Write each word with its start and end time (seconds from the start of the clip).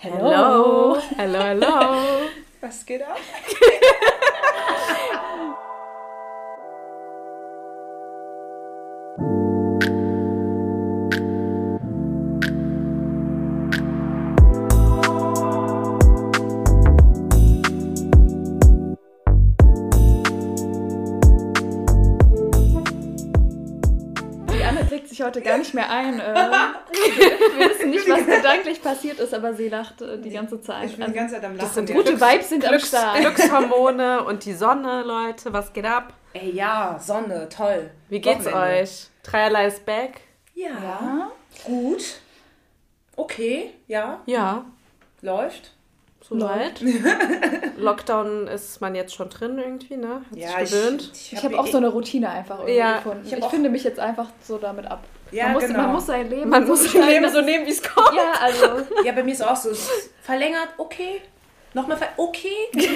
Hello. 0.00 0.96
Hello, 1.16 1.40
hello. 1.42 1.98
Was 2.60 2.86
geht 2.86 3.02
ab? 3.02 3.18
Die 24.54 24.62
Anne 24.62 24.86
trägt 24.86 25.08
sich 25.08 25.22
heute 25.22 25.42
gar 25.42 25.58
nicht 25.58 25.74
mehr 25.74 25.90
ein. 25.90 26.20
Äh, 26.20 26.34
wir 27.00 27.70
wissen 27.70 27.90
nicht, 27.90 28.08
was 28.08 28.26
gedanklich 28.36 28.82
passiert 28.82 29.18
ist, 29.20 29.32
aber 29.34 29.54
sie 29.54 29.68
lacht 29.68 30.02
äh, 30.02 30.18
die 30.18 30.30
ganze 30.30 30.60
Zeit. 30.60 30.90
Ich 30.90 30.96
bin 30.96 31.06
die 31.06 31.12
ganze 31.12 31.34
Zeit 31.36 31.44
am 31.44 31.52
Lachen. 31.52 31.66
Das 31.66 31.74
sind. 31.74 31.90
Gute 31.92 32.20
Vibes 32.20 32.48
sind 32.48 32.64
am 32.64 32.70
Glücks 32.70 32.88
Start. 32.88 33.18
Glückshormone 33.20 34.24
und 34.24 34.44
die 34.44 34.54
Sonne, 34.54 35.02
Leute. 35.02 35.52
Was 35.52 35.72
geht 35.72 35.84
ab? 35.86 36.12
Ey, 36.34 36.50
ja, 36.52 36.98
Sonne, 37.00 37.48
toll. 37.48 37.90
Wie 38.08 38.20
geht's 38.20 38.44
Wochenende. 38.46 38.82
euch? 38.82 39.06
Dreierlei 39.22 39.66
ist 39.66 39.84
back? 39.86 40.20
Ja, 40.54 40.68
Ja. 40.68 41.30
gut. 41.64 42.02
Okay, 43.16 43.72
ja, 43.88 44.20
Ja, 44.26 44.64
läuft. 45.22 45.72
soweit. 46.20 46.80
Lockdown 47.78 48.46
ist 48.48 48.80
man 48.80 48.94
jetzt 48.94 49.14
schon 49.14 49.28
drin 49.30 49.58
irgendwie, 49.58 49.96
ne? 49.96 50.22
Hat 50.30 50.38
Ja, 50.38 50.48
sich 50.64 50.70
gewöhnt. 50.70 51.10
Ich, 51.14 51.32
Ich 51.32 51.44
habe 51.44 51.58
auch 51.58 51.66
so 51.66 51.78
eine 51.78 51.88
Routine 51.88 52.28
einfach 52.30 52.58
irgendwie 52.60 52.76
Ja, 52.78 52.96
gefunden. 52.98 53.22
ich 53.26 53.32
Ich, 53.32 53.42
hab 53.42 53.50
finde 53.50 53.70
mich 53.70 53.84
jetzt 53.84 53.98
einfach 53.98 54.28
so 54.42 54.58
damit 54.58 54.86
ab. 54.86 55.02
Ja, 55.30 55.44
man, 55.44 55.52
muss, 55.54 55.66
genau. 55.66 55.78
man 55.82 55.92
muss 55.92 56.06
sein 56.06 56.28
Leben 56.30 56.48
man 56.50 56.62
so 56.66 56.72
muss 56.72 56.92
sein 56.92 57.06
Leben 57.06 57.28
so 57.30 57.40
nehmen, 57.40 57.66
wie 57.66 57.70
es 57.70 57.82
kommt. 57.82 58.16
Ja, 58.16 58.32
also 58.40 58.84
Ja, 59.04 59.12
bei 59.12 59.22
mir 59.22 59.32
ist 59.32 59.42
auch 59.46 59.56
so, 59.56 59.70
verlängert, 60.22 60.68
okay. 60.78 61.20
Nochmal, 61.74 61.98
ver 61.98 62.08
okay. 62.16 62.48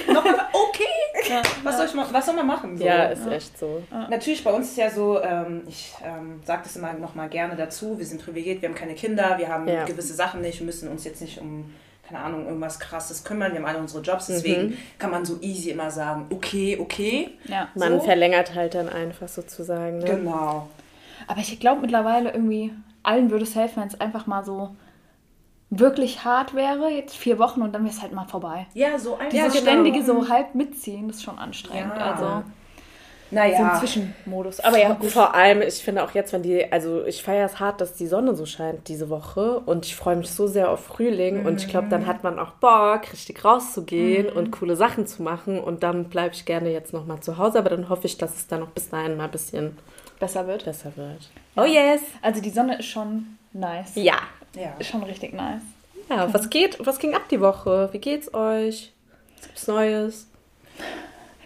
Nochmal, 0.09 0.35
ver 0.35 0.49
okay. 0.53 1.43
Was 1.63 1.77
soll, 1.77 1.87
ich 1.87 2.13
was 2.15 2.25
soll 2.27 2.35
man 2.35 2.47
machen? 2.47 2.77
So? 2.79 2.85
Ja, 2.85 3.05
ist 3.07 3.27
echt 3.27 3.59
so. 3.59 3.83
Natürlich, 4.09 4.43
bei 4.43 4.51
uns 4.53 4.71
ist 4.71 4.79
ja 4.79 4.91
so, 4.91 5.21
ähm, 5.21 5.63
ich 5.69 5.93
ähm, 6.03 6.41
sage 6.45 6.63
das 6.65 6.75
immer 6.77 6.93
noch 6.95 7.15
mal 7.15 7.29
gerne 7.29 7.55
dazu, 7.55 7.99
wir 7.99 8.07
sind 8.07 8.25
privilegiert, 8.25 8.63
wir 8.63 8.71
haben 8.71 8.75
keine 8.77 8.95
Kinder, 8.95 9.35
wir 9.39 9.49
haben 9.49 9.69
Ja. 9.69 9.85
gewisse 9.85 10.15
Sachen 10.15 10.41
nicht, 10.41 10.59
wir 10.59 10.65
müssen 10.67 10.89
uns 10.89 11.05
jetzt 11.05 11.21
nicht 11.21 11.39
um, 11.39 11.75
keine 12.09 12.21
Ahnung, 12.25 12.47
irgendwas 12.47 12.81
Krasses 12.81 13.23
kümmern, 13.25 13.53
wir 13.53 13.59
haben 13.61 13.67
alle 13.67 13.79
unsere 13.79 14.03
Jobs, 14.03 14.27
deswegen 14.27 14.79
kann 14.99 15.11
man 15.11 15.25
so 15.27 15.39
easy 15.43 15.71
immer 15.71 15.91
sagen, 15.91 16.27
okay, 16.31 16.79
okay. 16.81 17.31
ja. 17.45 17.69
Man 17.75 17.99
So. 17.99 18.05
verlängert 18.07 18.55
halt 18.55 18.75
dann 18.75 18.89
einfach 18.89 19.29
sozusagen. 19.29 19.99
Ne? 19.99 20.05
Genau. 20.07 20.69
Aber 21.27 21.41
ich 21.41 21.59
glaube 21.61 21.81
mittlerweile 21.81 22.33
irgendwie, 22.33 22.73
allen 23.03 23.31
würde 23.31 23.45
es 23.45 23.55
helfen, 23.55 23.81
wenn 23.81 23.89
es 23.89 24.01
einfach 24.01 24.27
mal 24.27 24.45
so 24.45 24.75
wirklich 25.71 26.25
hart 26.25 26.55
wäre, 26.55 26.91
jetzt 26.91 27.17
vier 27.17 27.39
Wochen 27.39 27.63
und 27.63 27.73
dann 27.73 27.83
wäre 27.85 27.95
es 27.95 28.03
halt 28.03 28.13
mal 28.13 28.27
vorbei. 28.27 28.67
Ja, 28.75 28.99
so 28.99 29.15
einfach. 29.15 29.31
Dieses 29.31 29.53
genau. 29.55 29.63
ständige 29.63 30.05
so 30.05 30.29
halb 30.29 30.55
mitziehen, 30.55 31.09
das 31.09 31.17
ist 31.17 31.23
schon 31.23 31.39
anstrengend. 31.39 31.95
Ja. 31.97 32.13
Also 32.13 32.25
so 32.25 32.43
Naja, 33.31 33.73
ein 33.73 33.79
Zwischenmodus. 33.79 34.61
Aber 34.61 34.79
ja, 34.79 34.93
gut. 34.93 35.11
Vor 35.11 35.35
allem, 35.35 35.63
ich 35.63 35.77
finde 35.77 36.05
auch 36.05 36.11
jetzt, 36.11 36.35
wenn 36.35 36.43
die, 36.43 36.71
also 36.71 37.07
ich 37.07 37.23
feiere 37.23 37.47
es 37.47 37.59
hart, 37.59 37.81
dass 37.81 37.95
die 37.95 38.07
Sonne 38.07 38.35
so 38.35 38.45
scheint 38.45 38.89
diese 38.89 39.09
Woche 39.09 39.61
und 39.61 39.87
ich 39.87 39.97
freue 39.97 40.17
mich 40.17 40.31
so 40.31 40.47
sehr 40.47 40.71
auf 40.71 40.85
Frühling 40.85 41.47
und 41.47 41.63
ich 41.63 41.69
glaube, 41.69 41.89
dann 41.89 42.07
hat 42.07 42.23
man 42.23 42.39
auch 42.39 42.53
Bock, 42.53 43.11
richtig 43.11 43.43
rauszugehen 43.43 44.29
und 44.29 44.53
coole 44.53 44.77
Sachen 44.77 45.07
zu 45.07 45.23
machen 45.23 45.59
und 45.59 45.83
dann 45.83 46.11
bleibe 46.11 46.35
ich 46.35 46.45
gerne 46.45 46.71
jetzt 46.71 46.93
nochmal 46.93 47.21
zu 47.21 47.39
Hause, 47.39 47.59
aber 47.59 47.71
dann 47.71 47.89
hoffe 47.89 48.07
ich, 48.07 48.19
dass 48.19 48.37
es 48.37 48.47
dann 48.47 48.61
noch 48.61 48.71
bis 48.71 48.91
dahin 48.91 49.17
mal 49.17 49.25
ein 49.25 49.31
bisschen 49.31 49.79
besser 50.23 50.47
wird. 50.47 50.65
besser 50.65 50.93
wird. 50.97 51.29
Oh 51.57 51.65
yes! 51.65 52.01
Also 52.23 52.41
die 52.41 52.51
Sonne 52.51 52.79
ist 52.79 52.87
schon 52.87 53.39
nice. 53.53 53.93
Ja. 53.97 54.17
ja. 54.57 54.75
Ist 54.79 54.89
schon 54.89 55.03
richtig 55.03 55.35
nice. 55.35 55.63
Ja, 56.09 56.33
was 56.33 56.49
geht, 56.51 56.79
was 56.85 56.99
ging 56.99 57.15
ab 57.15 57.23
die 57.31 57.41
Woche? 57.41 57.89
Wie 57.93 57.99
geht's 57.99 58.33
euch? 58.33 58.93
Was 59.37 59.47
gibt's 59.47 59.67
Neues? 59.67 60.27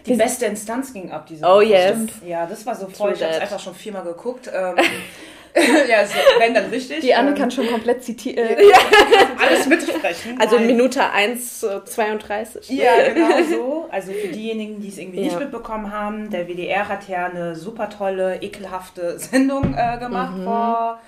Die 0.06 0.14
beste 0.14 0.46
Instanz 0.46 0.92
ging 0.92 1.10
ab 1.10 1.26
diese 1.26 1.44
Oh 1.44 1.56
Woche. 1.56 1.64
yes. 1.64 1.90
Stimmt. 1.90 2.12
Ja, 2.24 2.46
das 2.46 2.64
war 2.64 2.74
so 2.76 2.86
voll. 2.88 3.12
Ich 3.12 3.20
habe 3.22 3.30
es 3.32 3.38
that. 3.38 3.42
einfach 3.42 3.58
schon 3.60 3.74
viermal 3.74 4.04
geguckt. 4.04 4.48
Ähm, 4.52 4.76
ja, 5.88 6.04
so, 6.06 6.14
wenn 6.38 6.54
dann 6.54 6.66
richtig. 6.66 7.00
Die 7.00 7.14
Anne 7.14 7.30
ähm, 7.30 7.34
kann 7.34 7.50
schon 7.50 7.66
komplett 7.68 8.04
zitieren. 8.04 8.46
alles 9.38 9.66
mitsprechen. 9.66 10.38
Also 10.38 10.56
Nein. 10.56 10.66
Minute 10.66 11.00
1,32. 11.00 12.72
Ja, 12.72 12.92
genau 13.12 13.42
so. 13.50 13.88
Also 13.90 14.12
für 14.12 14.28
diejenigen, 14.28 14.80
die 14.80 14.88
es 14.88 14.98
irgendwie 14.98 15.20
nicht 15.20 15.32
Ja. 15.32 15.38
mitbekommen 15.40 15.92
haben, 15.92 16.30
der 16.30 16.46
WDR 16.48 16.88
hat 16.88 17.08
ja 17.08 17.26
eine 17.26 17.56
super 17.56 17.88
tolle, 17.90 18.42
ekelhafte 18.42 19.18
Sendung 19.18 19.74
äh, 19.76 19.98
gemacht 19.98 20.34
vor 20.44 21.00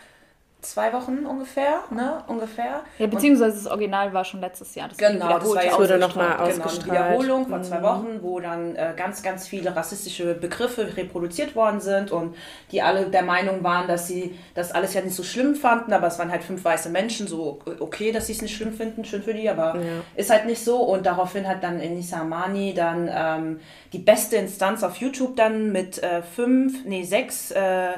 zwei 0.71 0.93
Wochen 0.93 1.27
ungefähr, 1.27 1.81
ne? 1.91 2.23
Ungefähr. 2.27 2.83
Ja, 2.99 3.07
beziehungsweise 3.07 3.57
das 3.57 3.67
Original 3.67 4.13
war 4.13 4.25
schon 4.25 4.41
letztes 4.41 4.75
Jahr. 4.75 4.89
Das 4.89 4.99
Genau, 4.99 5.39
das 5.39 5.49
war 5.55 5.65
ja 5.65 5.73
wurde 5.79 5.95
ausgestrahlt. 5.95 6.01
noch 6.01 6.17
mal 6.17 6.29
genau, 6.31 6.45
eine 6.45 6.65
ausgestrahlt. 6.65 7.09
Wiederholung 7.09 7.49
von 7.49 7.65
zwei 7.65 7.83
Wochen, 7.83 8.19
wo 8.23 8.41
dann 8.41 8.77
äh, 8.77 8.93
ganz, 8.97 9.23
ganz 9.23 9.49
viele 9.49 9.75
rassistische 9.75 10.35
Begriffe 10.35 10.97
reproduziert 10.97 11.55
worden 11.57 11.81
sind 11.81 12.11
und 12.11 12.37
die 12.73 12.83
alle 12.83 13.07
der 13.07 13.23
Meinung 13.23 13.63
waren, 13.65 13.89
dass 13.89 14.07
sie 14.07 14.39
das 14.55 14.73
alles 14.73 14.95
ja 14.95 15.01
nicht 15.01 15.15
so 15.17 15.23
schlimm 15.23 15.55
fanden, 15.55 15.93
aber 15.93 16.07
es 16.07 16.19
waren 16.19 16.31
halt 16.31 16.45
fünf 16.45 16.65
weiße 16.65 16.91
Menschen, 16.91 17.27
so 17.27 17.61
okay, 17.81 18.13
dass 18.13 18.27
sie 18.27 18.33
es 18.33 18.43
nicht 18.43 18.57
schlimm 18.57 18.73
finden, 18.73 19.05
schön 19.05 19.23
für 19.23 19.35
die, 19.35 19.49
aber 19.49 19.77
ist 20.17 20.31
halt 20.31 20.47
nicht 20.47 20.63
so 20.63 20.77
und 20.83 21.07
daraufhin 21.07 21.49
hat 21.49 21.63
dann 21.63 21.81
Enisa 21.81 22.21
Amani 22.21 22.75
dann 22.75 23.09
ähm, 23.13 23.61
die 23.93 23.99
beste 23.99 24.37
Instanz 24.37 24.83
auf 24.83 24.97
YouTube 24.97 25.37
dann 25.37 25.73
mit 25.73 26.03
äh, 26.03 26.23
fünf, 26.23 26.85
nee, 26.85 27.05
sechs 27.05 27.51
äh, 27.51 27.93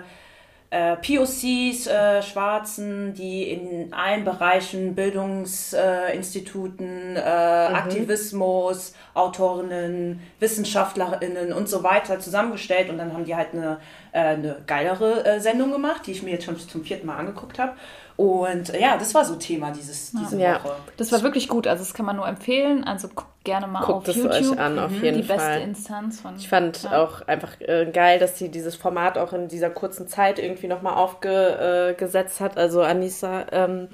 äh, 0.70 0.96
POCs, 0.96 1.86
äh, 1.88 2.22
Schwarzen, 2.22 3.12
die 3.14 3.50
in 3.50 3.92
allen 3.92 4.24
Bereichen, 4.24 4.94
Bildungsinstituten, 4.94 7.16
äh, 7.16 7.20
äh, 7.20 7.74
Aktivismus, 7.74 8.94
Autorinnen, 9.14 10.20
Wissenschaftlerinnen 10.38 11.52
und 11.52 11.68
so 11.68 11.82
weiter 11.82 12.20
zusammengestellt 12.20 12.88
und 12.88 12.98
dann 12.98 13.12
haben 13.12 13.24
die 13.24 13.34
halt 13.34 13.48
eine, 13.52 13.80
äh, 14.12 14.20
eine 14.20 14.62
geilere 14.66 15.24
äh, 15.24 15.40
Sendung 15.40 15.72
gemacht, 15.72 16.06
die 16.06 16.12
ich 16.12 16.22
mir 16.22 16.30
jetzt 16.30 16.44
schon 16.44 16.56
zum 16.56 16.84
vierten 16.84 17.06
Mal 17.06 17.16
angeguckt 17.16 17.58
habe. 17.58 17.72
Und 18.20 18.74
äh, 18.74 18.80
ja, 18.82 18.98
das 18.98 19.14
war 19.14 19.24
so 19.24 19.36
Thema 19.36 19.70
dieses, 19.70 20.12
diese 20.12 20.38
Ja. 20.38 20.62
Woche. 20.62 20.76
Das 20.98 21.10
war 21.10 21.22
wirklich 21.22 21.48
gut. 21.48 21.66
Also 21.66 21.82
das 21.82 21.94
kann 21.94 22.04
man 22.04 22.16
nur 22.16 22.28
empfehlen. 22.28 22.84
Also 22.84 23.08
guckt 23.08 23.44
gerne 23.44 23.66
mal 23.66 23.80
Guckt 23.82 24.10
auf 24.10 24.14
es 24.14 24.22
euch 24.26 24.40
YouTube. 24.42 24.60
an, 24.60 24.78
auf 24.78 24.90
Mhm. 24.90 25.02
jeden 25.02 25.16
Die 25.22 25.26
beste 25.26 25.42
Fall. 25.42 25.60
Instanz 25.62 26.20
von. 26.20 26.36
Ich 26.36 26.46
fand 26.46 26.82
Ja. 26.82 27.02
auch 27.02 27.22
einfach 27.22 27.58
äh, 27.60 27.90
geil, 27.90 28.18
dass 28.18 28.36
sie 28.38 28.50
dieses 28.50 28.76
Format 28.76 29.16
auch 29.16 29.32
in 29.32 29.48
dieser 29.48 29.70
kurzen 29.70 30.06
Zeit 30.06 30.38
irgendwie 30.38 30.66
nochmal 30.66 30.96
aufgesetzt 30.96 32.40
äh, 32.42 32.44
hat, 32.44 32.58
also 32.58 32.82
Anissa. 32.82 33.46
Ähm, 33.52 33.88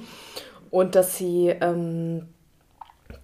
und 0.72 0.96
dass 0.96 1.16
sie 1.16 1.54
ähm, 1.60 2.26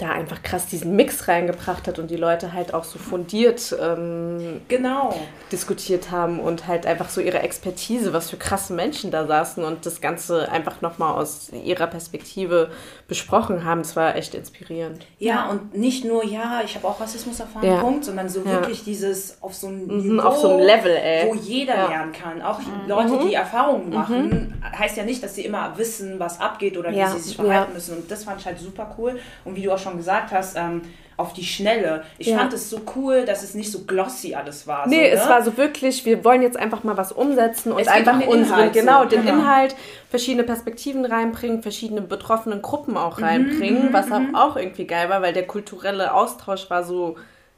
da 0.02 0.10
einfach 0.10 0.42
krass 0.42 0.66
diesen 0.66 0.96
Mix 0.96 1.28
reingebracht 1.28 1.86
hat 1.86 1.98
und 1.98 2.10
die 2.10 2.16
Leute 2.16 2.52
halt 2.52 2.74
auch 2.74 2.84
so 2.84 2.98
fundiert 2.98 3.74
ähm, 3.80 4.60
Genau. 4.68 5.14
diskutiert 5.50 6.10
haben 6.10 6.40
und 6.40 6.66
halt 6.66 6.86
einfach 6.86 7.08
so 7.08 7.20
ihre 7.20 7.38
Expertise, 7.40 8.12
was 8.12 8.30
für 8.30 8.36
krasse 8.36 8.72
Menschen 8.72 9.10
da 9.10 9.26
saßen 9.26 9.62
und 9.64 9.86
das 9.86 10.00
Ganze 10.00 10.50
einfach 10.50 10.80
nochmal 10.80 11.14
aus 11.14 11.50
ihrer 11.64 11.86
Perspektive 11.86 12.70
besprochen 13.08 13.64
haben. 13.64 13.82
Das 13.82 13.96
war 13.96 14.16
echt 14.16 14.34
inspirierend. 14.34 15.06
Ja, 15.18 15.48
und 15.50 15.76
nicht 15.76 16.04
nur, 16.04 16.24
ja, 16.24 16.62
ich 16.64 16.74
habe 16.74 16.86
auch 16.88 17.00
Rassismus 17.00 17.40
erfahren, 17.40 17.64
Ja. 17.66 17.80
Punkt, 17.80 18.04
sondern 18.04 18.28
so 18.28 18.40
Ja. 18.40 18.50
wirklich 18.52 18.84
dieses 18.84 19.42
auf 19.42 19.54
so 19.54 19.66
einem 19.68 19.86
Mhm, 19.86 20.16
Niveau, 20.16 20.22
auf 20.22 20.36
so 20.38 20.50
einem 20.50 20.66
Level, 20.66 20.96
ey. 20.96 21.28
wo 21.28 21.34
jeder 21.34 21.74
Ja. 21.76 21.88
lernen 21.88 22.12
kann. 22.12 22.42
Auch 22.42 22.58
Leute, 22.86 23.18
die 23.26 23.34
Erfahrungen 23.34 23.90
machen, 23.90 24.54
heißt 24.76 24.96
ja 24.96 25.04
nicht, 25.04 25.22
dass 25.22 25.34
sie 25.34 25.44
immer 25.44 25.76
wissen, 25.76 26.18
was 26.18 26.40
abgeht 26.40 26.76
oder 26.78 26.90
Ja. 26.90 27.06
wie 27.08 27.18
sie 27.18 27.22
sich 27.28 27.36
verhalten 27.36 27.70
Ja. 27.70 27.74
müssen. 27.74 27.96
Und 27.98 28.10
das 28.10 28.24
fand 28.24 28.40
ich 28.40 28.46
halt 28.46 28.58
super 28.58 28.94
cool. 28.98 29.18
Und 29.44 29.56
wie 29.56 29.62
du 29.62 29.72
auch 29.72 29.78
schon 29.78 29.91
gesagt 29.96 30.32
hast, 30.32 30.56
ähm, 30.56 30.82
auf 31.18 31.34
die 31.34 31.44
Schnelle. 31.44 32.02
Ich 32.18 32.28
Ja. 32.28 32.38
fand 32.38 32.52
es 32.52 32.68
so 32.70 32.80
cool, 32.96 33.24
dass 33.24 33.42
es 33.42 33.54
nicht 33.54 33.70
so 33.70 33.80
glossy 33.80 34.34
alles 34.34 34.66
war. 34.66 34.88
Nee, 34.88 35.10
so, 35.10 35.16
es 35.18 35.24
ne? 35.24 35.30
war 35.30 35.42
so 35.42 35.56
wirklich, 35.56 36.04
wir 36.04 36.24
wollen 36.24 36.42
jetzt 36.42 36.56
einfach 36.56 36.82
mal 36.84 36.96
was 36.96 37.12
umsetzen 37.12 37.70
und 37.70 37.80
Es 37.80 37.86
einfach 37.88 38.14
um 38.14 38.20
den 38.20 38.28
unseren, 38.30 38.58
Inhalt, 38.60 38.74
so. 38.74 38.80
genau, 38.80 39.04
den 39.04 39.24
Genau. 39.24 39.38
Inhalt, 39.40 39.76
verschiedene 40.10 40.42
Perspektiven 40.42 41.04
reinbringen, 41.04 41.62
verschiedene 41.62 42.00
betroffenen 42.00 42.62
Gruppen 42.62 42.96
auch 42.96 43.18
Mhm, 43.18 43.24
reinbringen, 43.24 43.92
was 43.92 44.10
auch, 44.10 44.20
auch 44.34 44.56
irgendwie 44.56 44.86
geil 44.86 45.10
war, 45.10 45.22
weil 45.22 45.32
der 45.34 45.46
kulturelle 45.46 46.12
Austausch 46.14 46.68
war 46.70 46.82
so 46.82 47.16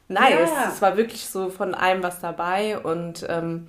nice. 0.08 0.50
Ja. 0.50 0.68
Es 0.70 0.82
war 0.82 0.96
wirklich 0.96 1.24
so 1.26 1.48
von 1.48 1.74
allem 1.74 2.02
was 2.02 2.20
dabei 2.20 2.78
und 2.78 3.24
ähm, 3.30 3.68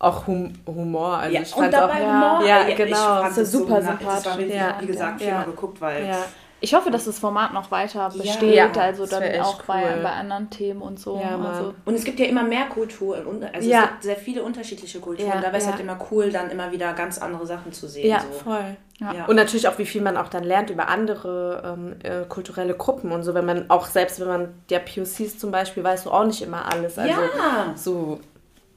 auch 0.00 0.26
hum 0.26 0.52
Humor. 0.66 1.18
Also 1.18 1.34
ja, 1.36 1.42
ich 1.42 1.54
und 1.54 1.62
fand 1.64 1.74
dabei 1.74 1.94
auch, 2.02 2.38
Humor. 2.38 2.46
Ja, 2.48 2.66
Ich 2.66 2.76
genau. 2.76 2.96
fand 2.96 3.30
Ist 3.30 3.36
ja 3.36 3.42
es 3.42 3.52
so 3.52 3.58
super 3.58 3.74
na- 3.74 3.80
Das 3.80 3.86
war 3.88 3.96
sympathisch. 4.16 4.38
wirklich, 4.38 4.56
Ja. 4.56 4.76
wie 4.80 4.86
gesagt, 4.86 5.20
Ja. 5.20 5.26
viermal 5.26 5.44
geguckt, 5.44 5.80
weil 5.80 6.06
ja. 6.06 6.16
Ich 6.60 6.74
hoffe, 6.74 6.90
dass 6.90 7.04
das 7.04 7.20
Format 7.20 7.52
noch 7.52 7.70
weiter 7.70 8.08
besteht, 8.10 8.54
Ja, 8.54 8.70
also 8.72 9.06
dann 9.06 9.22
auch 9.40 9.62
bei, 9.62 9.84
cool. 9.96 10.02
bei 10.02 10.10
anderen 10.10 10.50
Themen 10.50 10.82
und 10.82 10.98
so. 10.98 11.20
Ja, 11.20 11.38
also, 11.38 11.74
Und 11.84 11.94
es 11.94 12.02
gibt 12.02 12.18
ja 12.18 12.26
immer 12.26 12.42
mehr 12.42 12.66
Kulturen. 12.66 13.44
Also 13.52 13.68
Ja. 13.70 13.84
es 13.84 13.88
gibt 13.90 14.02
sehr 14.02 14.16
viele 14.16 14.42
unterschiedliche 14.42 14.98
Kulturen. 14.98 15.28
Ja, 15.28 15.36
da 15.36 15.48
wäre 15.48 15.58
es 15.58 15.66
halt 15.68 15.78
immer 15.78 15.96
cool, 16.10 16.30
dann 16.30 16.50
immer 16.50 16.72
wieder 16.72 16.92
ganz 16.94 17.18
andere 17.18 17.46
Sachen 17.46 17.72
zu 17.72 17.86
sehen. 17.86 18.08
Ja, 18.10 18.20
so. 18.20 18.38
voll. 18.44 18.76
Ja. 18.98 19.26
Und 19.26 19.36
natürlich 19.36 19.68
auch, 19.68 19.78
wie 19.78 19.86
viel 19.86 20.02
man 20.02 20.16
auch 20.16 20.28
dann 20.28 20.42
lernt 20.42 20.70
über 20.70 20.88
andere 20.88 21.62
ähm, 21.78 21.96
äh, 22.02 22.24
kulturelle 22.28 22.74
Gruppen 22.74 23.12
und 23.12 23.22
so, 23.22 23.34
wenn 23.34 23.46
man 23.46 23.70
auch 23.70 23.86
selbst, 23.86 24.18
wenn 24.18 24.26
man 24.26 24.54
der 24.70 24.80
POCs 24.80 25.38
zum 25.38 25.52
Beispiel, 25.52 25.84
weißt 25.84 26.06
du 26.06 26.10
auch 26.10 26.24
nicht 26.24 26.42
immer 26.42 26.64
alles. 26.72 26.98
Also 26.98 27.12
ja. 27.12 27.72
so, 27.76 28.18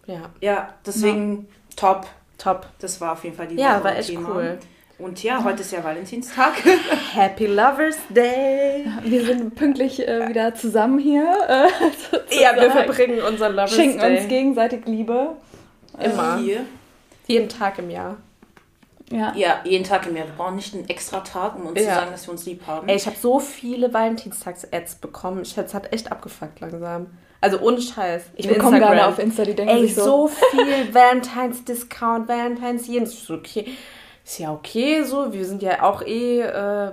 ja, 0.06 0.22
ja, 0.39 0.69
deswegen 0.86 1.48
top. 1.75 2.06
top. 2.38 2.68
Das 2.80 3.01
war 3.01 3.13
auf 3.13 3.24
jeden 3.24 3.36
Fall 3.36 3.48
die 3.48 3.56
Ja, 3.56 3.84
war 3.84 3.95
echt 3.95 4.10
Thema. 4.10 4.30
cool. 4.36 4.60
Und 5.01 5.24
ja, 5.24 5.44
heute 5.44 5.62
ist 5.62 5.71
ja 5.71 5.83
Valentinstag. 5.83 6.53
Happy 7.13 7.48
Lovers 7.48 7.98
Day. 8.09 8.86
Wir 9.03 9.25
sind 9.25 9.56
pünktlich 9.56 10.06
äh, 10.07 10.27
wieder 10.30 10.53
zusammen 10.53 11.00
hier. 11.00 11.24
Äh, 11.48 11.68
Ja, 12.42 12.56
wir 12.56 12.69
verbringen 12.71 13.19
unseren 13.21 13.53
Lovers 13.56 13.74
Schenken 13.75 14.00
Day. 14.00 14.19
uns 14.19 14.27
gegenseitig 14.27 14.86
Liebe. 14.86 15.36
Immer. 16.00 16.38
Hier. 16.38 16.65
Jeden 17.27 17.50
Tag 17.50 17.80
im 17.80 17.89
Jahr. 17.89 18.18
Ja. 19.09 19.33
Ja, 19.36 19.59
jeden 19.63 19.83
Tag 19.83 20.06
im 20.07 20.15
Jahr. 20.15 20.27
Wir 20.27 20.33
brauchen 20.36 20.56
nicht 20.56 20.74
einen 20.74 20.88
extra 20.88 21.19
Tag, 21.21 21.56
um 21.56 21.65
uns 21.68 21.80
zu 21.80 21.86
Ja. 21.86 21.95
sagen, 21.95 22.12
dass 22.12 22.27
wir 22.27 22.31
uns 22.33 22.45
lieb 22.45 22.62
haben. 22.68 22.88
Ey, 22.88 22.95
ich 22.95 23.06
habe 23.07 23.18
so 23.19 23.39
viele 23.39 23.92
Valentinstags-Ads 23.94 24.95
bekommen. 24.95 25.42
Ich, 25.42 25.56
das 25.56 25.74
hat 25.74 25.92
echt 25.92 26.12
abgefuckt 26.12 26.59
langsam. 26.59 27.07
Also 27.42 27.59
ohne 27.59 27.81
Scheiß. 27.81 28.24
Ich 28.36 28.48
bekomme 28.48 28.80
gerade 28.80 29.06
auf 29.07 29.18
Insta, 29.18 29.44
die 29.44 29.56
denken 29.56 29.74
Ey, 29.74 29.88
sich 29.88 29.95
so 29.95 30.27
viel 30.27 30.94
Valentines-Discount, 30.94 32.27
Valentines. 32.27 32.88
Ist 32.88 33.30
okay. 33.31 33.71
Ist 34.24 34.40
ja 34.40 34.52
okay 34.52 35.04
so. 35.04 35.34
Wir 35.34 35.46
sind 35.46 35.62
ja 35.62 35.84
auch 35.84 36.02
eh. 36.02 36.42
Äh, 36.42 36.92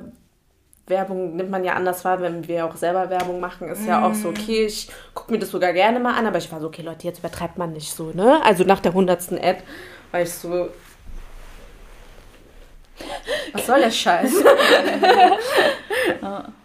Werbung 0.89 1.37
nimmt 1.37 1.51
man 1.51 1.65
ja 1.65 1.75
anders 1.75 2.05
wahr, 2.05 2.21
wenn 2.21 2.49
wir 2.49 2.65
auch 2.65 2.77
selber 2.77 3.11
Werbung 3.11 3.41
machen. 3.41 3.69
Ist 3.69 3.87
ja 3.87 4.07
auch 4.07 4.15
so 4.15 4.29
okay. 4.31 4.67
Ich 4.67 4.89
gucke 5.15 5.33
mir 5.33 5.39
das 5.39 5.51
sogar 5.51 5.73
gerne 5.73 6.01
mal 6.01 6.15
an, 6.15 6.27
aber 6.27 6.39
ich 6.39 6.51
war 6.51 6.61
so, 6.61 6.67
okay, 6.69 6.83
Leute, 6.83 7.07
jetzt 7.07 7.19
übertreibt 7.19 7.59
man 7.59 7.73
nicht 7.73 7.93
so, 7.93 8.11
ne? 8.13 8.41
Also 8.45 8.65
nach 8.65 8.81
der 8.81 8.95
hundertsten 8.95 9.39
Ad 9.39 9.63
war 10.11 10.23
ich 10.23 10.33
so. 10.33 10.71
Was 13.53 13.67
soll 13.67 13.81
der 13.81 13.91
Scheiß? 13.91 14.33
ja, 16.23 16.49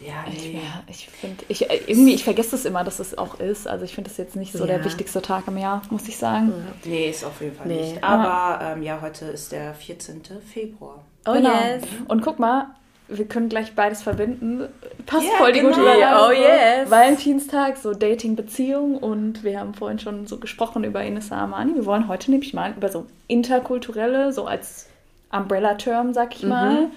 Ich, 0.00 0.44
nee. 0.52 0.52
ja, 0.54 0.82
ich 0.86 1.08
finde, 1.08 1.44
ich, 1.48 1.70
äh, 1.70 1.80
irgendwie, 1.86 2.14
ich 2.14 2.24
vergesse 2.24 2.54
es 2.56 2.64
immer, 2.64 2.84
dass 2.84 2.98
es 3.00 3.16
auch 3.18 3.40
ist. 3.40 3.66
Also 3.66 3.84
ich 3.84 3.94
finde 3.94 4.10
das 4.10 4.16
jetzt 4.18 4.36
nicht 4.36 4.52
so 4.52 4.60
Ja. 4.60 4.66
der 4.66 4.84
wichtigste 4.84 5.20
Tag 5.22 5.44
im 5.48 5.58
Jahr, 5.58 5.82
muss 5.90 6.06
ich 6.08 6.16
sagen. 6.16 6.52
Nee, 6.84 7.10
ist 7.10 7.24
auf 7.24 7.40
jeden 7.40 7.56
Fall 7.56 7.66
Nee. 7.66 7.92
nicht. 7.92 8.04
Aber 8.04 8.64
ähm, 8.64 8.82
ja, 8.82 9.00
heute 9.00 9.24
ist 9.26 9.52
der 9.52 9.74
14. 9.74 10.22
Februar. 10.52 11.02
Oh 11.26 11.32
Genau. 11.32 11.50
yes. 11.50 11.82
Und 12.06 12.22
guck 12.22 12.38
mal, 12.38 12.66
wir 13.08 13.24
können 13.26 13.48
gleich 13.48 13.74
beides 13.74 14.02
verbinden. 14.02 14.68
Passt 15.06 15.24
Ja, 15.26 15.32
voll 15.38 15.52
die 15.52 15.60
gute 15.60 15.76
genau. 15.80 15.94
Überleitung. 15.94 16.28
Oh 16.28 16.30
yes. 16.32 16.90
Valentinstag, 16.90 17.76
so 17.78 17.94
Dating, 17.94 18.36
Beziehung 18.36 18.98
und 18.98 19.42
wir 19.44 19.58
haben 19.58 19.72
vorhin 19.74 19.98
schon 19.98 20.26
so 20.26 20.38
gesprochen 20.38 20.84
über 20.84 21.02
Ines 21.02 21.32
Armani. 21.32 21.74
Wir 21.74 21.86
wollen 21.86 22.06
heute 22.08 22.30
nämlich 22.30 22.52
mal 22.54 22.72
über 22.76 22.90
so 22.90 23.06
interkulturelle, 23.26 24.32
so 24.32 24.44
als 24.46 24.86
Umbrella-Term, 25.32 26.14
sag 26.14 26.34
ich 26.36 26.42
mal, 26.42 26.88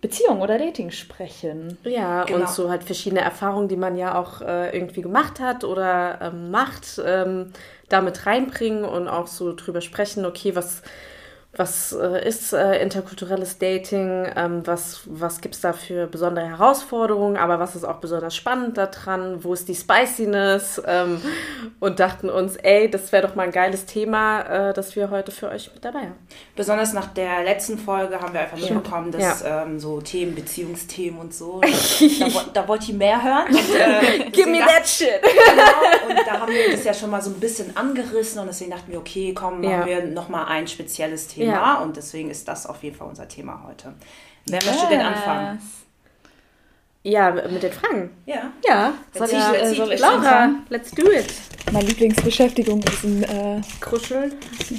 Beziehung 0.00 0.40
oder 0.40 0.58
Dating 0.58 0.90
sprechen. 0.90 1.76
Ja, 1.84 2.24
Genau. 2.24 2.40
und 2.40 2.48
so 2.48 2.70
halt 2.70 2.84
verschiedene 2.84 3.20
Erfahrungen, 3.20 3.68
die 3.68 3.76
man 3.76 3.96
ja 3.96 4.14
auch 4.18 4.40
äh, 4.40 4.76
irgendwie 4.76 5.02
gemacht 5.02 5.40
hat 5.40 5.64
oder 5.64 6.20
ähm, 6.22 6.50
macht, 6.50 7.00
ähm, 7.04 7.52
damit 7.88 8.26
reinbringen 8.26 8.84
und 8.84 9.08
auch 9.08 9.26
so 9.26 9.54
drüber 9.54 9.80
sprechen, 9.80 10.24
okay, 10.24 10.54
was, 10.54 10.82
was 11.58 11.92
äh, 11.92 12.26
ist 12.26 12.52
äh, 12.52 12.80
interkulturelles 12.82 13.58
Dating, 13.58 14.26
ähm, 14.36 14.62
was, 14.64 15.00
was 15.06 15.40
gibt 15.40 15.54
es 15.56 15.60
da 15.60 15.72
für 15.72 16.06
besondere 16.06 16.48
Herausforderungen, 16.48 17.36
aber 17.36 17.58
was 17.58 17.74
ist 17.76 17.84
auch 17.84 17.96
besonders 17.96 18.34
spannend 18.36 18.78
daran, 18.78 19.42
wo 19.44 19.52
ist 19.52 19.68
die 19.68 19.74
Spiciness 19.74 20.80
ähm, 20.86 21.20
und 21.80 22.00
dachten 22.00 22.30
uns, 22.30 22.56
ey, 22.56 22.90
das 22.90 23.12
wäre 23.12 23.26
doch 23.26 23.34
mal 23.34 23.42
ein 23.42 23.50
geiles 23.52 23.86
Thema, 23.86 24.68
äh, 24.70 24.72
das 24.72 24.94
wir 24.96 25.10
heute 25.10 25.32
für 25.32 25.48
euch 25.50 25.70
mit 25.74 25.84
dabei 25.84 26.00
haben. 26.00 26.14
Besonders 26.56 26.92
nach 26.92 27.08
der 27.08 27.42
letzten 27.44 27.76
Folge 27.78 28.20
haben 28.20 28.32
wir 28.32 28.40
einfach 28.40 28.56
mitbekommen, 28.58 29.10
dass 29.12 29.42
ähm, 29.46 29.78
so 29.80 30.00
Themen, 30.00 30.34
Beziehungsthemen 30.34 31.18
und 31.20 31.34
so, 31.34 31.60
da, 31.60 31.66
wo- 32.34 32.50
da 32.54 32.68
wollt 32.68 32.88
ihr 32.88 32.94
mehr 32.94 33.22
hören. 33.22 33.48
Und, 33.48 33.56
äh, 33.76 34.30
deswegen 34.30 34.58
dacht- 34.58 34.88
shit! 34.88 35.08
Genau, 35.48 36.08
und 36.10 36.26
da 36.26 36.40
haben 36.40 36.52
wir 36.52 36.70
das 36.72 36.84
ja 36.84 36.92
schon 36.94 37.10
mal 37.10 37.20
so 37.22 37.30
ein 37.30 37.40
bisschen 37.40 37.76
angerissen 37.76 38.38
und 38.40 38.46
deswegen 38.48 38.70
dachten 38.70 38.92
wir, 38.92 38.98
okay, 38.98 39.32
komm, 39.34 39.60
machen 39.60 39.70
Ja. 39.70 39.86
wir 39.86 40.02
nochmal 40.04 40.46
ein 40.46 40.68
spezielles 40.68 41.26
Thema 41.26 41.47
Ja. 41.47 41.47
Und 41.82 41.96
deswegen 41.96 42.30
ist 42.30 42.46
das 42.48 42.66
auf 42.66 42.82
jeden 42.82 42.96
Fall 42.96 43.08
unser 43.08 43.28
Thema 43.28 43.64
heute. 43.66 43.94
Wer 44.46 44.62
möchte 44.64 44.86
denn 44.88 45.00
anfangen? 45.00 45.60
Ja, 47.04 47.30
mit 47.30 47.62
den 47.62 47.72
Fragen. 47.72 48.10
Ja. 48.26 48.50
Ja. 48.66 48.92
Soll 49.14 49.22
Erzähl, 49.22 49.38
ich, 49.38 49.44
äh, 49.44 49.60
erzähl, 49.60 49.76
soll 49.76 49.92
ich. 49.92 50.00
Laura, 50.00 50.50
let's 50.68 50.90
do 50.90 51.10
it. 51.10 51.32
Meine 51.72 51.86
Lieblingsbeschäftigung 51.86 52.82
ist 52.82 53.04
ein 53.04 53.22
äh, 53.22 53.60
Kuscheln. 53.80 54.34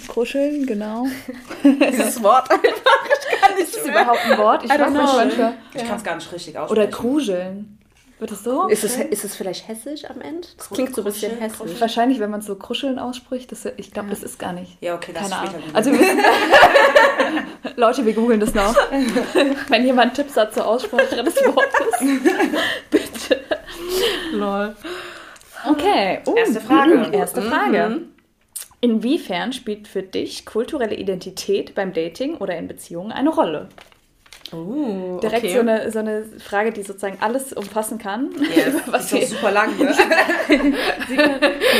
Kuscheln, 0.07 0.65
genau. 0.65 1.07
Dieses 1.63 2.21
Wort 2.21 2.51
einfach. 2.51 2.65
Ich 2.67 3.39
kann 3.39 3.55
nicht 3.55 3.67
Ist 3.69 3.77
das 3.77 3.87
überhaupt 3.87 4.19
ein 4.25 4.37
Wort? 4.37 4.63
Ich 4.63 4.69
weiß 4.69 5.25
nicht. 5.25 5.39
Ich 5.73 5.87
kann 5.87 5.97
es 5.97 6.03
gar 6.03 6.15
nicht 6.15 6.31
richtig 6.31 6.55
Oder 6.55 6.63
aussprechen. 6.63 6.91
Kruscheln. 6.91 7.78
Wird 8.19 8.31
das 8.31 8.43
so? 8.43 8.67
Ist 8.67 8.83
es, 8.83 8.97
ist 8.97 9.23
es 9.23 9.35
vielleicht 9.35 9.67
hessisch 9.69 10.03
am 10.03 10.19
Ende? 10.19 10.45
Das 10.57 10.69
klingt 10.69 10.93
so 10.93 11.01
ein 11.01 11.05
bisschen 11.05 11.31
Kuscheln, 11.39 11.51
hessisch. 11.51 11.79
Wahrscheinlich, 11.81 12.19
wenn 12.19 12.29
man 12.29 12.41
so 12.41 12.55
Kruscheln 12.55 12.99
ausspricht, 12.99 13.49
das, 13.51 13.65
ich 13.77 13.91
glaube, 13.91 14.09
das 14.09 14.23
ist 14.23 14.37
gar 14.37 14.51
nicht. 14.51 14.77
Ja, 14.81 14.95
okay, 14.95 15.11
lass 15.13 15.29
Keine 15.29 15.47
später 15.47 15.63
Ahnung. 15.63 15.75
Also 15.75 15.91
wir 15.93 15.99
Leute, 17.77 18.05
wir 18.05 18.13
googeln 18.13 18.41
das 18.41 18.53
noch. 18.53 18.75
Wenn 19.69 19.85
jemand 19.85 20.15
Tipps 20.15 20.35
hat 20.35 20.53
zur 20.53 20.67
Aussprache 20.67 21.23
des 21.23 21.35
Wortes, 21.45 21.99
bitte. 22.91 23.39
Lol. 24.33 24.75
Okay. 25.69 26.19
Uh, 26.27 26.35
Erste 26.35 26.59
Frage. 26.59 27.09
Erste 27.13 27.41
Frage. 27.41 27.89
Mhm. 27.89 28.05
Inwiefern 28.81 29.53
spielt 29.53 29.87
für 29.87 30.03
dich 30.03 30.45
kulturelle 30.45 30.95
Identität 30.95 31.73
beim 31.73 31.93
Dating 31.93 32.35
oder 32.37 32.57
in 32.57 32.67
Beziehungen 32.67 33.11
eine 33.11 33.29
Rolle? 33.29 33.69
Uh, 34.51 35.19
Direkt 35.21 35.43
okay. 35.43 35.53
so, 35.53 35.59
eine, 35.59 35.91
so 35.91 35.99
eine 35.99 36.23
Frage, 36.39 36.71
die 36.71 36.81
sozusagen 36.83 37.17
alles 37.21 37.53
umfassen 37.53 37.97
kann. 37.99 38.29
Yes. 38.55 38.75
Was 38.87 39.11
ist 39.13 39.29
super 39.31 39.51
lang, 39.51 39.77
ne? 39.77 39.93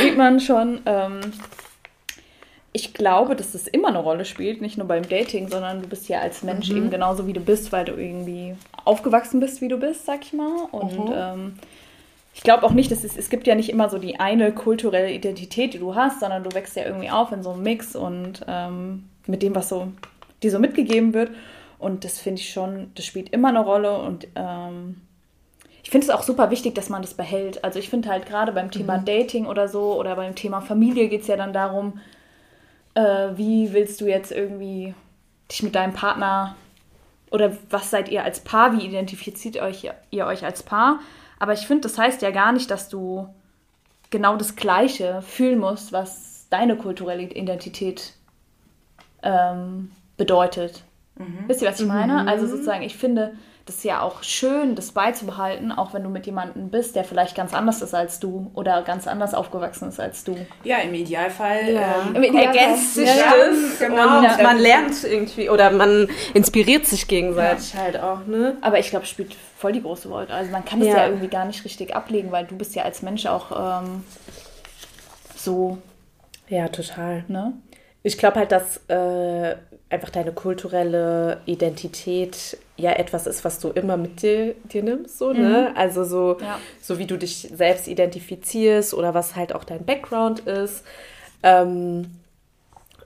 sieht 0.02 0.16
man 0.16 0.38
schon. 0.40 0.80
Ähm, 0.86 1.20
ich 2.72 2.94
glaube, 2.94 3.34
dass 3.34 3.52
das 3.52 3.66
immer 3.66 3.88
eine 3.88 3.98
Rolle 3.98 4.24
spielt, 4.24 4.60
nicht 4.60 4.78
nur 4.78 4.86
beim 4.86 5.08
Dating, 5.08 5.48
sondern 5.48 5.82
du 5.82 5.88
bist 5.88 6.08
ja 6.08 6.20
als 6.20 6.42
Mensch 6.44 6.70
Mhm. 6.70 6.76
eben 6.76 6.90
genauso 6.90 7.26
wie 7.26 7.32
du 7.32 7.40
bist, 7.40 7.72
weil 7.72 7.84
du 7.84 7.92
irgendwie 7.94 8.54
aufgewachsen 8.84 9.40
bist, 9.40 9.60
wie 9.60 9.68
du 9.68 9.76
bist, 9.76 10.06
sag 10.06 10.20
ich 10.22 10.32
mal. 10.32 10.68
Und 10.70 10.92
Mhm. 11.08 11.12
ähm, 11.12 11.52
ich 12.32 12.42
glaube 12.44 12.62
auch 12.62 12.70
nicht, 12.72 12.92
dass 12.92 13.02
es, 13.02 13.16
es 13.16 13.28
gibt 13.28 13.48
ja 13.48 13.56
nicht 13.56 13.70
immer 13.70 13.88
so 13.90 13.98
die 13.98 14.20
eine 14.20 14.52
kulturelle 14.52 15.10
Identität, 15.12 15.74
die 15.74 15.78
du 15.78 15.96
hast, 15.96 16.20
sondern 16.20 16.44
du 16.44 16.54
wächst 16.54 16.76
ja 16.76 16.84
irgendwie 16.84 17.10
auf 17.10 17.32
in 17.32 17.42
so 17.42 17.50
einem 17.50 17.64
Mix 17.64 17.96
und 17.96 18.42
ähm, 18.46 19.04
mit 19.26 19.42
dem, 19.42 19.56
was 19.56 19.68
so 19.68 19.88
dir 20.44 20.52
so 20.52 20.60
mitgegeben 20.60 21.12
wird. 21.12 21.30
Und 21.80 22.04
das 22.04 22.18
finde 22.18 22.40
ich 22.40 22.50
schon, 22.50 22.92
das 22.94 23.06
spielt 23.06 23.30
immer 23.30 23.48
eine 23.48 23.64
Rolle 23.64 23.98
und 23.98 24.28
ähm, 24.36 25.00
ich 25.82 25.90
finde 25.90 26.06
es 26.06 26.10
auch 26.10 26.22
super 26.22 26.50
wichtig, 26.50 26.74
dass 26.74 26.90
man 26.90 27.00
das 27.00 27.14
behält. 27.14 27.64
Also 27.64 27.78
ich 27.78 27.88
finde 27.88 28.10
halt 28.10 28.26
gerade 28.26 28.52
beim 28.52 28.70
Thema 28.70 28.98
Dating 28.98 29.46
oder 29.46 29.66
so 29.66 29.98
oder 29.98 30.14
beim 30.14 30.34
Thema 30.34 30.60
Familie 30.60 31.08
geht 31.08 31.22
es 31.22 31.26
ja 31.26 31.36
dann 31.36 31.54
darum, 31.54 31.98
äh, 32.94 33.30
wie 33.34 33.72
willst 33.72 34.00
du 34.00 34.06
jetzt 34.06 34.30
irgendwie 34.30 34.94
dich 35.50 35.62
mit 35.62 35.74
deinem 35.74 35.94
Partner 35.94 36.54
oder 37.30 37.56
was 37.70 37.90
seid 37.90 38.10
ihr 38.10 38.24
als 38.24 38.40
Paar, 38.40 38.76
wie 38.76 38.84
identifiziert 38.84 39.56
euch, 39.56 39.90
ihr 40.10 40.26
euch 40.26 40.44
als 40.44 40.62
Paar? 40.62 41.00
Aber 41.38 41.54
ich 41.54 41.66
finde, 41.66 41.82
das 41.88 41.96
heißt 41.96 42.20
ja 42.20 42.30
gar 42.30 42.52
nicht, 42.52 42.70
dass 42.70 42.90
du 42.90 43.26
genau 44.10 44.36
das 44.36 44.54
Gleiche 44.54 45.22
fühlen 45.22 45.58
musst, 45.58 45.92
was 45.92 46.46
deine 46.50 46.76
kulturelle 46.76 47.22
Identität 47.22 48.12
ähm, 49.22 49.92
bedeutet. 50.18 50.84
Wisst 51.46 51.62
ihr, 51.62 51.68
was 51.68 51.80
ich 51.80 51.86
meine? 51.86 52.26
Also 52.28 52.46
sozusagen, 52.46 52.82
ich 52.82 52.96
finde 52.96 53.32
das 53.66 53.76
ist 53.76 53.84
ja 53.84 54.00
auch 54.00 54.24
schön, 54.24 54.74
das 54.74 54.90
beizubehalten, 54.90 55.70
auch 55.70 55.94
wenn 55.94 56.02
du 56.02 56.08
mit 56.08 56.26
jemandem 56.26 56.70
bist, 56.70 56.96
der 56.96 57.04
vielleicht 57.04 57.36
ganz 57.36 57.54
anders 57.54 57.82
ist 57.82 57.94
als 57.94 58.18
du 58.18 58.50
oder 58.54 58.82
ganz 58.82 59.06
anders 59.06 59.32
aufgewachsen 59.32 59.88
ist 59.90 60.00
als 60.00 60.24
du. 60.24 60.36
Ja, 60.64 60.78
im 60.78 60.92
Idealfall. 60.92 61.70
Ja. 61.74 62.06
Ähm, 62.12 62.20
Im. 62.20 62.36
Ergänzt 62.36 62.94
sich 62.94 63.06
Ja, 63.06 63.14
ja. 63.14 63.32
das 63.38 63.78
genau. 63.78 64.18
und 64.18 64.24
Ja. 64.24 64.38
man 64.42 64.58
lernt 64.58 65.04
irgendwie 65.04 65.50
oder 65.50 65.70
man 65.70 66.08
inspiriert 66.34 66.86
sich 66.86 67.06
gegenseitig 67.06 67.76
halt 67.76 68.00
auch, 68.00 68.26
ne? 68.26 68.56
Aber 68.60 68.80
ich 68.80 68.90
glaube, 68.90 69.06
spielt 69.06 69.36
voll 69.56 69.70
die 69.72 69.82
große 69.82 70.08
Rolle. 70.08 70.30
Also 70.30 70.50
man 70.50 70.64
kann 70.64 70.80
es 70.80 70.88
ja. 70.88 70.96
Ja. 70.96 71.06
irgendwie 71.06 71.28
gar 71.28 71.44
nicht 71.44 71.64
richtig 71.64 71.94
ablegen, 71.94 72.32
weil 72.32 72.46
du 72.46 72.56
bist 72.56 72.74
ja 72.74 72.82
als 72.82 73.02
Mensch 73.02 73.26
auch 73.26 73.82
ähm, 73.84 74.02
so, 75.36 75.78
Ja, 76.48 76.66
total. 76.68 77.24
ne? 77.28 77.52
Ich 78.02 78.16
glaube 78.18 78.38
halt, 78.38 78.50
dass 78.50 78.78
äh, 78.88 79.56
einfach 79.90 80.10
deine 80.10 80.32
kulturelle 80.32 81.40
Identität 81.46 82.56
ja 82.76 82.92
etwas 82.92 83.26
ist, 83.26 83.44
was 83.44 83.58
du 83.58 83.68
immer 83.70 83.96
mit 83.96 84.22
dir, 84.22 84.54
dir 84.72 84.82
nimmst, 84.84 85.18
so, 85.18 85.32
ne? 85.32 85.72
Also 85.76 86.04
so, 86.04 86.38
Ja. 86.40 86.58
so 86.80 86.98
wie 86.98 87.06
du 87.06 87.18
dich 87.18 87.50
selbst 87.52 87.88
identifizierst 87.88 88.94
oder 88.94 89.12
was 89.14 89.34
halt 89.36 89.52
auch 89.54 89.64
dein 89.64 89.84
Background 89.84 90.40
ist, 90.40 90.84
ähm, 91.42 92.06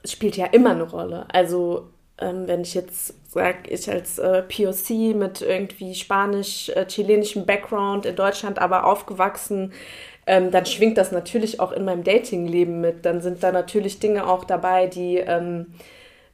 spielt 0.04 0.36
ja 0.36 0.46
immer 0.46 0.72
eine 0.72 0.82
Rolle. 0.84 1.26
Also 1.32 1.88
ähm, 2.18 2.46
wenn 2.46 2.60
ich 2.60 2.74
jetzt 2.74 3.14
sage, 3.30 3.70
ich 3.70 3.90
als 3.90 4.18
äh, 4.18 4.42
POC 4.42 5.16
mit 5.16 5.40
irgendwie 5.40 5.94
spanisch-chilenischem 5.94 7.46
Background 7.46 8.06
in 8.06 8.14
Deutschland 8.14 8.58
aber 8.58 8.84
aufgewachsen, 8.84 9.72
ähm, 10.26 10.50
dann 10.50 10.66
schwingt 10.66 10.98
das 10.98 11.12
natürlich 11.12 11.60
auch 11.60 11.72
in 11.72 11.84
meinem 11.84 12.04
Datingleben 12.04 12.80
mit. 12.80 13.04
Dann 13.04 13.20
sind 13.20 13.42
da 13.42 13.52
natürlich 13.52 13.98
Dinge 13.98 14.26
auch 14.26 14.44
dabei, 14.44 14.86
die 14.86 15.16
ähm, 15.16 15.74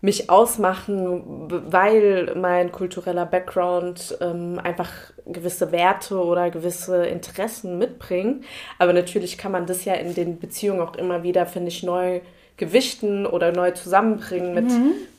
mich 0.03 0.31
ausmachen, 0.31 1.51
weil 1.71 2.35
mein 2.35 2.73
kultureller 2.73 3.27
Background 3.27 4.17
ähm, 4.21 4.59
einfach 4.63 4.91
gewisse 5.27 5.73
Werte 5.73 6.25
oder 6.25 6.51
gewisse 6.51 7.05
Interessen 7.07 7.79
mitbringt. 7.79 8.45
Aber 8.79 8.95
natürlich 8.95 9.37
kann 9.37 9.53
man 9.53 9.67
das 9.67 9.85
ja 9.85 9.95
in 9.95 10.15
den 10.15 10.39
Beziehungen 10.39 10.81
auch 10.81 10.97
immer 10.97 11.23
wieder, 11.23 11.45
finde 11.45 11.69
ich, 11.69 11.83
neu 11.83 12.21
gewichten 12.57 13.27
oder 13.27 13.53
neu 13.53 13.73
zusammenbringen 13.73 14.55
mit, 14.55 14.71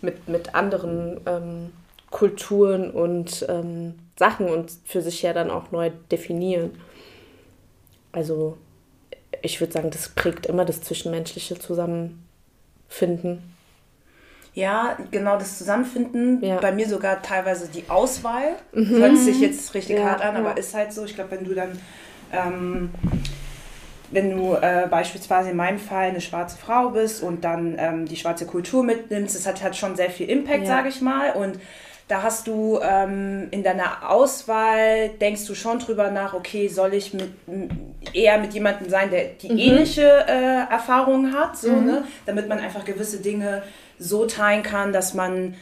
mit, 0.02 0.28
mit 0.28 0.56
anderen 0.56 1.22
ähm, 1.26 1.72
Kulturen 2.10 2.92
und 2.92 3.46
ähm, 3.50 3.96
Sachen 4.18 4.48
und 4.48 4.72
für 4.86 5.02
sich 5.02 5.22
ja 5.22 5.34
dann 5.34 5.50
auch 5.50 5.72
neu 5.72 5.92
definieren. 6.12 6.72
Also 8.12 8.58
ich 9.42 9.60
würde 9.60 9.74
sagen, 9.74 9.90
das 9.90 10.10
prägt 10.10 10.46
immer 10.46 10.66
das 10.66 10.82
zwischenmenschliche 10.82 11.58
Zusammenfinden. 11.58 13.54
Ja, 14.54 14.98
genau 15.12 15.38
das 15.38 15.58
Zusammenfinden. 15.58 16.44
Ja. 16.44 16.58
Bei 16.60 16.72
mir 16.72 16.88
sogar 16.88 17.22
teilweise 17.22 17.70
die 17.70 17.90
Auswahl. 17.90 18.56
Mhm. 18.74 18.90
Hört 18.90 19.18
sich 19.18 19.40
jetzt 19.40 19.74
richtig 19.74 19.98
ja, 19.98 20.10
hart 20.10 20.22
an, 20.22 20.36
ja. 20.36 20.42
aber 20.42 20.58
ist 20.58 20.74
halt 20.74 20.92
so. 20.92 21.06
Ich 21.06 21.16
glaube, 21.16 21.32
wenn 21.32 21.46
du 21.46 21.54
dann, 21.54 21.80
ähm, 22.34 22.90
wenn 24.12 24.32
du 24.32 24.56
äh, 24.56 24.88
beispielsweise 24.90 25.52
in 25.52 25.56
meinem 25.58 25.80
Fall 25.80 26.10
eine 26.10 26.20
schwarze 26.20 26.58
Frau 26.58 26.90
bist 26.90 27.24
und 27.24 27.46
dann 27.46 27.76
ähm, 27.78 28.06
die 28.06 28.18
schwarze 28.18 28.46
Kultur 28.46 28.84
mitnimmst, 28.84 29.36
das 29.36 29.48
hat, 29.48 29.64
hat 29.64 29.78
schon 29.78 29.96
sehr 29.96 30.10
viel 30.10 30.30
Impact, 30.30 30.68
sage 30.68 30.90
ich 30.90 31.00
mal. 31.00 31.32
Und 31.32 31.58
da 32.10 32.24
hast 32.24 32.46
du 32.46 32.78
ähm, 32.84 33.48
in 33.52 33.64
deiner 33.64 34.12
Auswahl, 34.12 35.12
denkst 35.22 35.46
du 35.46 35.56
schon 35.56 35.80
drüber 35.80 36.12
nach, 36.12 36.34
okay, 36.34 36.68
soll 36.68 36.94
ich 36.94 37.14
mit, 37.14 37.30
eher 38.12 38.38
mit 38.38 38.54
jemandem 38.54 38.90
sein, 38.90 39.10
der 39.10 39.28
die 39.42 39.50
mhm. 39.50 39.58
ähnliche 39.58 40.26
äh, 40.28 40.70
Erfahrung 40.70 41.32
hat, 41.32 41.56
so, 41.56 41.70
mhm. 41.70 41.86
ne? 41.86 42.04
damit 42.26 42.50
man 42.50 42.60
einfach 42.60 42.84
gewisse 42.84 43.22
Dinge 43.22 43.64
so 44.02 44.26
teilen 44.26 44.64
kann, 44.64 44.94
dass 44.94 45.14
man 45.14 45.56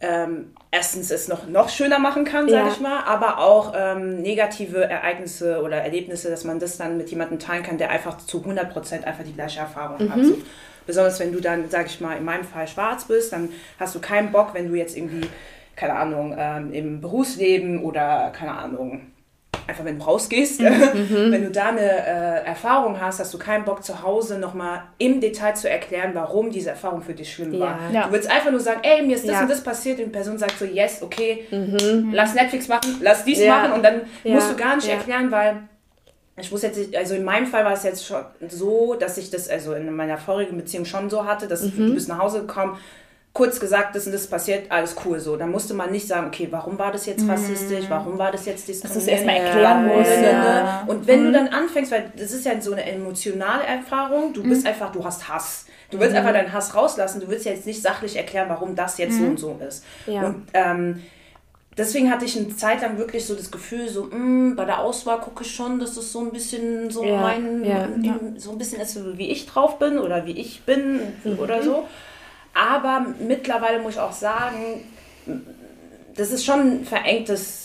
ähm, 0.00 0.52
erstens 0.70 1.10
es 1.10 1.28
noch, 1.28 1.46
noch 1.46 1.68
schöner 1.68 1.98
machen 1.98 2.24
kann, 2.24 2.48
sage 2.48 2.66
ja. 2.66 2.72
ich 2.72 2.80
mal, 2.80 3.04
aber 3.04 3.38
auch 3.38 3.72
ähm, 3.76 4.20
negative 4.20 4.84
Ereignisse 4.84 5.62
oder 5.62 5.76
Erlebnisse, 5.76 6.28
dass 6.30 6.44
man 6.44 6.58
das 6.58 6.76
dann 6.76 6.96
mit 6.96 7.10
jemandem 7.10 7.38
teilen 7.38 7.62
kann, 7.62 7.78
der 7.78 7.90
einfach 7.90 8.18
zu 8.18 8.38
100% 8.38 9.04
einfach 9.04 9.24
die 9.24 9.32
gleiche 9.32 9.60
Erfahrung 9.60 10.06
mhm. 10.06 10.12
hat. 10.12 10.24
So. 10.24 10.38
Besonders 10.86 11.20
wenn 11.20 11.32
du 11.32 11.40
dann, 11.40 11.70
sage 11.70 11.86
ich 11.86 12.00
mal, 12.00 12.16
in 12.16 12.24
meinem 12.24 12.44
Fall 12.44 12.68
schwarz 12.68 13.04
bist, 13.06 13.32
dann 13.32 13.48
hast 13.78 13.94
du 13.94 14.00
keinen 14.00 14.32
Bock, 14.32 14.52
wenn 14.52 14.68
du 14.68 14.74
jetzt 14.74 14.96
irgendwie 14.96 15.26
keine 15.76 15.94
Ahnung, 15.94 16.34
ähm, 16.38 16.72
im 16.72 17.00
Berufsleben 17.00 17.82
oder, 17.82 18.32
keine 18.36 18.52
Ahnung, 18.52 19.02
einfach 19.66 19.84
wenn 19.84 19.98
du 19.98 20.04
rausgehst, 20.04 20.60
mhm. 20.60 20.68
mhm. 20.68 21.32
wenn 21.32 21.42
du 21.44 21.50
da 21.50 21.68
eine 21.68 21.80
äh, 21.80 22.46
Erfahrung 22.46 23.00
hast, 23.00 23.20
hast 23.20 23.32
du 23.32 23.38
keinen 23.38 23.64
Bock 23.64 23.82
zu 23.82 24.02
Hause 24.02 24.38
nochmal 24.38 24.82
im 24.98 25.20
Detail 25.20 25.54
zu 25.54 25.68
erklären, 25.68 26.10
warum 26.14 26.50
diese 26.50 26.70
Erfahrung 26.70 27.02
für 27.02 27.14
dich 27.14 27.32
schlimm 27.32 27.58
war. 27.58 27.78
Ja. 27.92 28.06
Du 28.06 28.12
willst 28.12 28.30
einfach 28.30 28.50
nur 28.50 28.60
sagen, 28.60 28.80
ey, 28.82 29.02
mir 29.02 29.16
ist 29.16 29.24
das 29.24 29.32
ja. 29.32 29.42
und 29.42 29.50
das 29.50 29.62
passiert 29.62 29.98
und 29.98 30.06
die 30.06 30.10
Person 30.10 30.38
sagt 30.38 30.58
so, 30.58 30.64
yes, 30.64 31.02
okay, 31.02 31.46
mhm. 31.50 32.10
lass 32.12 32.34
Netflix 32.34 32.68
machen, 32.68 32.96
lass 33.00 33.24
dies 33.24 33.40
ja. 33.40 33.56
machen 33.56 33.72
und 33.72 33.82
dann 33.82 34.02
musst 34.24 34.50
du 34.50 34.56
gar 34.56 34.76
nicht 34.76 34.88
erklären, 34.88 35.30
weil 35.30 35.68
ich 36.36 36.50
muss 36.50 36.62
jetzt, 36.62 36.94
also 36.96 37.14
in 37.14 37.24
meinem 37.24 37.46
Fall 37.46 37.64
war 37.64 37.72
es 37.72 37.84
jetzt 37.84 38.04
schon 38.04 38.24
so, 38.48 38.94
dass 38.94 39.18
ich 39.18 39.30
das 39.30 39.48
also 39.48 39.72
in 39.74 39.94
meiner 39.94 40.18
vorigen 40.18 40.56
Beziehung 40.56 40.84
schon 40.84 41.08
so 41.08 41.24
hatte, 41.24 41.46
dass 41.46 41.62
mhm. 41.62 41.88
du 41.88 41.94
bist 41.94 42.08
nach 42.08 42.18
Hause 42.18 42.40
gekommen, 42.40 42.76
kurz 43.34 43.58
gesagt, 43.58 43.96
das 43.96 44.06
und 44.06 44.12
das 44.12 44.28
passiert, 44.28 44.70
alles 44.70 44.94
cool 45.04 45.18
so. 45.18 45.36
Da 45.36 45.46
musste 45.46 45.74
man 45.74 45.90
nicht 45.90 46.06
sagen, 46.06 46.28
okay, 46.28 46.46
warum 46.52 46.78
war 46.78 46.92
das 46.92 47.04
jetzt 47.04 47.28
rassistisch, 47.28 47.86
warum 47.88 48.16
war 48.16 48.30
das 48.30 48.46
jetzt 48.46 48.68
diskriminierend. 48.68 48.96
Dass 48.96 49.04
du 49.04 49.10
erstmal 49.10 49.36
erklären 49.36 49.86
musst. 49.88 50.22
Ja. 50.22 50.84
Und 50.86 51.06
wenn 51.08 51.20
mhm. 51.20 51.24
du 51.26 51.32
dann 51.32 51.48
anfängst, 51.48 51.90
weil 51.90 52.12
das 52.16 52.30
ist 52.30 52.46
ja 52.46 52.58
so 52.60 52.72
eine 52.72 52.84
emotionale 52.84 53.64
Erfahrung, 53.64 54.32
du 54.32 54.44
bist 54.44 54.62
mhm. 54.62 54.68
einfach, 54.68 54.92
du 54.92 55.04
hast 55.04 55.28
Hass. 55.28 55.66
Du 55.90 55.98
willst 55.98 56.12
mhm. 56.12 56.18
einfach 56.18 56.32
deinen 56.32 56.52
Hass 56.52 56.76
rauslassen, 56.76 57.20
du 57.20 57.28
willst 57.28 57.44
jetzt 57.44 57.66
nicht 57.66 57.82
sachlich 57.82 58.16
erklären, 58.16 58.48
warum 58.48 58.76
das 58.76 58.98
jetzt 58.98 59.16
so 59.16 59.22
mhm. 59.22 59.30
und 59.30 59.40
so 59.40 59.60
ist. 59.68 59.84
Ja. 60.06 60.26
Und 60.26 60.46
ähm, 60.52 61.02
deswegen 61.76 62.12
hatte 62.12 62.26
ich 62.26 62.36
eine 62.36 62.54
Zeit 62.54 62.82
lang 62.82 62.98
wirklich 62.98 63.26
so 63.26 63.34
das 63.34 63.50
Gefühl, 63.50 63.88
so 63.88 64.04
mh, 64.04 64.16
mm, 64.16 64.56
bei 64.56 64.64
der 64.64 64.78
Auswahl 64.78 65.18
gucke 65.18 65.42
ich 65.42 65.52
schon, 65.52 65.80
dass 65.80 65.96
es 65.96 66.12
so 66.12 66.20
ein 66.20 66.30
bisschen 66.30 66.88
so 66.88 67.02
ja, 67.02 67.20
mein, 67.20 67.64
ja, 67.64 67.88
so 68.36 68.52
ein 68.52 68.58
bisschen 68.58 68.80
ist, 68.80 68.96
wie 69.18 69.32
ich 69.32 69.46
drauf 69.46 69.80
bin 69.80 69.98
oder 69.98 70.24
wie 70.24 70.38
ich 70.38 70.62
bin 70.62 71.00
mhm. 71.24 71.40
oder 71.40 71.64
so. 71.64 71.88
Aber 72.54 73.06
mittlerweile 73.18 73.80
muss 73.80 73.94
ich 73.94 74.00
auch 74.00 74.12
sagen, 74.12 74.84
das 76.16 76.30
ist 76.30 76.44
schon 76.44 76.60
ein 76.60 76.84
verengtes 76.84 77.64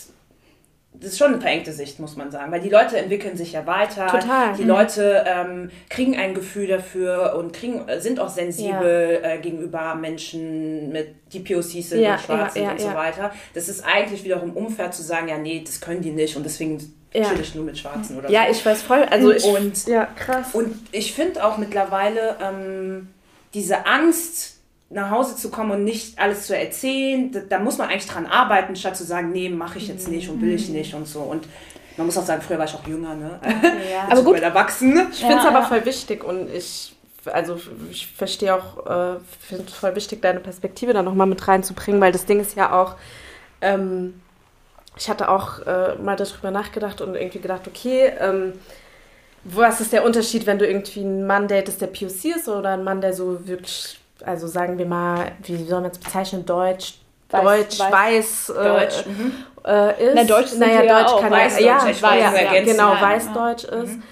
das 1.00 1.12
ist 1.12 1.18
schon 1.18 1.32
eine 1.32 1.40
verengte 1.40 1.72
Sicht, 1.72 1.98
muss 1.98 2.16
man 2.16 2.30
sagen, 2.30 2.52
weil 2.52 2.60
die 2.60 2.68
Leute 2.68 2.98
entwickeln 2.98 3.36
sich 3.36 3.52
ja 3.52 3.66
weiter. 3.66 4.06
Total. 4.08 4.54
Die 4.56 4.62
mhm. 4.62 4.68
Leute 4.68 5.24
ähm, 5.26 5.70
kriegen 5.88 6.16
ein 6.16 6.34
Gefühl 6.34 6.66
dafür 6.66 7.36
und 7.38 7.52
kriegen, 7.52 7.86
sind 7.98 8.20
auch 8.20 8.28
sensibel 8.28 9.20
ja. 9.22 9.30
äh, 9.30 9.38
gegenüber 9.38 9.94
Menschen, 9.94 10.90
mit, 10.92 11.14
die 11.32 11.40
POCs 11.40 11.90
sind 11.90 12.00
ja, 12.00 12.14
und 12.14 12.20
schwarz 12.20 12.54
ja, 12.54 12.62
sind 12.62 12.72
und 12.72 12.80
so 12.80 12.94
weiter. 12.94 13.32
Das 13.54 13.68
ist 13.68 13.82
eigentlich 13.84 14.24
wiederum 14.24 14.52
unfair 14.52 14.90
zu 14.90 15.02
sagen, 15.02 15.28
ja, 15.28 15.38
nee, 15.38 15.62
das 15.64 15.80
können 15.80 16.02
die 16.02 16.10
nicht 16.10 16.36
und 16.36 16.44
deswegen 16.44 16.78
chill 17.12 17.40
ich 17.40 17.54
nur 17.54 17.64
mit 17.64 17.78
Schwarzen 17.78 18.18
oder 18.18 18.28
ja, 18.28 18.42
so. 18.42 18.46
Ja, 18.46 18.50
ich 18.50 18.66
weiß 18.66 18.82
voll. 18.82 19.02
Also 19.04 19.32
ich, 19.32 19.44
und, 19.44 19.86
ja, 19.86 20.06
krass. 20.16 20.48
Und 20.52 20.76
ich 20.92 21.14
finde 21.14 21.44
auch 21.44 21.56
mittlerweile 21.56 22.36
ähm, 22.42 23.08
diese 23.54 23.86
Angst, 23.86 24.59
nach 24.90 25.10
Hause 25.10 25.36
zu 25.36 25.50
kommen 25.50 25.70
und 25.70 25.84
nicht 25.84 26.18
alles 26.18 26.46
zu 26.46 26.56
erzählen, 26.56 27.30
da, 27.30 27.40
da 27.48 27.58
muss 27.60 27.78
man 27.78 27.88
eigentlich 27.88 28.10
dran 28.10 28.26
arbeiten, 28.26 28.74
statt 28.74 28.96
zu 28.96 29.04
sagen, 29.04 29.30
nee, 29.30 29.48
mache 29.48 29.78
ich 29.78 29.86
jetzt 29.86 30.08
nicht 30.08 30.28
und 30.28 30.42
will 30.42 30.52
ich 30.52 30.68
mhm. 30.68 30.74
nicht 30.74 30.94
und 30.94 31.06
so. 31.06 31.20
Und 31.20 31.46
man 31.96 32.06
muss 32.06 32.18
auch 32.18 32.24
sagen, 32.24 32.42
früher 32.42 32.58
war 32.58 32.66
ich 32.66 32.74
auch 32.74 32.86
jünger, 32.86 33.14
ne? 33.14 33.38
Ja. 33.90 34.08
aber 34.10 34.22
gut, 34.22 34.40
erwachsen. 34.40 35.08
Ich 35.12 35.20
finde 35.20 35.36
es 35.36 35.44
ja, 35.44 35.48
aber 35.48 35.62
voll 35.62 35.84
wichtig 35.84 36.24
und 36.24 36.52
ich, 36.52 36.92
also 37.26 37.60
ich 37.90 38.08
verstehe 38.08 38.52
auch, 38.52 38.84
äh, 38.86 39.20
finde 39.40 39.64
es 39.68 39.74
voll 39.74 39.94
wichtig, 39.94 40.22
deine 40.22 40.40
Perspektive 40.40 40.92
da 40.92 41.02
nochmal 41.02 41.28
mit 41.28 41.46
reinzubringen, 41.46 42.00
weil 42.00 42.10
das 42.10 42.26
Ding 42.26 42.40
ist 42.40 42.56
ja 42.56 42.72
auch, 42.72 42.96
ähm, 43.60 44.20
ich 44.96 45.08
hatte 45.08 45.28
auch 45.28 45.60
äh, 45.60 45.94
mal 46.02 46.16
darüber 46.16 46.50
nachgedacht 46.50 47.00
und 47.00 47.14
irgendwie 47.14 47.38
gedacht, 47.38 47.68
okay, 47.68 48.12
ähm, 48.18 48.54
was 49.44 49.80
ist 49.80 49.92
der 49.92 50.04
Unterschied, 50.04 50.46
wenn 50.46 50.58
du 50.58 50.66
irgendwie 50.66 51.00
einen 51.00 51.26
Mann 51.26 51.46
datest, 51.46 51.80
der 51.80 51.86
POC 51.86 52.36
ist 52.36 52.48
oder 52.48 52.70
einen 52.70 52.84
Mann, 52.84 53.00
der 53.00 53.12
so 53.12 53.46
wirklich 53.46 54.00
also 54.26 54.46
sagen 54.46 54.78
wir 54.78 54.86
mal, 54.86 55.32
wie 55.42 55.56
soll 55.64 55.80
man 55.80 55.90
es 55.90 55.98
bezeichnen, 55.98 56.44
Deutsch, 56.44 56.98
weiß, 57.30 57.42
Deutsch, 57.42 57.80
weiß, 57.80 57.90
weiß 57.90 58.48
äh, 58.50 58.68
Deutsch, 58.68 59.06
mhm. 59.06 59.32
äh, 59.64 60.06
ist. 60.06 60.14
Na, 60.14 60.24
Deutsch 60.24 60.54
naja, 60.56 60.82
ja 60.82 61.02
Deutsch 61.02 61.20
kann 61.20 61.30
Weißdeutsch, 61.30 61.64
ja, 61.64 61.88
ich 61.88 62.02
weiß, 62.02 62.20
ja, 62.20 62.54
ja, 62.54 62.64
genau, 62.64 62.94
ja, 62.94 63.02
Weißdeutsch 63.02 63.64
ja. 63.64 63.82
ist. 63.82 63.96
Mhm. 63.96 64.02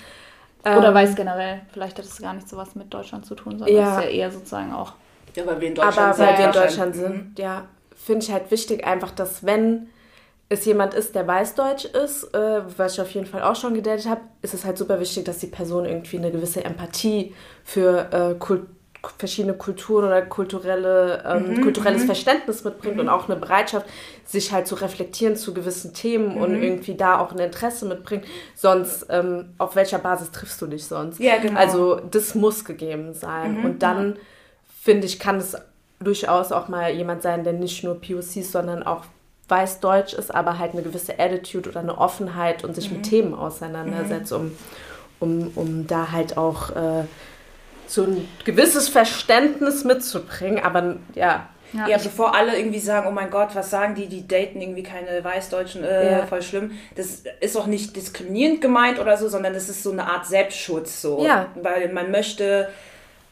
Oder 0.65 0.89
ähm, 0.89 0.95
weiß 0.95 1.15
generell. 1.15 1.61
Vielleicht 1.73 1.99
hat 1.99 2.05
es 2.05 2.21
gar 2.21 2.35
nicht 2.35 2.49
so 2.49 2.57
was 2.57 2.75
mit 2.75 2.93
Deutschland 2.93 3.25
zu 3.25 3.35
tun, 3.35 3.59
sondern 3.59 3.77
ja. 3.77 3.99
ist 3.99 4.05
ja 4.05 4.11
eher 4.11 4.31
sozusagen 4.31 4.73
auch. 4.73 4.93
Ja, 5.35 5.47
weil 5.47 5.61
wir 5.61 5.69
in 5.69 5.75
Deutschland 5.75 5.99
Aber 5.99 6.15
sind. 6.15 6.27
weil 6.27 6.39
wir 6.39 6.45
in 6.47 6.53
Deutschland 6.53 6.95
sind, 6.97 7.15
mhm. 7.15 7.35
ja, 7.39 7.65
finde 7.97 8.25
ich 8.25 8.33
halt 8.33 8.51
wichtig 8.51 8.87
einfach, 8.87 9.11
dass 9.13 9.45
wenn 9.45 9.89
es 10.49 10.65
jemand 10.65 10.95
ist, 10.95 11.15
der 11.15 11.27
weißdeutsch 11.27 11.85
ist, 11.85 12.35
äh, 12.35 12.63
was 12.77 12.95
ich 12.95 13.01
auf 13.01 13.11
jeden 13.11 13.27
Fall 13.27 13.43
auch 13.43 13.57
schon 13.57 13.75
gedatet 13.75 14.07
habe, 14.07 14.23
ist 14.43 14.55
es 14.55 14.65
halt 14.65 14.79
super 14.79 14.99
wichtig, 14.99 15.25
dass 15.25 15.39
die 15.39 15.47
Person 15.47 15.85
irgendwie 15.85 16.19
eine 16.19 16.31
gewisse 16.31 16.65
Empathie 16.65 17.35
für 17.65 18.09
äh, 18.13 18.39
Kultur 18.39 18.69
verschiedene 19.19 19.55
Kulturen 19.55 20.07
oder 20.07 20.23
kulturelle, 20.23 21.23
ähm, 21.27 21.55
mhm, 21.55 21.63
kulturelles 21.63 22.03
mhm. 22.03 22.07
Verständnis 22.07 22.65
mitbringt 22.65 22.97
mhm. 22.97 23.03
und 23.03 23.09
auch 23.09 23.29
eine 23.29 23.39
Bereitschaft, 23.39 23.87
sich 24.25 24.53
halt 24.53 24.67
zu 24.67 24.75
reflektieren 24.75 25.37
zu 25.37 25.55
gewissen 25.55 25.95
Themen 25.95 26.37
und 26.37 26.57
mhm. 26.57 26.63
irgendwie 26.63 26.95
da 26.95 27.19
auch 27.19 27.33
ein 27.33 27.39
Interesse 27.39 27.87
mitbringt. 27.87 28.25
Sonst, 28.55 29.07
ähm, 29.09 29.51
auf 29.59 29.77
welcher 29.77 29.99
Basis 29.99 30.33
triffst 30.33 30.61
du 30.61 30.67
dich 30.67 30.87
sonst? 30.87 31.21
Ja, 31.21 31.39
genau. 31.39 31.59
Also 31.59 32.01
das 32.11 32.35
muss 32.35 32.65
gegeben 32.65 33.15
sein. 33.15 33.59
Mhm, 33.59 33.65
und 33.65 33.83
dann, 33.83 34.17
finde 34.83 35.07
ich, 35.07 35.19
kann 35.19 35.37
es 35.37 35.57
durchaus 36.01 36.53
auch 36.53 36.69
mal 36.69 36.93
jemand 36.93 37.23
sein, 37.23 37.45
der 37.45 37.53
nicht 37.53 37.85
nur 37.85 38.01
POC, 38.01 38.43
sondern 38.43 38.83
auch 38.83 39.05
weiß-deutsch 39.49 40.13
ist, 40.13 40.35
aber 40.35 40.59
halt 40.59 40.73
eine 40.73 40.83
gewisse 40.83 41.19
Attitude 41.19 41.71
oder 41.71 41.81
eine 41.81 41.97
Offenheit 41.97 42.65
und 42.65 42.75
sich 42.75 42.91
mit 42.91 43.01
mhm. 43.01 43.05
Themen 43.05 43.35
auseinandersetzt, 43.35 44.33
um, 44.33 44.53
um, 45.21 45.53
um 45.55 45.87
da 45.87 46.11
halt 46.11 46.37
auch... 46.37 46.71
Äh, 46.71 47.05
so 47.89 48.05
ein 48.05 48.29
gewisses 48.45 48.89
Verständnis 48.89 49.85
mitzubringen, 49.85 50.63
aber 50.63 50.97
ja. 51.15 51.49
Ja, 51.73 51.87
ja 51.87 51.99
bevor 51.99 52.35
alle 52.35 52.57
irgendwie 52.57 52.79
sagen, 52.79 53.07
oh 53.09 53.13
mein 53.13 53.31
Gott, 53.31 53.51
was 53.55 53.71
sagen 53.71 53.95
die, 53.95 54.07
die 54.07 54.27
daten 54.27 54.61
irgendwie 54.61 54.83
keine 54.83 55.23
Weißdeutschen, 55.23 55.85
äh, 55.85 56.13
ja. 56.13 56.27
voll 56.27 56.43
schlimm. 56.43 56.73
Das 56.97 57.25
ist 57.41 57.57
auch 57.57 57.67
nicht 57.67 57.95
diskriminierend 57.95 58.61
gemeint 58.61 58.99
oder 58.99 59.17
so, 59.17 59.29
sondern 59.29 59.53
das 59.53 59.69
ist 59.69 59.83
so 59.83 59.93
eine 59.93 60.05
Art 60.05 60.27
Selbstschutz 60.27 61.03
so. 61.03 61.25
Ja. 61.25 61.49
Weil 61.57 61.93
man 61.93 62.11
möchte, 62.11 62.71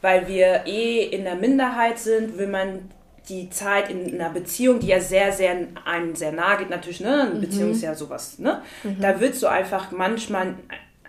weil 0.01 0.27
wir 0.27 0.63
eh 0.65 1.03
in 1.03 1.23
der 1.23 1.35
Minderheit 1.35 1.97
sind, 1.97 2.37
will 2.37 2.47
man 2.47 2.91
die 3.29 3.49
Zeit 3.49 3.89
in 3.89 4.13
einer 4.13 4.29
Beziehung, 4.29 4.79
die 4.79 4.87
ja 4.87 4.99
sehr, 4.99 5.31
sehr 5.33 5.55
einem 5.85 6.15
sehr 6.15 6.31
nahe 6.31 6.59
geht, 6.59 6.69
natürlich, 6.69 7.01
ne? 7.01 7.23
Eine 7.23 7.33
mhm. 7.35 7.41
Beziehung 7.41 7.71
ist 7.71 7.81
ja 7.81 7.93
sowas, 7.93 8.39
ne? 8.39 8.61
Mhm. 8.83 9.01
Da 9.01 9.19
willst 9.19 9.41
du 9.43 9.47
einfach 9.47 9.91
manchmal 9.91 10.53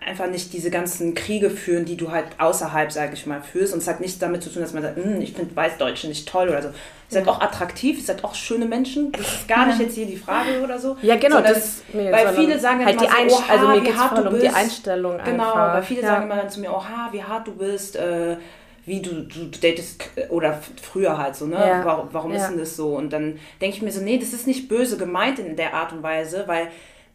einfach 0.05 0.27
nicht 0.27 0.53
diese 0.53 0.71
ganzen 0.71 1.13
Kriege 1.13 1.49
führen, 1.49 1.85
die 1.85 1.97
du 1.97 2.11
halt 2.11 2.25
außerhalb, 2.37 2.91
sage 2.91 3.13
ich 3.13 3.25
mal, 3.25 3.41
führst. 3.41 3.73
Und 3.73 3.79
es 3.79 3.87
hat 3.87 3.99
nichts 3.99 4.19
damit 4.19 4.43
zu 4.43 4.49
tun, 4.49 4.61
dass 4.61 4.73
man 4.73 4.83
sagt, 4.83 4.97
hm, 4.97 5.21
ich 5.21 5.33
finde 5.33 5.55
Weißdeutsche 5.55 6.07
nicht 6.07 6.27
toll 6.27 6.49
oder 6.49 6.61
so. 6.61 6.67
Ihr 6.69 6.73
seid 7.09 7.25
ja. 7.25 7.31
auch 7.31 7.41
attraktiv, 7.41 7.97
ihr 7.97 8.03
seid 8.03 8.23
auch 8.23 8.35
schöne 8.35 8.65
Menschen. 8.65 9.11
Das 9.11 9.21
ist 9.21 9.47
gar 9.47 9.65
nicht 9.65 9.79
jetzt 9.79 9.95
hier 9.95 10.05
die 10.05 10.17
Frage 10.17 10.61
oder 10.63 10.79
so. 10.79 10.95
Ja, 11.01 11.15
genau. 11.17 11.41
Das, 11.41 11.81
nee, 11.91 12.11
weil 12.11 12.33
viele 12.33 12.59
sagen 12.59 12.85
halt 12.85 13.01
immer 13.01 13.11
die 13.23 13.29
so, 13.29 13.35
oha, 13.37 13.43
also 13.49 13.67
mir 13.67 13.83
wie 13.83 13.93
hart 13.93 14.17
du 14.17 14.23
bist. 14.23 14.33
Um 14.33 14.39
die 14.39 14.49
Einstellung 14.49 15.17
Genau, 15.23 15.43
einfach. 15.43 15.73
weil 15.73 15.83
viele 15.83 16.01
ja. 16.01 16.07
sagen 16.07 16.23
immer 16.23 16.35
dann 16.35 16.49
zu 16.49 16.59
mir, 16.59 16.71
oha, 16.71 17.09
wie 17.11 17.23
hart 17.23 17.47
du 17.47 17.53
bist, 17.53 17.95
äh, 17.95 18.37
wie 18.85 19.01
du, 19.01 19.23
du, 19.23 19.45
du 19.45 19.59
datest, 19.59 20.09
oder 20.29 20.61
früher 20.81 21.17
halt 21.17 21.35
so, 21.35 21.45
ne? 21.45 21.55
Ja. 21.55 21.85
Warum, 21.85 22.09
warum 22.11 22.31
ist 22.31 22.47
denn 22.47 22.57
das 22.57 22.75
so? 22.75 22.95
Und 22.95 23.11
dann 23.11 23.39
denke 23.61 23.75
ich 23.75 23.81
mir 23.81 23.91
so, 23.91 24.01
nee, 24.01 24.17
das 24.17 24.33
ist 24.33 24.47
nicht 24.47 24.67
böse 24.67 24.97
gemeint 24.97 25.39
in 25.39 25.55
der 25.55 25.73
Art 25.73 25.91
und 25.91 26.01
Weise, 26.01 26.45
weil 26.47 26.69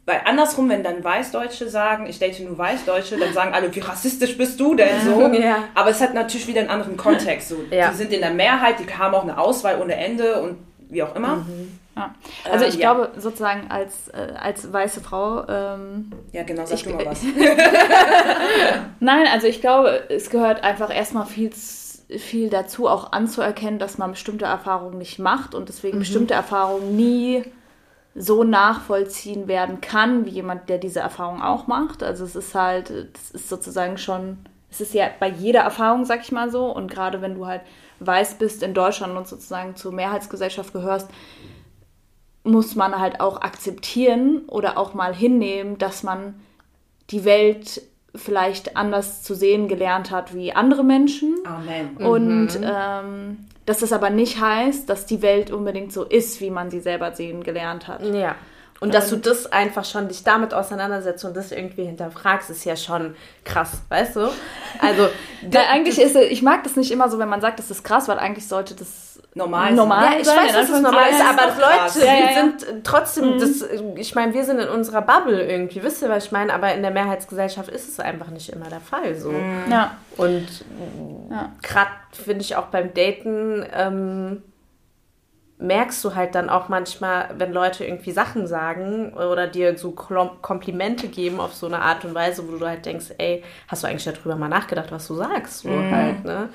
weil 0.06 0.20
andersrum, 0.26 0.68
wenn 0.68 0.82
dann 0.82 1.02
Weißdeutsche 1.02 1.68
sagen, 1.70 2.06
ich 2.06 2.18
date 2.18 2.40
nur 2.40 2.58
Weißdeutsche, 2.58 3.16
dann 3.16 3.32
sagen 3.32 3.54
alle, 3.54 3.74
wie 3.74 3.80
rassistisch 3.80 4.36
bist 4.36 4.60
du 4.60 4.74
denn 4.74 5.00
so? 5.02 5.24
Ja. 5.34 5.64
Aber 5.74 5.90
es 5.90 6.00
hat 6.00 6.14
natürlich 6.14 6.46
wieder 6.46 6.60
einen 6.60 6.70
anderen 6.70 6.96
Kontext. 6.96 7.48
So. 7.48 7.56
Ja. 7.70 7.90
Die 7.90 7.96
sind 7.96 8.12
in 8.12 8.20
der 8.20 8.32
Mehrheit, 8.32 8.76
die 8.78 8.92
haben 8.92 9.14
auch 9.14 9.22
eine 9.22 9.38
Auswahl 9.38 9.80
ohne 9.80 9.94
Ende 9.96 10.42
und 10.42 10.58
wie 10.90 11.02
auch 11.02 11.14
immer. 11.16 11.36
Mhm. 11.36 11.78
Ja. 11.96 12.14
Also 12.50 12.66
ich 12.66 12.74
ähm, 12.74 12.80
glaube 12.80 13.12
sozusagen 13.16 13.70
als, 13.70 14.08
äh, 14.08 14.34
als 14.38 14.70
weiße 14.72 15.00
Frau. 15.00 15.46
Ähm, 15.48 16.10
ja, 16.32 16.42
genau, 16.42 16.66
sag 16.66 16.76
ich, 16.76 16.82
du 16.84 16.90
mal 16.90 17.06
was. 17.06 17.22
Nein, 19.00 19.26
also 19.32 19.46
ich 19.46 19.60
glaube, 19.60 20.02
es 20.10 20.28
gehört 20.28 20.64
einfach 20.64 20.94
erstmal 20.94 21.26
viel, 21.26 21.50
viel 22.18 22.50
dazu, 22.50 22.88
auch 22.88 23.12
anzuerkennen, 23.12 23.78
dass 23.78 23.96
man 23.96 24.10
bestimmte 24.12 24.44
Erfahrungen 24.44 24.98
nicht 24.98 25.18
macht 25.18 25.54
und 25.54 25.68
deswegen 25.68 25.96
mhm. 25.96 26.00
bestimmte 26.00 26.34
Erfahrungen 26.34 26.96
nie 26.96 27.44
so 28.14 28.44
nachvollziehen 28.44 29.48
werden 29.48 29.80
kann, 29.80 30.24
wie 30.24 30.30
jemand, 30.30 30.68
der 30.68 30.78
diese 30.78 31.00
Erfahrung 31.00 31.42
auch 31.42 31.66
macht. 31.66 32.02
Also 32.02 32.24
es 32.24 32.36
ist 32.36 32.54
halt, 32.54 32.90
es 32.90 33.30
ist 33.32 33.48
sozusagen 33.48 33.98
schon, 33.98 34.38
es 34.70 34.80
ist 34.80 34.94
ja 34.94 35.08
bei 35.18 35.28
jeder 35.28 35.60
Erfahrung, 35.60 36.04
sag 36.04 36.22
ich 36.22 36.30
mal 36.30 36.50
so, 36.50 36.66
und 36.66 36.90
gerade 36.90 37.22
wenn 37.22 37.34
du 37.34 37.46
halt 37.46 37.62
weiß 38.00 38.34
bist 38.34 38.62
in 38.62 38.74
Deutschland 38.74 39.16
und 39.16 39.26
sozusagen 39.26 39.76
zur 39.76 39.92
Mehrheitsgesellschaft 39.92 40.72
gehörst, 40.72 41.08
muss 42.44 42.74
man 42.76 42.98
halt 42.98 43.20
auch 43.20 43.40
akzeptieren 43.40 44.42
oder 44.48 44.78
auch 44.78 44.94
mal 44.94 45.14
hinnehmen, 45.14 45.78
dass 45.78 46.02
man 46.02 46.34
die 47.10 47.24
Welt 47.24 47.82
vielleicht 48.14 48.76
anders 48.76 49.22
zu 49.22 49.34
sehen 49.34 49.66
gelernt 49.66 50.10
hat 50.10 50.34
wie 50.34 50.52
andere 50.52 50.84
Menschen. 50.84 51.34
Amen. 51.44 51.96
Und 51.96 52.60
mhm. 52.60 52.64
ähm, 52.64 53.38
dass 53.66 53.80
das 53.80 53.92
aber 53.92 54.10
nicht 54.10 54.40
heißt, 54.40 54.88
dass 54.88 55.06
die 55.06 55.22
Welt 55.22 55.50
unbedingt 55.50 55.92
so 55.92 56.04
ist, 56.04 56.40
wie 56.40 56.50
man 56.50 56.70
sie 56.70 56.80
selber 56.80 57.12
sehen 57.14 57.42
gelernt 57.42 57.88
hat. 57.88 58.04
Ja. 58.04 58.36
Und 58.84 58.92
dass 58.92 59.08
du 59.08 59.16
das 59.16 59.50
einfach 59.50 59.86
schon 59.86 60.08
dich 60.08 60.24
damit 60.24 60.52
auseinandersetzt 60.52 61.24
und 61.24 61.34
das 61.34 61.52
irgendwie 61.52 61.84
hinterfragst, 61.84 62.50
ist 62.50 62.66
ja 62.66 62.76
schon 62.76 63.16
krass, 63.42 63.80
weißt 63.88 64.16
du? 64.16 64.28
Also, 64.78 65.08
ja, 65.50 65.60
eigentlich 65.70 65.98
ist 65.98 66.14
ich 66.16 66.42
mag 66.42 66.62
das 66.64 66.76
nicht 66.76 66.90
immer 66.90 67.08
so, 67.08 67.18
wenn 67.18 67.30
man 67.30 67.40
sagt, 67.40 67.58
das 67.58 67.70
ist 67.70 67.82
krass, 67.82 68.08
weil 68.08 68.18
eigentlich 68.18 68.46
sollte 68.46 68.74
das 68.74 69.20
normal, 69.32 69.72
normal 69.72 70.12
ja, 70.12 70.18
ich 70.20 70.26
sein. 70.26 70.36
weiß, 70.36 70.52
dass 70.52 70.68
es 70.68 70.82
normal 70.82 71.10
ist, 71.10 71.20
aber 71.22 71.46
Leute, 71.46 72.06
ja, 72.06 72.12
wir 72.12 72.34
sind 72.34 72.84
trotzdem, 72.84 73.36
mhm. 73.36 73.40
das, 73.40 73.64
ich 73.96 74.14
meine, 74.14 74.34
wir 74.34 74.44
sind 74.44 74.58
in 74.58 74.68
unserer 74.68 75.00
Bubble 75.00 75.42
irgendwie, 75.42 75.82
wisst 75.82 76.02
ihr, 76.02 76.10
was 76.10 76.26
ich 76.26 76.32
meine? 76.32 76.52
Aber 76.52 76.74
in 76.74 76.82
der 76.82 76.90
Mehrheitsgesellschaft 76.90 77.70
ist 77.70 77.88
es 77.88 78.00
einfach 78.00 78.28
nicht 78.28 78.50
immer 78.50 78.68
der 78.68 78.80
Fall 78.80 79.14
so. 79.14 79.30
Mhm. 79.30 79.64
Ja. 79.70 79.96
Und 80.18 80.46
ja. 81.30 81.52
gerade 81.62 81.90
finde 82.12 82.42
ich 82.42 82.54
auch 82.56 82.66
beim 82.66 82.92
Daten 82.92 83.64
ähm, 83.72 84.42
merkst 85.58 86.04
du 86.04 86.14
halt 86.14 86.34
dann 86.34 86.50
auch 86.50 86.68
manchmal, 86.68 87.30
wenn 87.38 87.52
Leute 87.52 87.84
irgendwie 87.84 88.10
Sachen 88.10 88.46
sagen 88.46 89.14
oder 89.14 89.46
dir 89.46 89.78
so 89.78 89.92
Komplimente 89.92 91.08
geben 91.08 91.40
auf 91.40 91.54
so 91.54 91.66
eine 91.66 91.80
Art 91.80 92.04
und 92.04 92.14
Weise, 92.14 92.46
wo 92.48 92.56
du 92.56 92.66
halt 92.66 92.84
denkst, 92.84 93.14
ey, 93.18 93.42
hast 93.68 93.82
du 93.82 93.86
eigentlich 93.86 94.04
darüber 94.04 94.36
mal 94.36 94.48
nachgedacht, 94.48 94.90
was 94.90 95.06
du 95.06 95.14
sagst? 95.14 95.60
So 95.60 95.68
mhm. 95.68 95.90
halt, 95.90 96.24
ne? 96.24 96.48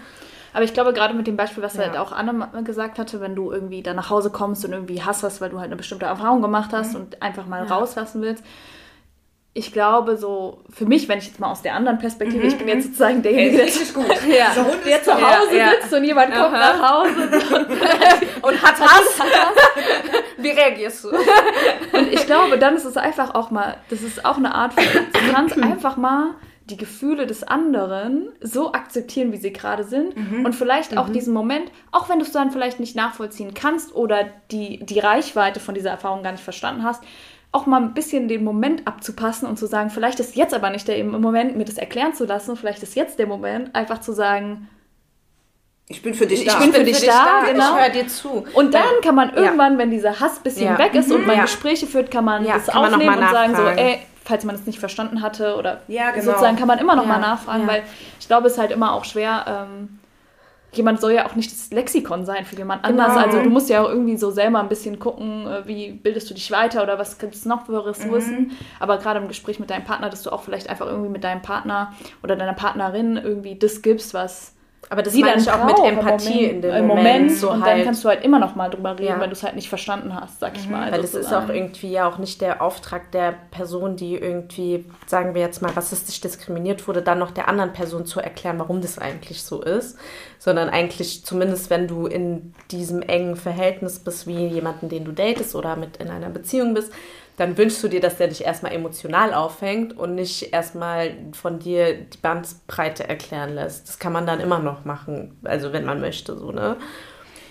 Aber 0.51 0.63
ich 0.63 0.74
glaube, 0.74 0.94
gerade 0.94 1.13
mit 1.13 1.27
dem 1.27 1.38
Beispiel, 1.38 1.63
was 1.63 1.75
ja. 1.75 1.84
halt 1.84 1.98
auch 1.98 2.12
Anne 2.12 2.50
gesagt 2.63 2.98
hatte, 2.98 3.22
wenn 3.22 3.36
du 3.36 3.51
irgendwie 3.51 3.84
dann 3.84 3.96
nach 3.96 4.10
Hause 4.10 4.32
kommst 4.32 4.65
und 4.65 4.74
irgendwie 4.74 5.01
hast, 5.01 5.24
weil 5.41 5.50
du 5.50 5.60
halt 5.60 5.68
eine 5.68 5.75
bestimmte 5.75 6.08
Erfahrung 6.08 6.41
gemacht 6.41 6.72
hast 6.74 6.94
mhm. 6.94 7.01
und 7.01 7.22
einfach 7.22 7.46
mal 7.46 7.65
ja. 7.65 7.74
rauslassen 7.74 8.22
willst, 8.22 8.44
ich 9.53 9.74
glaube, 9.74 10.15
so 10.15 10.62
für 10.70 10.86
mich, 10.86 11.10
wenn 11.10 11.18
ich 11.18 11.27
jetzt 11.27 11.39
mal 11.39 11.51
aus 11.51 11.63
der 11.63 11.74
anderen 11.74 11.98
Perspektive, 11.98 12.44
mhm. 12.44 12.50
ich 12.50 12.58
bin 12.58 12.68
jetzt 12.68 12.77
mhm. 12.77 12.84
sozusagen 12.84 13.22
derjenige, 13.24 13.58
der, 13.58 13.65
ja, 14.38 14.65
der 14.86 15.03
zu 15.03 15.13
Hause 15.13 15.58
ja, 15.58 15.72
sitzt 15.72 15.94
und 15.94 16.03
jemand 16.03 16.32
Aha. 16.32 16.44
kommt 16.44 16.53
nach 16.53 16.91
Hause 16.91 17.29
und 18.41 18.62
hat 18.62 18.79
Hass. 18.79 19.20
Wie 20.38 20.50
reagierst 20.50 21.03
du? 21.03 21.10
und 21.10 22.13
ich 22.13 22.25
glaube, 22.25 22.58
dann 22.60 22.75
ist 22.75 22.86
es 22.86 22.96
einfach 22.96 23.34
auch 23.34 23.50
mal, 23.50 23.77
das 23.89 24.01
ist 24.01 24.24
auch 24.24 24.38
eine 24.38 24.53
Art 24.53 24.74
von, 24.74 24.84
du 24.84 25.34
kannst 25.34 25.58
einfach 25.62 25.98
mal 25.98 26.36
die 26.70 26.77
Gefühle 26.77 27.25
des 27.25 27.44
anderen 27.44 28.29
so 28.41 28.74
akzeptieren, 28.74 29.32
wie 29.32 29.38
sie 29.38 29.51
gerade 29.51 29.84
sind 29.84 30.15
mhm. 30.15 30.46
und 30.46 30.53
vielleicht 30.53 30.96
auch 30.96 31.08
mhm. 31.08 31.13
diesen 31.13 31.34
Moment, 31.34 31.72
auch 31.91 32.08
wenn 32.10 32.20
du 32.20 32.25
es 32.25 32.32
dann 32.32 32.51
vielleicht 32.51 32.79
nicht 32.79 32.96
nachvollziehen 32.96 33.56
kannst 33.56 33.96
oder 33.96 34.25
die, 34.51 34.86
die 34.86 35.00
Reichweite 35.00 35.60
von 35.60 35.74
dieser 35.74 35.89
Erfahrung 35.89 36.22
gar 36.22 36.32
nicht 36.32 36.44
verstanden 36.44 36.84
hast, 36.84 37.03
auch 37.51 37.65
mal 37.65 37.82
ein 37.82 37.94
bisschen 37.94 38.27
den 38.27 38.44
Moment 38.44 38.88
abzupassen 38.88 39.48
und 39.48 39.58
zu 39.58 39.65
sagen, 39.65 39.89
vielleicht 39.89 40.20
ist 40.20 40.36
jetzt 40.36 40.53
aber 40.53 40.70
nicht 40.70 40.88
der 40.88 41.03
Moment, 41.03 41.58
mir 41.58 41.65
das 41.65 41.77
erklären 41.77 42.13
zu 42.13 42.25
lassen, 42.25 42.56
vielleicht 42.56 42.84
ist 42.84 42.96
jetzt 42.96 43.18
der 43.18 43.27
Moment, 43.27 43.74
einfach 43.75 44.01
zu 44.01 44.14
sagen, 44.14 44.68
ich 45.92 46.03
bin 46.03 46.14
für 46.14 46.27
dich 46.27 46.46
da. 46.46 46.53
Ich 46.53 46.59
bin 46.59 46.72
für, 46.72 46.83
dich, 46.83 46.98
für 46.98 47.01
dich 47.01 47.09
da, 47.09 47.42
da, 47.42 47.51
genau. 47.51 47.75
Ich 47.75 47.81
höre 47.81 47.90
dir 47.90 48.07
zu. 48.07 48.46
Und 48.53 48.75
dann 48.75 49.01
kann 49.03 49.16
man 49.16 49.33
irgendwann, 49.33 49.74
ja. 49.74 49.79
wenn 49.79 49.90
dieser 49.90 50.20
Hass 50.20 50.38
ein 50.38 50.44
bisschen 50.44 50.68
ja. 50.68 50.77
weg 50.77 50.94
ist 50.94 51.09
mhm. 51.09 51.16
und 51.16 51.27
man 51.27 51.38
ja. 51.38 51.42
Gespräche 51.42 51.88
führt, 51.88 52.12
kann 52.12 52.24
man 52.25 52.46
das 52.46 52.68
kann 52.68 52.85
aufnehmen 52.85 53.16
man 53.16 53.24
und 53.24 53.31
sagen 53.31 53.55
so, 53.55 53.64
ey, 53.64 54.00
falls 54.24 54.46
man 54.46 54.53
es 54.53 54.68
nicht 54.68 54.79
verstanden 54.79 55.24
hatte 55.24 55.55
oder 55.55 55.81
ja, 55.88 56.12
genau. 56.12 56.25
sozusagen 56.25 56.57
kann 56.57 56.68
man 56.68 56.77
immer 56.77 56.96
noch 56.96 57.07
mal 57.07 57.18
nachfragen, 57.18 57.66
weil 57.66 57.81
ich 58.20 58.27
glaube, 58.27 58.46
es 58.46 58.53
ist 58.53 58.59
halt 58.59 58.70
immer 58.70 58.94
auch 58.94 59.03
schwer, 59.03 59.68
ähm, 59.68 59.99
jemand 60.72 61.01
soll 61.01 61.14
ja 61.14 61.25
auch 61.25 61.36
nicht 61.36 61.51
das 61.51 61.72
Lexikon 61.72 62.25
sein 62.25 62.46
für 62.46 62.55
jemand 62.55 62.84
genau. 62.84 63.03
anders. 63.03 63.18
Also 63.18 63.44
du 63.44 63.50
musst 63.50 63.70
ja 63.70 63.84
auch 63.84 63.90
irgendwie 63.90 64.18
so 64.18 64.32
selber 64.32 64.60
ein 64.60 64.70
bisschen 64.70 65.00
gucken, 65.00 65.48
äh, 65.48 65.68
wie 65.68 65.92
bildest 65.92 66.29
du 66.29 66.34
dich 66.34 66.51
weiter 66.51 66.84
oder 66.84 67.00
was 67.00 67.18
gibt 67.18 67.36
es 67.36 67.46
noch 67.46 67.66
für 67.66 67.86
Ressourcen. 67.86 68.40
Mhm. 68.40 68.51
Aber 68.79 68.98
gerade 68.98 69.20
im 69.20 69.27
Gespräch 69.27 69.60
mit 69.60 69.70
deinem 69.70 69.84
Partner, 69.84 70.10
dass 70.10 70.24
du 70.24 70.32
auch 70.32 70.44
vielleicht 70.44 70.70
einfach 70.70 70.86
irgendwie 70.86 71.10
mit 71.10 71.24
deinem 71.24 71.42
Partner 71.42 71.94
oder 72.24 72.36
deiner 72.36 72.53
Partnerin 72.53 73.18
irgendwie 73.18 73.58
das 73.58 73.82
gibst, 73.82 74.14
was 74.14 74.53
aber 74.87 75.03
das 75.03 75.13
meine 75.13 75.39
ich 75.39 75.51
auch 75.51 75.65
mit 75.65 75.77
Empathie 75.77 76.29
Moment, 76.29 76.51
in 76.51 76.61
dem 76.61 76.87
Moment. 76.87 76.87
Moment 76.87 77.31
so 77.31 77.51
und 77.51 77.63
halt. 77.63 77.77
dann 77.77 77.85
kannst 77.85 78.03
du 78.03 78.09
halt 78.09 78.24
immer 78.24 78.39
noch 78.39 78.55
mal 78.55 78.70
drüber 78.70 78.94
reden, 78.94 79.05
ja. 79.05 79.20
wenn 79.20 79.29
du 79.29 79.35
es 79.35 79.44
halt 79.44 79.55
nicht 79.55 79.70
verstanden 79.70 80.15
hast, 80.15 80.39
sag 80.39 80.57
ich 80.57 80.65
mhm. 80.65 80.72
mal. 80.72 80.92
Weil 80.92 81.03
es 81.03 81.13
ist 81.13 81.33
auch 81.33 81.50
irgendwie 81.50 81.92
ja 81.92 82.09
auch 82.09 82.18
nicht 82.18 82.42
der 82.42 82.61
Auftrag 82.61 83.11
der 83.11 83.35
Person, 83.51 83.98
die 83.98 84.15
irgendwie, 84.15 84.85
sagen 85.05 85.35
wir 85.35 85.42
jetzt 85.42 85.61
mal, 85.61 85.72
rassistisch 85.72 86.22
diskriminiert 86.22 86.87
wurde, 86.87 87.01
dann 87.01 87.20
noch 87.20 87.31
der 87.31 87.48
anderen 87.48 87.74
Person 87.74 88.05
zu 88.05 88.20
erklären, 88.20 88.57
warum 88.57 88.81
das 88.81 88.98
eigentlich 88.98 89.44
so 89.44 89.61
ist. 89.61 89.98
Sondern 90.39 90.70
eigentlich, 90.70 91.25
zumindest 91.25 91.70
wenn 91.70 91.87
du 91.87 92.07
in 92.07 92.53
diesem 92.72 93.01
engen 93.01 93.35
Verhältnis 93.35 94.00
bist, 94.00 94.25
wie 94.25 94.48
jemanden, 94.48 94.87
den 94.89 95.03
du 95.03 95.11
datest 95.11 95.55
oder 95.55 95.75
mit 95.75 95.98
in 95.98 96.09
einer 96.09 96.29
Beziehung 96.29 96.74
bist, 96.74 96.92
dann 97.40 97.58
wünschst 97.58 97.82
du 97.82 97.88
dir, 97.88 98.02
dass 98.02 98.18
der 98.18 98.28
dich 98.28 98.44
erstmal 98.44 98.74
emotional 98.74 99.34
auffängt 99.34 99.98
und 99.98 100.14
nicht 100.14 100.52
erstmal 100.52 101.16
von 101.32 101.58
dir 101.58 101.94
die 101.94 102.18
Bandbreite 102.18 103.08
erklären 103.08 103.56
lässt. 103.56 103.88
Das 103.88 103.98
kann 103.98 104.12
man 104.12 104.28
dann 104.28 104.42
immer 104.42 104.60
noch 104.60 104.84
machen, 104.84 105.38
also 105.46 105.72
wenn 105.72 105.86
man 105.86 106.02
möchte, 106.02 106.36
so, 106.38 106.52
ne? 106.52 106.75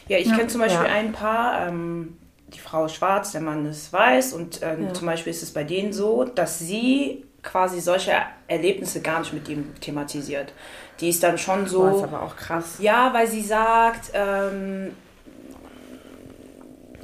Ja, 0.07 0.19
ich 0.19 0.27
ja. 0.27 0.37
kenne 0.37 0.49
zum 0.49 0.61
Beispiel 0.61 0.87
ja. 0.87 0.93
ein 0.93 1.13
Paar, 1.13 1.69
ähm, 1.69 2.19
die 2.49 2.59
Frau 2.59 2.85
ist 2.85 2.97
schwarz, 2.97 3.33
der 3.33 3.41
Mann 3.41 3.65
ist 3.65 3.91
weiß 3.91 4.35
und 4.35 4.61
ähm, 4.63 4.85
ja. 4.85 4.95
zum 4.95 5.07
Beispiel 5.07 5.31
ist 5.31 5.43
es 5.43 5.53
bei 5.53 5.65
denen 5.65 5.95
so, 5.95 6.25
dass 6.25 6.59
sie 6.59 7.25
quasi 7.43 7.81
solche 7.81 8.13
Erlebnisse 8.47 9.01
gar 9.01 9.21
nicht 9.21 9.33
mit 9.33 9.49
ihm 9.49 9.75
thematisiert. 9.81 10.53
Die 11.01 11.09
ist 11.09 11.23
dann 11.23 11.39
schon 11.39 11.67
so. 11.67 11.87
Das 11.87 11.97
ist 11.97 12.03
aber 12.03 12.23
auch 12.23 12.37
krass. 12.37 12.77
Ja, 12.79 13.15
weil 13.15 13.27
sie 13.27 13.43
sagt, 13.43 14.11
ähm, 14.13 14.93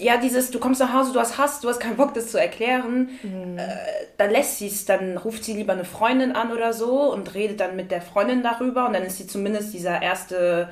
ja, 0.04 0.18
dieses, 0.18 0.50
du 0.50 0.58
kommst 0.58 0.80
nach 0.80 0.92
Hause, 0.92 1.14
du 1.14 1.18
hast 1.18 1.38
Hass, 1.38 1.60
du 1.60 1.68
hast 1.68 1.80
keinen 1.80 1.96
Bock, 1.96 2.12
das 2.12 2.30
zu 2.30 2.38
erklären, 2.38 3.08
mhm. 3.22 3.56
äh, 3.56 3.62
dann 4.18 4.30
lässt 4.30 4.58
sie 4.58 4.66
es, 4.66 4.84
dann 4.84 5.16
ruft 5.16 5.44
sie 5.44 5.54
lieber 5.54 5.72
eine 5.72 5.86
Freundin 5.86 6.32
an 6.32 6.52
oder 6.52 6.74
so 6.74 7.10
und 7.10 7.34
redet 7.34 7.60
dann 7.60 7.74
mit 7.74 7.90
der 7.90 8.02
Freundin 8.02 8.42
darüber 8.42 8.86
und 8.86 8.92
dann 8.92 9.02
ist 9.02 9.16
sie 9.16 9.26
zumindest 9.26 9.72
dieser 9.72 10.02
erste 10.02 10.68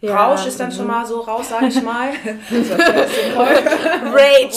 ja, 0.00 0.16
Rausch 0.16 0.46
ist 0.46 0.58
dann 0.58 0.70
mhm. 0.70 0.74
schon 0.74 0.86
mal 0.86 1.06
so 1.06 1.20
raus, 1.20 1.48
sag 1.48 1.62
ich 1.62 1.80
mal. 1.82 2.08
Rage. 4.06 4.56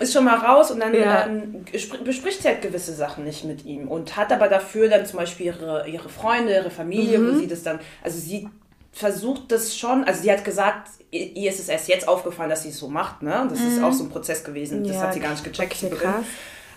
ist 0.00 0.12
schon 0.12 0.24
mal 0.24 0.36
raus 0.36 0.70
und 0.70 0.80
dann 0.80 0.94
ja. 0.94 1.26
ähm, 1.26 1.64
bespricht 2.04 2.42
sie 2.42 2.48
halt 2.48 2.62
gewisse 2.62 2.94
Sachen 2.94 3.24
nicht 3.24 3.44
mit 3.44 3.66
ihm 3.66 3.88
und 3.88 4.16
hat 4.16 4.32
aber 4.32 4.48
dafür 4.48 4.88
dann 4.88 5.04
zum 5.04 5.18
Beispiel 5.18 5.46
ihre, 5.46 5.86
ihre 5.88 6.08
Freunde, 6.08 6.54
ihre 6.54 6.70
Familie, 6.70 7.18
mhm. 7.18 7.34
wo 7.34 7.38
sie 7.38 7.48
das 7.48 7.62
dann, 7.62 7.80
also 8.02 8.18
sie 8.18 8.48
versucht 8.92 9.52
das 9.52 9.76
schon, 9.76 10.04
also 10.04 10.22
sie 10.22 10.32
hat 10.32 10.44
gesagt, 10.44 10.88
ihr 11.10 11.50
ist 11.50 11.60
es 11.60 11.68
erst 11.68 11.88
jetzt 11.88 12.08
aufgefallen, 12.08 12.50
dass 12.50 12.62
sie 12.62 12.70
es 12.70 12.78
so 12.78 12.88
macht, 12.88 13.22
ne? 13.22 13.46
Das 13.48 13.60
mhm. 13.60 13.68
ist 13.68 13.82
auch 13.82 13.92
so 13.92 14.04
ein 14.04 14.10
Prozess 14.10 14.44
gewesen, 14.44 14.84
das 14.84 14.96
ja, 14.96 15.02
hat 15.02 15.14
sie 15.14 15.20
gar 15.20 15.30
nicht 15.30 15.44
gecheckt. 15.44 15.76
Krass. 15.90 16.24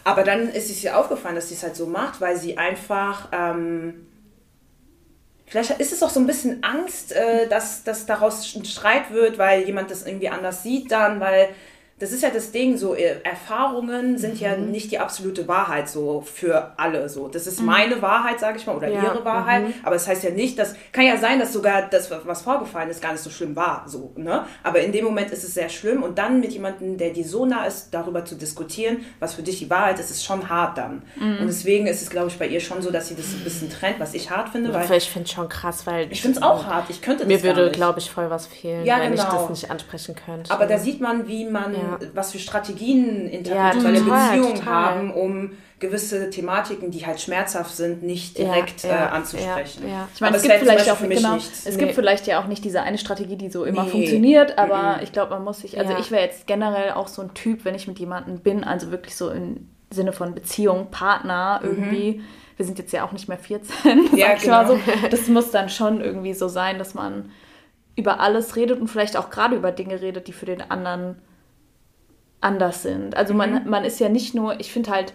Aber 0.03 0.23
dann 0.23 0.49
ist 0.49 0.69
es 0.69 0.83
ihr 0.83 0.97
aufgefallen, 0.97 1.35
dass 1.35 1.49
sie 1.49 1.55
es 1.55 1.63
halt 1.63 1.75
so 1.75 1.85
macht, 1.85 2.19
weil 2.19 2.37
sie 2.37 2.57
einfach, 2.57 3.29
ähm, 3.31 4.05
vielleicht 5.45 5.71
ist 5.79 5.93
es 5.93 6.03
auch 6.03 6.09
so 6.09 6.19
ein 6.19 6.27
bisschen 6.27 6.63
Angst, 6.63 7.13
äh, 7.13 7.47
dass, 7.47 7.83
dass 7.83 8.05
daraus 8.05 8.55
ein 8.55 8.65
Streit 8.65 9.11
wird, 9.11 9.37
weil 9.37 9.63
jemand 9.63 9.91
das 9.91 10.05
irgendwie 10.05 10.29
anders 10.29 10.63
sieht 10.63 10.91
dann, 10.91 11.19
weil 11.19 11.49
das 12.03 12.11
ist 12.11 12.21
ja 12.21 12.29
das 12.29 12.51
Ding, 12.51 12.75
so 12.75 12.95
äh, 12.95 13.21
Erfahrungen 13.23 14.17
sind 14.17 14.33
mhm. 14.33 14.39
ja 14.39 14.57
nicht 14.57 14.91
die 14.91 14.99
absolute 14.99 15.47
Wahrheit 15.47 15.87
so 15.87 16.19
für 16.19 16.73
alle 16.75 17.07
so. 17.07 17.29
Das 17.29 17.47
ist 17.47 17.61
mhm. 17.61 17.67
meine 17.67 18.01
Wahrheit, 18.01 18.41
sage 18.41 18.57
ich 18.57 18.67
mal, 18.67 18.75
oder 18.75 18.89
ja. 18.89 19.03
ihre 19.03 19.23
Wahrheit, 19.23 19.63
mhm. 19.63 19.73
aber 19.83 19.95
es 19.95 20.03
das 20.03 20.09
heißt 20.09 20.23
ja 20.25 20.31
nicht, 20.31 20.59
dass 20.59 20.75
kann 20.91 21.05
ja 21.05 21.15
sein, 21.15 21.39
dass 21.39 21.53
sogar 21.53 21.83
das 21.89 22.11
was 22.11 22.41
vorgefallen 22.41 22.89
ist 22.89 23.01
gar 23.01 23.13
nicht 23.13 23.23
so 23.23 23.29
schlimm 23.29 23.55
war, 23.55 23.85
so, 23.87 24.11
ne? 24.17 24.45
Aber 24.63 24.81
in 24.81 24.91
dem 24.91 25.05
Moment 25.05 25.31
ist 25.31 25.45
es 25.45 25.53
sehr 25.53 25.69
schlimm 25.69 26.03
und 26.03 26.17
dann 26.17 26.41
mit 26.41 26.51
jemandem, 26.51 26.97
der 26.97 27.11
dir 27.11 27.23
so 27.23 27.45
nah 27.45 27.65
ist, 27.65 27.93
darüber 27.93 28.25
zu 28.25 28.35
diskutieren, 28.35 29.05
was 29.19 29.35
für 29.35 29.43
dich 29.43 29.59
die 29.59 29.69
Wahrheit 29.69 29.97
ist, 29.99 30.11
ist 30.11 30.25
schon 30.25 30.49
hart 30.49 30.77
dann. 30.77 31.03
Mhm. 31.15 31.37
Und 31.39 31.47
deswegen 31.47 31.87
ist 31.87 32.01
es 32.01 32.09
glaube 32.09 32.27
ich 32.27 32.37
bei 32.37 32.47
ihr 32.47 32.59
schon 32.59 32.81
so, 32.81 32.91
dass 32.91 33.07
sie 33.07 33.15
das 33.15 33.27
ein 33.33 33.45
bisschen 33.45 33.69
trennt, 33.69 34.01
was 34.01 34.13
ich 34.13 34.29
hart 34.29 34.49
finde, 34.49 34.73
weil 34.73 34.91
ich 34.91 35.09
finde 35.09 35.27
es 35.27 35.31
schon 35.31 35.47
krass, 35.47 35.87
weil 35.87 36.11
ich 36.11 36.21
finde 36.21 36.39
es 36.39 36.43
auch 36.43 36.65
hart. 36.65 36.89
Ich 36.89 37.01
könnte 37.01 37.25
mir 37.25 37.41
würde 37.43 37.71
glaube 37.71 37.99
ich 37.99 38.11
voll 38.11 38.29
was 38.29 38.47
fehlen, 38.47 38.85
ja, 38.85 38.99
wenn 38.99 39.11
genau. 39.11 39.23
ich 39.23 39.29
das 39.29 39.49
nicht 39.49 39.71
ansprechen 39.71 40.15
könnte. 40.15 40.51
Aber 40.51 40.65
da 40.65 40.77
sieht 40.77 40.99
man, 40.99 41.29
wie 41.29 41.45
man 41.45 41.73
ja. 41.73 41.92
Was 42.13 42.31
für 42.31 42.39
Strategien 42.39 43.27
interkulturelle 43.27 43.99
ja, 43.99 44.27
Beziehungen 44.27 44.55
total. 44.55 44.73
haben, 44.73 45.13
um 45.13 45.51
gewisse 45.83 46.29
Thematiken, 46.29 46.91
die 46.91 47.05
halt 47.05 47.19
schmerzhaft 47.19 47.75
sind, 47.75 48.03
nicht 48.03 48.37
direkt 48.37 48.83
ja, 48.83 48.89
ja, 48.89 49.05
äh, 49.05 49.09
anzusprechen. 49.09 49.83
Ja, 49.89 50.07
ich 50.13 50.21
meine, 50.21 50.37
es, 50.37 50.43
gibt 50.43 50.55
vielleicht 50.55 50.89
auch 50.89 50.99
genau, 50.99 51.35
es 51.35 51.65
nee. 51.65 51.77
gibt 51.77 51.93
vielleicht 51.93 52.25
ja 52.25 52.41
auch 52.41 52.47
nicht 52.47 52.63
diese 52.63 52.81
eine 52.81 52.97
Strategie, 52.97 53.35
die 53.35 53.49
so 53.49 53.65
immer 53.65 53.83
nee. 53.83 53.89
funktioniert, 53.89 54.57
aber 54.57 54.97
mhm. 54.97 55.03
ich 55.03 55.11
glaube, 55.11 55.31
man 55.31 55.43
muss 55.43 55.59
sich, 55.59 55.77
also 55.77 55.93
ich 55.99 56.09
wäre 56.09 56.23
jetzt 56.23 56.47
generell 56.47 56.91
auch 56.91 57.09
so 57.09 57.21
ein 57.21 57.33
Typ, 57.33 57.65
wenn 57.65 57.75
ich 57.75 57.87
mit 57.87 57.99
jemandem 57.99 58.39
bin, 58.39 58.63
also 58.63 58.91
wirklich 58.91 59.17
so 59.17 59.29
im 59.29 59.67
Sinne 59.91 60.13
von 60.13 60.33
Beziehung, 60.33 60.89
Partner 60.89 61.59
mhm. 61.61 61.69
irgendwie. 61.69 62.11
Mhm. 62.17 62.23
Wir 62.55 62.65
sind 62.65 62.79
jetzt 62.79 62.93
ja 62.93 63.05
auch 63.05 63.11
nicht 63.11 63.27
mehr 63.27 63.37
14, 63.39 64.09
ja, 64.15 64.35
genau. 64.35 64.67
so. 64.67 64.79
Das 65.11 65.27
muss 65.27 65.51
dann 65.51 65.67
schon 65.67 65.99
irgendwie 65.99 66.33
so 66.33 66.47
sein, 66.47 66.77
dass 66.77 66.93
man 66.93 67.31
über 67.95 68.21
alles 68.21 68.55
redet 68.55 68.79
und 68.79 68.87
vielleicht 68.87 69.17
auch 69.17 69.29
gerade 69.29 69.55
über 69.55 69.71
Dinge 69.71 70.01
redet, 70.01 70.27
die 70.27 70.33
für 70.33 70.45
den 70.45 70.61
anderen 70.61 71.17
anders 72.43 72.83
sind. 72.83 73.15
Also 73.15 73.33
man, 73.33 73.63
mhm. 73.63 73.69
man 73.69 73.85
ist 73.85 73.99
ja 73.99 74.09
nicht 74.09 74.35
nur, 74.35 74.59
ich 74.59 74.71
finde 74.71 74.91
halt, 74.91 75.13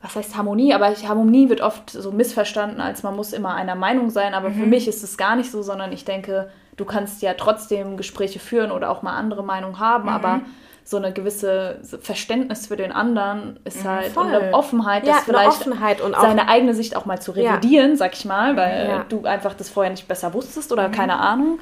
was 0.00 0.16
heißt 0.16 0.36
Harmonie, 0.36 0.74
aber 0.74 0.94
Harmonie 0.94 1.48
wird 1.48 1.60
oft 1.60 1.90
so 1.90 2.12
missverstanden, 2.12 2.80
als 2.80 3.02
man 3.02 3.16
muss 3.16 3.32
immer 3.32 3.54
einer 3.54 3.74
Meinung 3.74 4.10
sein, 4.10 4.34
aber 4.34 4.50
mhm. 4.50 4.54
für 4.54 4.66
mich 4.66 4.86
ist 4.86 5.02
es 5.02 5.16
gar 5.16 5.34
nicht 5.34 5.50
so, 5.50 5.62
sondern 5.62 5.92
ich 5.92 6.04
denke, 6.04 6.50
du 6.76 6.84
kannst 6.84 7.22
ja 7.22 7.34
trotzdem 7.34 7.96
Gespräche 7.96 8.38
führen 8.38 8.70
oder 8.70 8.90
auch 8.90 9.02
mal 9.02 9.16
andere 9.16 9.42
Meinungen 9.42 9.78
haben, 9.78 10.04
mhm. 10.04 10.10
aber 10.10 10.40
so 10.86 10.98
eine 10.98 11.12
gewisse 11.12 11.80
Verständnis 12.02 12.66
für 12.66 12.76
den 12.76 12.92
anderen 12.92 13.58
ist 13.64 13.84
mhm, 13.84 13.88
halt 13.88 14.12
Voll. 14.12 14.26
und 14.26 14.34
eine 14.34 14.52
Offenheit, 14.52 15.06
ja, 15.06 15.14
vielleicht 15.24 15.60
Offenheit 15.60 16.02
und 16.02 16.14
seine 16.14 16.48
eigene 16.48 16.74
Sicht 16.74 16.94
auch 16.94 17.06
mal 17.06 17.22
zu 17.22 17.32
revidieren, 17.32 17.92
ja. 17.92 17.96
sag 17.96 18.12
ich 18.12 18.26
mal, 18.26 18.56
weil 18.56 18.88
ja. 18.88 19.04
du 19.08 19.24
einfach 19.24 19.54
das 19.54 19.70
vorher 19.70 19.90
nicht 19.90 20.06
besser 20.06 20.34
wusstest 20.34 20.70
oder 20.72 20.88
mhm. 20.88 20.92
keine 20.92 21.18
Ahnung, 21.18 21.58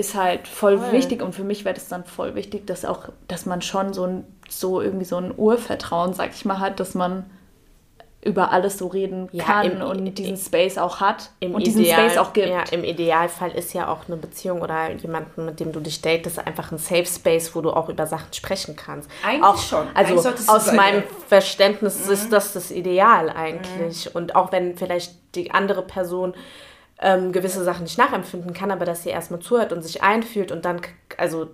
ist 0.00 0.14
halt 0.14 0.48
voll, 0.48 0.78
voll. 0.78 0.92
wichtig 0.92 1.22
und 1.22 1.34
für 1.34 1.44
mich 1.44 1.64
wäre 1.64 1.74
das 1.74 1.88
dann 1.88 2.04
voll 2.04 2.34
wichtig, 2.34 2.66
dass 2.66 2.84
auch, 2.84 3.10
dass 3.28 3.46
man 3.46 3.62
schon 3.62 3.92
so 3.92 4.04
ein 4.04 4.24
so 4.48 4.80
irgendwie 4.80 5.04
so 5.04 5.16
ein 5.16 5.32
Urvertrauen, 5.36 6.12
sag 6.12 6.30
ich 6.34 6.44
mal, 6.44 6.58
hat, 6.58 6.80
dass 6.80 6.94
man 6.94 7.30
über 8.22 8.50
alles 8.52 8.76
so 8.76 8.88
reden 8.88 9.28
ja, 9.32 9.44
kann 9.44 9.70
im, 9.70 9.82
und 9.82 10.18
diesen 10.18 10.36
Space 10.36 10.76
auch 10.76 11.00
hat 11.00 11.30
und 11.40 11.48
Ideal, 11.48 11.62
diesen 11.62 11.84
Space 11.86 12.18
auch 12.18 12.32
gibt. 12.34 12.48
Ja, 12.48 12.64
im 12.70 12.84
Idealfall 12.84 13.52
ist 13.52 13.72
ja 13.72 13.88
auch 13.88 14.08
eine 14.08 14.16
Beziehung 14.16 14.60
oder 14.60 14.90
jemanden, 14.90 15.46
mit 15.46 15.58
dem 15.58 15.72
du 15.72 15.80
dich 15.80 16.02
datest, 16.02 16.38
einfach 16.38 16.70
ein 16.70 16.76
Safe 16.76 17.06
Space, 17.06 17.54
wo 17.54 17.62
du 17.62 17.70
auch 17.70 17.88
über 17.88 18.06
Sachen 18.06 18.32
sprechen 18.32 18.76
kannst. 18.76 19.10
Eigentlich 19.24 19.42
auch, 19.42 19.56
schon. 19.56 19.86
Also 19.94 20.28
aus 20.48 20.72
meinem 20.72 21.02
Verständnis 21.28 22.06
mhm. 22.06 22.12
ist 22.12 22.32
das 22.32 22.52
das 22.52 22.70
Ideal 22.70 23.30
eigentlich. 23.30 24.06
Mhm. 24.06 24.10
Und 24.12 24.36
auch 24.36 24.52
wenn 24.52 24.76
vielleicht 24.76 25.14
die 25.34 25.52
andere 25.52 25.82
Person 25.82 26.34
ähm, 27.00 27.32
gewisse 27.32 27.64
Sachen 27.64 27.84
nicht 27.84 27.98
nachempfinden 27.98 28.52
kann, 28.52 28.70
aber 28.70 28.84
dass 28.84 29.02
sie 29.02 29.10
erstmal 29.10 29.40
zuhört 29.40 29.72
und 29.72 29.82
sich 29.82 30.02
einfühlt 30.02 30.52
und 30.52 30.64
dann, 30.64 30.80
also 31.16 31.48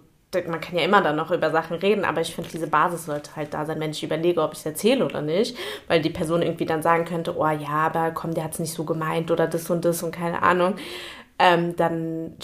man 0.48 0.60
kann 0.60 0.76
ja 0.76 0.84
immer 0.84 1.00
dann 1.00 1.16
noch 1.16 1.30
über 1.30 1.50
Sachen 1.50 1.76
reden, 1.76 2.04
aber 2.04 2.20
ich 2.20 2.34
finde, 2.34 2.50
diese 2.50 2.66
Basis 2.66 3.06
sollte 3.06 3.36
halt 3.36 3.54
da 3.54 3.64
sein, 3.64 3.80
wenn 3.80 3.92
ich 3.92 4.02
überlege, 4.02 4.42
ob 4.42 4.52
ich 4.52 4.58
es 4.58 4.66
erzähle 4.66 5.04
oder 5.04 5.22
nicht, 5.22 5.56
weil 5.86 6.02
die 6.02 6.10
Person 6.10 6.42
irgendwie 6.42 6.66
dann 6.66 6.82
sagen 6.82 7.04
könnte, 7.04 7.36
oh 7.38 7.48
ja, 7.48 7.68
aber 7.68 8.10
komm, 8.10 8.34
der 8.34 8.44
hat 8.44 8.52
es 8.52 8.58
nicht 8.58 8.74
so 8.74 8.84
gemeint 8.84 9.30
oder 9.30 9.46
das 9.46 9.70
und 9.70 9.84
das 9.84 10.02
und 10.02 10.10
keine 10.10 10.42
Ahnung, 10.42 10.74
ähm, 11.38 11.76
dann 11.76 12.34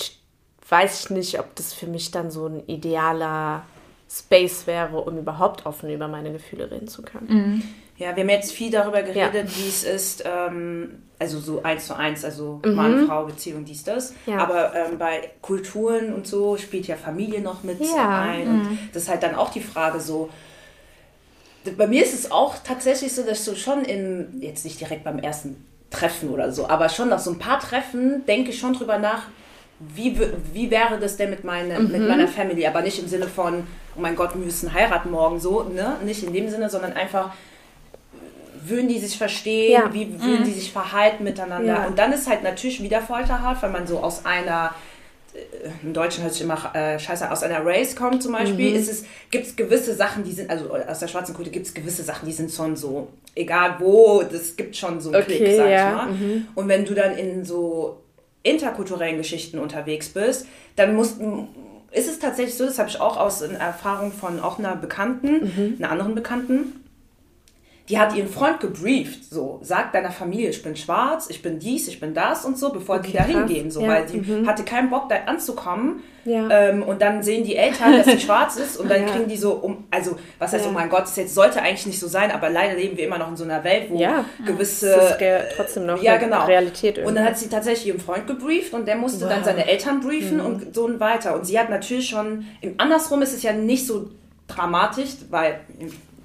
weiß 0.68 1.04
ich 1.04 1.10
nicht, 1.10 1.38
ob 1.40 1.54
das 1.56 1.74
für 1.74 1.86
mich 1.86 2.10
dann 2.12 2.30
so 2.30 2.46
ein 2.46 2.62
idealer 2.66 3.64
Space 4.08 4.66
wäre, 4.66 4.98
um 4.98 5.18
überhaupt 5.18 5.66
offen 5.66 5.90
über 5.90 6.08
meine 6.08 6.32
Gefühle 6.32 6.70
reden 6.70 6.88
zu 6.88 7.02
können. 7.02 7.28
Mhm. 7.28 7.62
Ja, 8.02 8.16
wir 8.16 8.24
haben 8.24 8.30
jetzt 8.30 8.52
viel 8.52 8.70
darüber 8.70 9.02
geredet, 9.02 9.48
ja. 9.48 9.56
wie 9.56 9.68
es 9.68 9.84
ist, 9.84 10.24
ähm, 10.26 11.04
also 11.20 11.38
so 11.38 11.62
eins 11.62 11.86
zu 11.86 11.94
eins, 11.94 12.24
also 12.24 12.60
mhm. 12.64 12.74
Mann-Frau-Beziehung, 12.74 13.64
dies, 13.64 13.84
das. 13.84 14.12
Ja. 14.26 14.38
Aber 14.38 14.74
ähm, 14.74 14.98
bei 14.98 15.30
Kulturen 15.40 16.12
und 16.12 16.26
so 16.26 16.56
spielt 16.56 16.88
ja 16.88 16.96
Familie 16.96 17.40
noch 17.40 17.62
mit 17.62 17.80
ja. 17.80 18.22
ein. 18.22 18.48
Und 18.48 18.62
mhm. 18.70 18.78
das 18.92 19.04
ist 19.04 19.08
halt 19.08 19.22
dann 19.22 19.36
auch 19.36 19.50
die 19.50 19.60
Frage 19.60 20.00
so, 20.00 20.30
bei 21.78 21.86
mir 21.86 22.02
ist 22.02 22.12
es 22.12 22.32
auch 22.32 22.56
tatsächlich 22.64 23.14
so, 23.14 23.22
dass 23.22 23.44
du 23.44 23.54
schon 23.54 23.84
in, 23.84 24.40
jetzt 24.40 24.64
nicht 24.64 24.80
direkt 24.80 25.04
beim 25.04 25.20
ersten 25.20 25.64
Treffen 25.90 26.30
oder 26.30 26.50
so, 26.50 26.68
aber 26.68 26.88
schon 26.88 27.08
nach 27.08 27.20
so 27.20 27.30
ein 27.30 27.38
paar 27.38 27.60
Treffen 27.60 28.26
denke 28.26 28.50
ich 28.50 28.58
schon 28.58 28.72
drüber 28.72 28.98
nach, 28.98 29.28
wie, 29.78 30.18
wie 30.52 30.72
wäre 30.72 30.98
das 30.98 31.16
denn 31.16 31.30
mit, 31.30 31.44
meine, 31.44 31.78
mhm. 31.78 31.92
mit 31.92 32.08
meiner 32.08 32.26
Family? 32.26 32.66
Aber 32.66 32.82
nicht 32.82 32.98
im 32.98 33.06
Sinne 33.06 33.28
von, 33.28 33.64
oh 33.96 34.00
mein 34.00 34.16
Gott, 34.16 34.34
wir 34.34 34.44
müssen 34.44 34.72
heiraten 34.72 35.12
morgen 35.12 35.38
so, 35.38 35.62
ne? 35.62 35.98
Nicht 36.04 36.24
in 36.24 36.32
dem 36.32 36.48
Sinne, 36.48 36.68
sondern 36.68 36.94
einfach, 36.94 37.32
würden 38.64 38.88
die 38.88 38.98
sich 38.98 39.16
verstehen, 39.16 39.72
ja. 39.72 39.92
wie 39.92 40.08
würden 40.20 40.40
mhm. 40.40 40.44
die 40.44 40.52
sich 40.52 40.72
verhalten 40.72 41.24
miteinander. 41.24 41.74
Ja. 41.74 41.86
Und 41.86 41.98
dann 41.98 42.12
ist 42.12 42.28
halt 42.28 42.42
natürlich 42.42 42.82
wieder 42.82 43.00
folterhaft, 43.00 43.62
wenn 43.62 43.72
man 43.72 43.86
so 43.86 44.00
aus 44.00 44.24
einer 44.24 44.74
äh, 45.34 45.38
im 45.82 45.92
Deutschen 45.92 46.22
hört 46.22 46.34
sich 46.34 46.42
immer 46.42 46.74
äh, 46.74 46.98
scheiße, 46.98 47.30
aus 47.30 47.42
einer 47.42 47.64
Race 47.64 47.96
kommt 47.96 48.22
zum 48.22 48.32
Beispiel, 48.32 48.70
mhm. 48.70 48.76
ist 48.76 48.90
es, 48.90 49.04
gibt 49.30 49.46
es 49.46 49.56
gewisse 49.56 49.94
Sachen, 49.94 50.24
die 50.24 50.32
sind, 50.32 50.50
also 50.50 50.74
aus 50.74 50.98
der 50.98 51.08
schwarzen 51.08 51.34
Kultur 51.34 51.52
gibt 51.52 51.66
es 51.66 51.74
gewisse 51.74 52.02
Sachen, 52.02 52.26
die 52.26 52.32
sind 52.32 52.50
schon 52.50 52.76
so, 52.76 53.08
egal 53.34 53.76
wo, 53.78 54.22
das 54.22 54.56
gibt 54.56 54.76
schon 54.76 55.00
so 55.00 55.10
einen 55.10 55.22
okay, 55.22 55.36
Klick, 55.36 55.56
sag 55.56 55.70
ja. 55.70 55.90
ich 55.90 55.96
mal. 55.96 56.06
Mhm. 56.06 56.48
Und 56.54 56.68
wenn 56.68 56.84
du 56.84 56.94
dann 56.94 57.16
in 57.16 57.44
so 57.44 58.02
interkulturellen 58.42 59.18
Geschichten 59.18 59.58
unterwegs 59.58 60.08
bist, 60.08 60.46
dann 60.76 60.94
musst 60.94 61.20
ist 61.92 62.08
es 62.08 62.18
tatsächlich 62.18 62.56
so, 62.56 62.64
das 62.64 62.78
habe 62.78 62.88
ich 62.88 63.00
auch 63.00 63.16
aus 63.18 63.42
Erfahrung 63.42 64.12
von 64.12 64.40
auch 64.40 64.58
einer 64.58 64.76
Bekannten, 64.76 65.44
mhm. 65.44 65.76
einer 65.78 65.90
anderen 65.90 66.14
Bekannten, 66.14 66.81
die 67.92 67.98
hat 67.98 68.16
ihren 68.16 68.28
Freund 68.30 68.58
gebrieft, 68.58 69.22
so, 69.28 69.60
sagt 69.60 69.94
deiner 69.94 70.10
Familie, 70.10 70.48
ich 70.48 70.62
bin 70.62 70.74
schwarz, 70.76 71.28
ich 71.28 71.42
bin 71.42 71.58
dies, 71.58 71.88
ich 71.88 72.00
bin 72.00 72.14
das 72.14 72.46
und 72.46 72.56
so, 72.56 72.72
bevor 72.72 72.96
okay, 72.96 73.08
die 73.08 73.12
da 73.18 73.24
hingehen, 73.24 73.70
so, 73.70 73.82
ja. 73.82 73.88
weil 73.88 74.08
sie 74.08 74.16
mhm. 74.16 74.48
hatte 74.48 74.64
keinen 74.64 74.88
Bock, 74.88 75.10
da 75.10 75.16
anzukommen. 75.26 76.02
Ja. 76.24 76.48
Ähm, 76.48 76.82
und 76.84 77.02
dann 77.02 77.22
sehen 77.22 77.44
die 77.44 77.54
Eltern, 77.54 77.92
dass 77.92 78.06
sie 78.06 78.18
schwarz 78.26 78.56
ist 78.56 78.78
und 78.78 78.90
dann 78.90 79.02
ja. 79.02 79.08
kriegen 79.08 79.28
die 79.28 79.36
so 79.36 79.52
um, 79.52 79.84
also, 79.90 80.16
was 80.38 80.54
heißt, 80.54 80.66
oh 80.66 80.72
mein 80.72 80.88
Gott, 80.88 81.02
das 81.02 81.16
jetzt 81.16 81.34
sollte 81.34 81.60
eigentlich 81.60 81.84
nicht 81.84 81.98
so 81.98 82.08
sein, 82.08 82.30
aber 82.30 82.48
leider 82.48 82.76
leben 82.76 82.96
wir 82.96 83.04
immer 83.04 83.18
noch 83.18 83.28
in 83.28 83.36
so 83.36 83.44
einer 83.44 83.62
Welt, 83.62 83.90
wo 83.90 83.98
gewisse. 84.46 84.86
Das 84.86 85.10
ist 85.10 85.56
trotzdem 85.56 85.84
noch 85.84 86.02
ja, 86.02 86.16
genau. 86.16 86.46
Realität 86.46 86.96
irgendwie. 86.96 87.08
Und 87.08 87.16
dann 87.16 87.26
hat 87.26 87.36
sie 87.36 87.50
tatsächlich 87.50 87.88
ihren 87.88 88.00
Freund 88.00 88.26
gebrieft 88.26 88.72
und 88.72 88.88
der 88.88 88.96
musste 88.96 89.26
wow. 89.26 89.34
dann 89.34 89.44
seine 89.44 89.68
Eltern 89.68 90.00
briefen 90.00 90.38
mhm. 90.38 90.46
und 90.46 90.74
so 90.74 90.98
weiter. 90.98 91.34
Und 91.34 91.44
sie 91.44 91.58
hat 91.58 91.68
natürlich 91.68 92.08
schon, 92.08 92.46
im 92.62 92.76
andersrum 92.78 93.20
ist 93.20 93.34
es 93.34 93.42
ja 93.42 93.52
nicht 93.52 93.86
so 93.86 94.08
dramatisch, 94.46 95.10
weil 95.28 95.60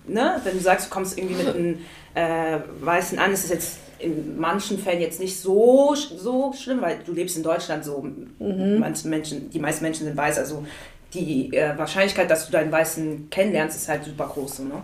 ne, 0.07 0.39
wenn 0.43 0.53
du 0.53 0.59
sagst, 0.59 0.87
du 0.87 0.89
kommst 0.89 1.17
irgendwie 1.17 1.35
mit 1.35 1.55
einem 1.55 1.79
äh, 2.13 2.59
Weißen 2.81 3.19
an, 3.19 3.31
ist 3.31 3.45
es 3.45 3.49
jetzt 3.49 3.77
in 3.99 4.37
manchen 4.37 4.77
Fällen 4.77 5.01
jetzt 5.01 5.19
nicht 5.19 5.39
so, 5.39 5.95
so 5.95 6.53
schlimm, 6.53 6.81
weil 6.81 6.99
du 7.05 7.13
lebst 7.13 7.37
in 7.37 7.43
Deutschland 7.43 7.83
so. 7.83 8.01
Mhm. 8.39 8.79
Manche 8.79 9.07
Menschen, 9.07 9.49
die 9.49 9.59
meisten 9.59 9.83
Menschen 9.83 10.05
sind 10.05 10.15
weiß, 10.15 10.37
also 10.37 10.65
die 11.13 11.53
äh, 11.55 11.77
Wahrscheinlichkeit, 11.77 12.29
dass 12.29 12.45
du 12.45 12.51
deinen 12.51 12.71
Weißen 12.71 13.29
kennenlernst, 13.29 13.77
ist 13.77 13.89
halt 13.89 14.03
super 14.03 14.27
groß. 14.27 14.57
So, 14.57 14.63
ne? 14.63 14.83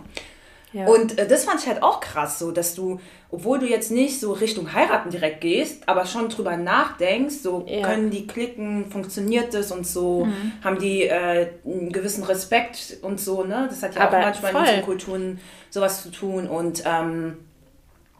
Ja. 0.74 0.86
Und 0.86 1.18
äh, 1.18 1.28
das 1.28 1.44
fand 1.44 1.60
ich 1.60 1.68
halt 1.68 1.82
auch 1.84 2.00
krass, 2.00 2.38
so 2.40 2.50
dass 2.50 2.74
du, 2.74 3.00
obwohl 3.30 3.60
du 3.60 3.66
jetzt 3.66 3.92
nicht 3.92 4.18
so 4.18 4.32
Richtung 4.32 4.72
heiraten 4.74 5.10
direkt 5.10 5.40
gehst, 5.40 5.88
aber 5.88 6.04
schon 6.04 6.28
drüber 6.28 6.56
nachdenkst, 6.56 7.36
so 7.36 7.64
ja. 7.68 7.86
können 7.86 8.10
die 8.10 8.26
klicken, 8.26 8.90
funktioniert 8.90 9.54
das 9.54 9.70
und 9.70 9.86
so, 9.86 10.24
mhm. 10.24 10.52
haben 10.64 10.78
die 10.80 11.04
äh, 11.04 11.48
einen 11.64 11.92
gewissen 11.92 12.24
Respekt 12.24 12.98
und 13.02 13.20
so, 13.20 13.44
ne? 13.44 13.66
Das 13.70 13.84
hat 13.84 13.94
ja 13.94 14.02
aber 14.02 14.18
auch 14.18 14.22
manchmal 14.22 14.52
voll. 14.52 14.60
in 14.62 14.66
diesen 14.66 14.82
Kulturen 14.82 15.40
sowas 15.70 16.02
zu 16.02 16.10
tun 16.10 16.48
und 16.48 16.82
ähm, 16.84 17.36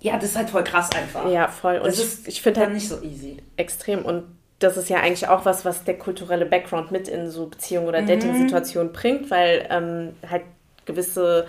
ja, 0.01 0.17
das 0.17 0.31
ist 0.31 0.37
halt 0.37 0.51
voll 0.51 0.65
krass 0.65 0.91
einfach. 0.95 1.29
Ja, 1.31 1.49
voll. 1.49 1.79
Und 1.79 1.87
das 1.87 1.99
ich, 1.99 2.05
ist, 2.05 2.29
ich 2.29 2.43
finde 2.43 2.61
halt 2.61 2.73
nicht 2.73 2.89
so 2.89 3.03
easy. 3.03 3.39
Extrem 3.57 4.05
und 4.05 4.25
das 4.61 4.77
ist 4.77 4.89
ja 4.89 4.99
eigentlich 4.99 5.27
auch 5.29 5.45
was, 5.45 5.65
was 5.65 5.83
der 5.83 5.99
kulturelle 5.99 6.47
Background 6.47 6.93
mit 6.93 7.09
in 7.09 7.31
so 7.31 7.47
Beziehungen 7.47 7.89
oder 7.89 8.03
mhm. 8.03 8.07
Dating-Situationen 8.07 8.93
bringt, 8.93 9.31
weil 9.31 9.67
ähm, 9.71 10.15
halt 10.29 10.43
gewisse 10.85 11.47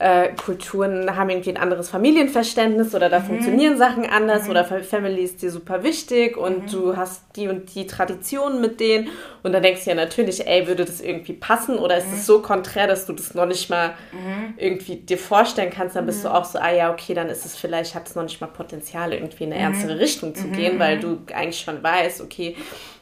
äh, 0.00 0.30
Kulturen 0.34 1.14
haben 1.14 1.28
irgendwie 1.28 1.50
ein 1.50 1.58
anderes 1.58 1.90
Familienverständnis 1.90 2.94
oder 2.94 3.10
da 3.10 3.20
mhm. 3.20 3.24
funktionieren 3.24 3.76
Sachen 3.76 4.06
anders 4.06 4.44
mhm. 4.44 4.50
oder 4.50 4.64
Family 4.64 5.22
ist 5.22 5.42
dir 5.42 5.50
super 5.50 5.82
wichtig 5.82 6.38
und 6.38 6.64
mhm. 6.64 6.70
du 6.70 6.96
hast 6.96 7.22
die 7.36 7.48
und 7.48 7.74
die 7.74 7.86
Traditionen 7.86 8.62
mit 8.62 8.80
denen 8.80 9.10
und 9.42 9.52
dann 9.52 9.62
denkst 9.62 9.84
du 9.84 9.90
ja 9.90 9.96
natürlich, 9.96 10.46
ey, 10.46 10.66
würde 10.66 10.86
das 10.86 11.02
irgendwie 11.02 11.34
passen 11.34 11.78
oder 11.78 11.98
ist 11.98 12.06
es 12.06 12.20
mhm. 12.20 12.22
so 12.22 12.40
konträr, 12.40 12.86
dass 12.86 13.04
du 13.04 13.12
das 13.12 13.34
noch 13.34 13.44
nicht 13.44 13.68
mal 13.68 13.90
mhm. 14.12 14.54
irgendwie 14.56 14.96
dir 14.96 15.18
vorstellen 15.18 15.70
kannst, 15.70 15.96
dann 15.96 16.06
bist 16.06 16.24
du 16.24 16.28
mhm. 16.30 16.34
auch 16.34 16.46
so, 16.46 16.58
ah 16.58 16.72
ja, 16.72 16.90
okay, 16.90 17.12
dann 17.12 17.28
ist 17.28 17.44
es 17.44 17.54
vielleicht, 17.54 17.94
hat 17.94 18.08
es 18.08 18.14
noch 18.14 18.22
nicht 18.22 18.40
mal 18.40 18.46
Potenzial, 18.46 19.12
irgendwie 19.12 19.44
in 19.44 19.52
eine 19.52 19.60
ernstere 19.60 19.98
Richtung 19.98 20.34
zu 20.34 20.48
gehen, 20.48 20.78
weil 20.78 20.98
du 20.98 21.18
eigentlich 21.34 21.60
schon 21.60 21.82
weißt, 21.82 22.22
okay, 22.22 22.56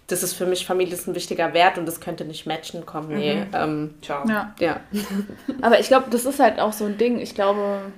das 0.09 0.23
ist 0.23 0.33
für 0.33 0.47
mich 0.47 0.67
Familie 0.67 0.95
ist 0.95 1.07
ein 1.07 1.15
wichtiger 1.15 1.53
Wert 1.53 1.77
und 1.77 1.87
das 1.87 2.01
könnte 2.01 2.25
nicht 2.25 2.47
matchen 2.47 2.87
kommen. 2.87 3.11
Nee, 3.11 3.35
mhm. 3.35 3.47
ähm, 3.53 3.95
ciao. 4.03 4.27
Ja. 4.27 4.55
ja. 4.59 4.81
Aber 5.61 5.79
ich 5.79 5.89
glaube, 5.89 6.07
das 6.11 6.25
ist 6.25 6.41
halt 6.41 6.59
auch 6.59 6.73
so 6.73 6.87
ein 6.87 6.97
Ding. 6.97 7.19
Ich 7.21 7.35
glaube, 7.35 7.93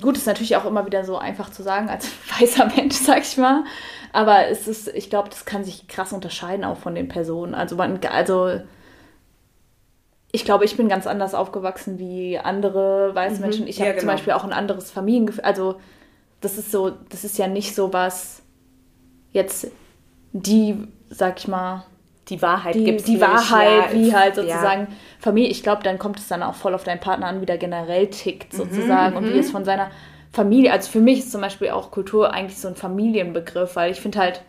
gut, 0.00 0.16
ist 0.16 0.26
natürlich 0.26 0.56
auch 0.56 0.64
immer 0.64 0.86
wieder 0.86 1.04
so 1.04 1.18
einfach 1.18 1.50
zu 1.50 1.64
sagen 1.64 1.88
als 1.88 2.08
weißer 2.40 2.66
Mensch, 2.76 2.94
sag 2.94 3.22
ich 3.22 3.36
mal. 3.36 3.64
Aber 4.12 4.46
es 4.46 4.68
ist, 4.68 4.86
ich 4.88 5.10
glaube, 5.10 5.28
das 5.28 5.44
kann 5.44 5.64
sich 5.64 5.88
krass 5.88 6.12
unterscheiden 6.12 6.64
auch 6.64 6.78
von 6.78 6.94
den 6.94 7.08
Personen. 7.08 7.56
Also 7.56 7.74
man, 7.74 7.98
also 8.06 8.60
ich 10.30 10.44
glaube, 10.44 10.64
ich 10.64 10.76
bin 10.76 10.88
ganz 10.88 11.08
anders 11.08 11.34
aufgewachsen 11.34 11.98
wie 11.98 12.38
andere 12.38 13.16
weiße 13.16 13.36
mhm. 13.36 13.40
Menschen. 13.40 13.66
Ich 13.66 13.78
ja, 13.78 13.86
habe 13.86 13.94
genau. 13.94 14.02
zum 14.02 14.10
Beispiel 14.10 14.32
auch 14.32 14.44
ein 14.44 14.52
anderes 14.52 14.92
Familiengefühl. 14.92 15.44
Also 15.44 15.80
das 16.40 16.56
ist 16.56 16.70
so, 16.70 16.92
das 17.08 17.24
ist 17.24 17.36
ja 17.36 17.48
nicht 17.48 17.74
so 17.74 17.92
was 17.92 18.42
jetzt 19.32 19.72
die 20.42 20.76
sag 21.10 21.38
ich 21.38 21.48
mal, 21.48 21.84
die 22.28 22.42
Wahrheit 22.42 22.74
die, 22.74 22.84
gibt's 22.84 23.04
die 23.04 23.20
Wahrheit, 23.20 23.92
ja, 23.92 23.98
wie 23.98 24.14
halt 24.14 24.36
ja. 24.36 24.42
sozusagen 24.42 24.88
Familie. 25.20 25.50
Ich 25.50 25.62
glaube, 25.62 25.82
dann 25.82 25.98
kommt 25.98 26.18
es 26.18 26.28
dann 26.28 26.42
auch 26.42 26.54
voll 26.54 26.74
auf 26.74 26.84
deinen 26.84 27.00
Partner 27.00 27.26
an, 27.26 27.40
wie 27.40 27.46
der 27.46 27.58
generell 27.58 28.08
tickt 28.08 28.52
sozusagen 28.52 29.16
und 29.16 29.32
wie 29.32 29.38
es 29.38 29.50
von 29.50 29.64
seiner 29.64 29.90
Familie. 30.32 30.72
Also 30.72 30.90
für 30.90 31.00
mich 31.00 31.20
ist 31.20 31.32
zum 31.32 31.40
Beispiel 31.40 31.70
auch 31.70 31.90
Kultur 31.90 32.32
eigentlich 32.32 32.58
so 32.58 32.68
ein 32.68 32.74
Familienbegriff, 32.74 33.76
weil 33.76 33.92
ich 33.92 34.00
finde 34.00 34.18
halt, 34.18 34.42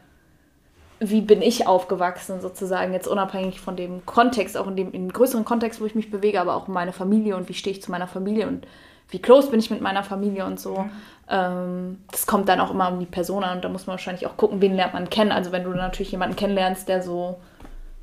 wie 1.00 1.22
bin 1.22 1.44
ich 1.44 1.68
aufgewachsen 1.68 2.42
sozusagen 2.42 2.94
jetzt 2.94 3.08
unabhängig 3.08 3.62
von 3.62 3.76
dem 3.76 4.04
Kontext, 4.08 4.58
auch 4.58 4.66
in 4.66 4.76
dem 4.76 4.88
in 4.88 5.08
dem 5.08 5.14
größeren 5.14 5.46
Kontext, 5.46 5.80
wo 5.80 5.86
ich 5.86 5.94
mich 5.94 6.10
bewege, 6.10 6.42
aber 6.42 6.56
auch 6.56 6.68
in 6.68 6.74
meine 6.74 6.94
Familie 6.94 7.36
und 7.36 7.48
wie 7.48 7.54
stehe 7.54 7.76
ich 7.76 7.84
zu 7.84 7.92
meiner 7.92 8.08
Familie 8.08 8.48
und 8.48 8.66
wie 9.10 9.20
close 9.20 9.50
bin 9.50 9.60
ich 9.60 9.70
mit 9.70 9.82
meiner 9.82 10.04
Familie 10.04 10.46
und 10.46 10.60
so. 10.60 10.90
Ähm, 11.30 12.04
das 12.12 12.28
kommt 12.28 12.50
dann 12.50 12.60
auch 12.60 12.72
immer 12.72 12.92
um 12.92 13.00
die 13.00 13.06
Person 13.06 13.44
an 13.44 13.58
und 13.58 13.66
da 13.66 13.70
muss 13.70 13.88
man 13.88 13.94
wahrscheinlich 13.94 14.28
auch 14.28 14.38
gucken, 14.38 14.62
wen 14.62 14.76
lernt 14.76 14.94
man 14.94 15.10
kennen. 15.10 15.32
Also 15.32 15.52
wenn 15.52 15.64
du 15.64 15.72
natürlich 15.72 16.12
jemanden 16.12 16.36
kennenlernst, 16.36 16.88
der 16.88 17.02
so 17.02 17.40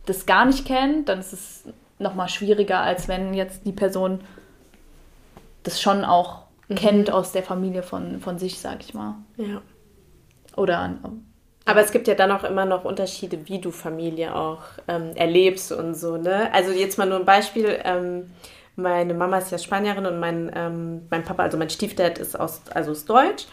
das 0.07 0.27
gar 0.27 0.45
nicht 0.45 0.67
kennt, 0.67 1.09
dann 1.09 1.21
ist 1.21 1.33
es 1.33 1.65
nochmal 1.99 2.29
schwieriger, 2.29 2.81
als 2.81 3.09
wenn 3.09 3.35
jetzt 3.35 3.65
die 3.67 3.73
Person 3.73 4.21
das 5.63 5.81
schon 5.81 6.05
auch 6.05 6.45
kennt 6.75 7.11
aus 7.11 7.33
der 7.33 7.43
Familie 7.43 7.83
von, 7.83 8.21
von 8.21 8.39
sich, 8.39 8.59
sag 8.59 8.81
ich 8.81 8.95
mal. 8.95 9.17
Ja. 9.37 9.63
Oder 10.57 10.99
Aber 11.65 11.81
es 11.81 11.93
gibt 11.93 12.09
ja 12.09 12.15
dann 12.15 12.31
auch 12.31 12.45
immer 12.45 12.65
noch 12.65 12.85
Unterschiede, 12.85 13.47
wie 13.47 13.61
du 13.61 13.71
Familie 13.71 14.35
auch 14.35 14.63
ähm, 14.89 15.13
erlebst 15.15 15.73
und 15.73 15.95
so, 15.95 16.17
ne? 16.17 16.53
Also 16.53 16.73
jetzt 16.73 16.99
mal 16.99 17.07
nur 17.07 17.19
ein 17.19 17.25
Beispiel. 17.25 17.79
Ähm, 17.85 18.31
meine 18.77 19.15
Mama 19.15 19.39
ist 19.39 19.51
ja 19.51 19.59
Spanierin 19.59 20.07
und 20.07 20.19
mein, 20.21 20.51
ähm, 20.55 21.03
mein 21.11 21.25
Papa, 21.25 21.43
also 21.43 21.57
mein 21.57 21.71
Stiefdad 21.71 22.19
ist 22.19 22.39
aus, 22.39 22.63
also 22.73 22.93
ist 22.93 23.09
deutsch. 23.09 23.47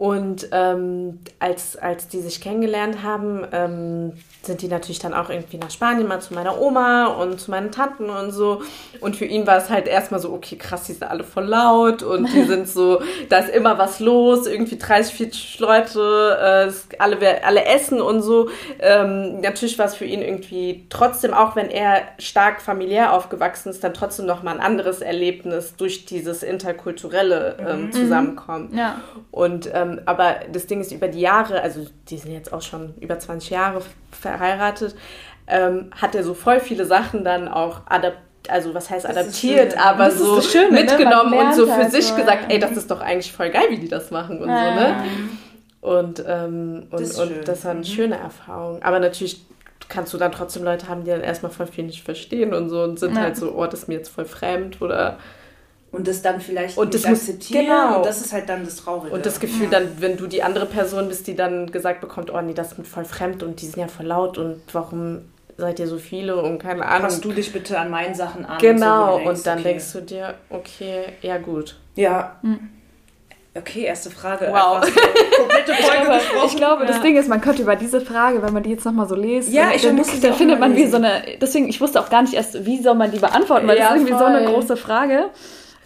Und 0.00 0.48
ähm, 0.52 1.18
als, 1.40 1.76
als 1.76 2.08
die 2.08 2.20
sich 2.20 2.40
kennengelernt 2.40 3.02
haben, 3.02 3.46
ähm, 3.52 4.12
sind 4.40 4.62
die 4.62 4.68
natürlich 4.68 4.98
dann 4.98 5.12
auch 5.12 5.28
irgendwie 5.28 5.58
nach 5.58 5.70
Spanien 5.70 6.08
mal 6.08 6.22
zu 6.22 6.32
meiner 6.32 6.58
Oma 6.58 7.08
und 7.08 7.38
zu 7.38 7.50
meinen 7.50 7.70
Tanten 7.70 8.08
und 8.08 8.30
so. 8.30 8.62
Und 9.02 9.14
für 9.14 9.26
ihn 9.26 9.46
war 9.46 9.58
es 9.58 9.68
halt 9.68 9.86
erstmal 9.86 10.18
so, 10.18 10.32
okay, 10.32 10.56
krass, 10.56 10.84
die 10.84 10.92
sind 10.92 11.02
alle 11.02 11.22
voll 11.22 11.44
laut 11.44 12.02
und 12.02 12.32
die 12.32 12.44
sind 12.46 12.66
so, 12.66 13.02
da 13.28 13.40
ist 13.40 13.50
immer 13.50 13.76
was 13.76 14.00
los, 14.00 14.46
irgendwie 14.46 14.78
30, 14.78 15.14
40 15.14 15.60
Leute, 15.60 16.70
äh, 16.70 16.96
alle, 16.98 17.44
alle 17.44 17.66
essen 17.66 18.00
und 18.00 18.22
so. 18.22 18.48
Ähm, 18.78 19.42
natürlich 19.42 19.78
war 19.78 19.84
es 19.84 19.96
für 19.96 20.06
ihn 20.06 20.22
irgendwie 20.22 20.86
trotzdem, 20.88 21.34
auch 21.34 21.56
wenn 21.56 21.68
er 21.68 22.00
stark 22.18 22.62
familiär 22.62 23.12
aufgewachsen 23.12 23.68
ist, 23.68 23.84
dann 23.84 23.92
trotzdem 23.92 24.24
nochmal 24.24 24.54
ein 24.54 24.64
anderes 24.64 25.02
Erlebnis 25.02 25.76
durch 25.76 26.06
dieses 26.06 26.42
interkulturelle 26.42 27.56
ähm, 27.68 27.92
Zusammenkommen. 27.92 28.74
Ja. 28.74 29.02
Und 29.30 29.68
ähm, 29.98 30.00
aber 30.06 30.36
das 30.52 30.66
Ding 30.66 30.80
ist 30.80 30.92
über 30.92 31.08
die 31.08 31.20
Jahre, 31.20 31.60
also 31.62 31.86
die 32.08 32.18
sind 32.18 32.32
jetzt 32.32 32.52
auch 32.52 32.62
schon 32.62 32.94
über 33.00 33.18
20 33.18 33.50
Jahre 33.50 33.82
verheiratet, 34.12 34.94
ähm, 35.46 35.90
hat 36.00 36.14
er 36.14 36.22
so 36.22 36.34
voll 36.34 36.60
viele 36.60 36.84
Sachen 36.86 37.24
dann 37.24 37.48
auch 37.48 37.82
adaptiert. 37.86 38.24
Also 38.48 38.72
was 38.72 38.88
heißt 38.88 39.04
adaptiert, 39.06 39.76
aber 39.76 40.10
so 40.10 40.40
Schöne, 40.40 40.70
ne? 40.72 40.80
mitgenommen 40.82 41.30
Man 41.36 41.48
und 41.48 41.54
so 41.54 41.66
lernt 41.66 41.76
für 41.78 41.82
halt 41.84 41.92
sich 41.92 42.06
so, 42.06 42.16
gesagt, 42.16 42.46
ey, 42.50 42.58
das 42.58 42.72
ist 42.72 42.90
doch 42.90 43.02
eigentlich 43.02 43.32
voll 43.32 43.50
geil, 43.50 43.66
wie 43.68 43.76
die 43.78 43.86
das 43.88 44.10
machen 44.10 44.40
und 44.42 44.48
Ja. 44.48 44.56
so, 44.56 44.74
ne? 44.74 44.96
Und, 45.82 46.24
ähm, 46.26 46.86
und, 46.90 47.00
Das 47.00 47.18
und 47.18 47.46
das 47.46 47.64
war 47.66 47.72
eine 47.72 47.84
schöne 47.84 48.16
Erfahrung. 48.16 48.82
Aber 48.82 48.98
natürlich 48.98 49.44
kannst 49.90 50.14
du 50.14 50.18
dann 50.18 50.32
trotzdem 50.32 50.64
Leute 50.64 50.88
haben, 50.88 51.04
die 51.04 51.10
dann 51.10 51.20
erstmal 51.20 51.52
voll 51.52 51.66
viel 51.66 51.84
nicht 51.84 52.02
verstehen 52.02 52.54
und 52.54 52.70
so 52.70 52.82
und 52.82 52.98
sind 52.98 53.14
Ja. 53.16 53.22
halt 53.22 53.36
so, 53.36 53.52
oh, 53.54 53.66
das 53.66 53.80
ist 53.80 53.88
mir 53.88 53.94
jetzt 53.96 54.08
voll 54.08 54.24
fremd 54.24 54.80
oder 54.80 55.18
Und 55.92 56.06
das 56.06 56.22
dann 56.22 56.40
vielleicht 56.40 56.78
Und 56.78 56.92
nicht 56.92 57.04
das 57.04 57.10
muss- 57.10 57.20
akzeptieren. 57.20 57.66
genau. 57.66 57.96
Und 57.98 58.06
das 58.06 58.20
ist 58.20 58.32
halt 58.32 58.48
dann 58.48 58.64
das 58.64 58.76
Traurige. 58.76 59.12
Und 59.14 59.26
das 59.26 59.40
Gefühl 59.40 59.68
dann, 59.68 59.88
wenn 59.98 60.16
du 60.16 60.26
die 60.28 60.42
andere 60.42 60.66
Person 60.66 61.08
bist, 61.08 61.26
die 61.26 61.34
dann 61.34 61.70
gesagt 61.72 62.00
bekommt, 62.00 62.32
oh 62.32 62.40
nee, 62.40 62.54
das 62.54 62.72
ist 62.72 62.78
mir 62.78 62.84
voll 62.84 63.04
fremd 63.04 63.42
und 63.42 63.60
die 63.60 63.66
sind 63.66 63.80
ja 63.80 63.88
voll 63.88 64.06
laut 64.06 64.38
und 64.38 64.62
warum 64.72 65.22
seid 65.56 65.78
ihr 65.80 65.88
so 65.88 65.98
viele 65.98 66.36
und 66.40 66.58
keine 66.60 66.86
Ahnung. 66.86 67.02
Passt 67.08 67.24
du 67.24 67.32
dich 67.32 67.52
bitte 67.52 67.78
an 67.78 67.90
meinen 67.90 68.14
Sachen 68.14 68.46
an. 68.46 68.58
genau, 68.60 69.14
so, 69.14 69.20
wo 69.20 69.24
du 69.24 69.30
und 69.30 69.46
dann 69.46 69.58
okay. 69.58 69.68
denkst 69.68 69.92
du 69.92 70.00
dir, 70.00 70.34
okay, 70.48 71.04
ja 71.22 71.38
gut. 71.38 71.76
Ja. 71.96 72.36
Okay, 73.52 73.80
erste 73.82 74.10
Frage. 74.10 74.46
Wow. 74.52 74.76
Einfach 74.76 74.88
so 74.88 75.36
Komplette 75.42 75.72
Ich 75.78 75.84
Folge 75.84 76.04
glaube, 76.04 76.18
gesprochen. 76.20 76.46
ich 76.46 76.56
glaube 76.56 76.86
das 76.86 76.96
Ja. 76.96 77.02
Ding 77.02 77.16
ist, 77.16 77.28
man 77.28 77.40
könnte 77.40 77.62
über 77.62 77.74
diese 77.74 78.00
Frage, 78.00 78.40
wenn 78.42 78.52
man 78.52 78.62
die 78.62 78.70
jetzt 78.70 78.84
nochmal 78.84 79.08
so 79.08 79.16
liest, 79.16 79.52
Ja, 79.52 79.72
ich 79.74 79.82
dann, 79.82 79.96
muss 79.96 80.20
dann 80.20 80.34
findet 80.34 80.60
man 80.60 80.76
wie 80.76 80.86
so 80.86 80.98
eine. 80.98 81.22
Deswegen, 81.40 81.68
ich 81.68 81.80
wusste 81.80 82.00
auch 82.00 82.08
gar 82.10 82.22
nicht 82.22 82.34
erst, 82.34 82.64
wie 82.64 82.80
soll 82.80 82.94
man 82.94 83.10
die 83.10 83.18
beantworten, 83.18 83.66
weil 83.66 83.76
Ja, 83.76 83.86
das 83.88 83.94
ist 83.96 84.00
irgendwie 84.02 84.18
so 84.18 84.24
eine 84.24 84.44
voll. 84.44 84.52
große 84.54 84.76
Frage. 84.76 85.24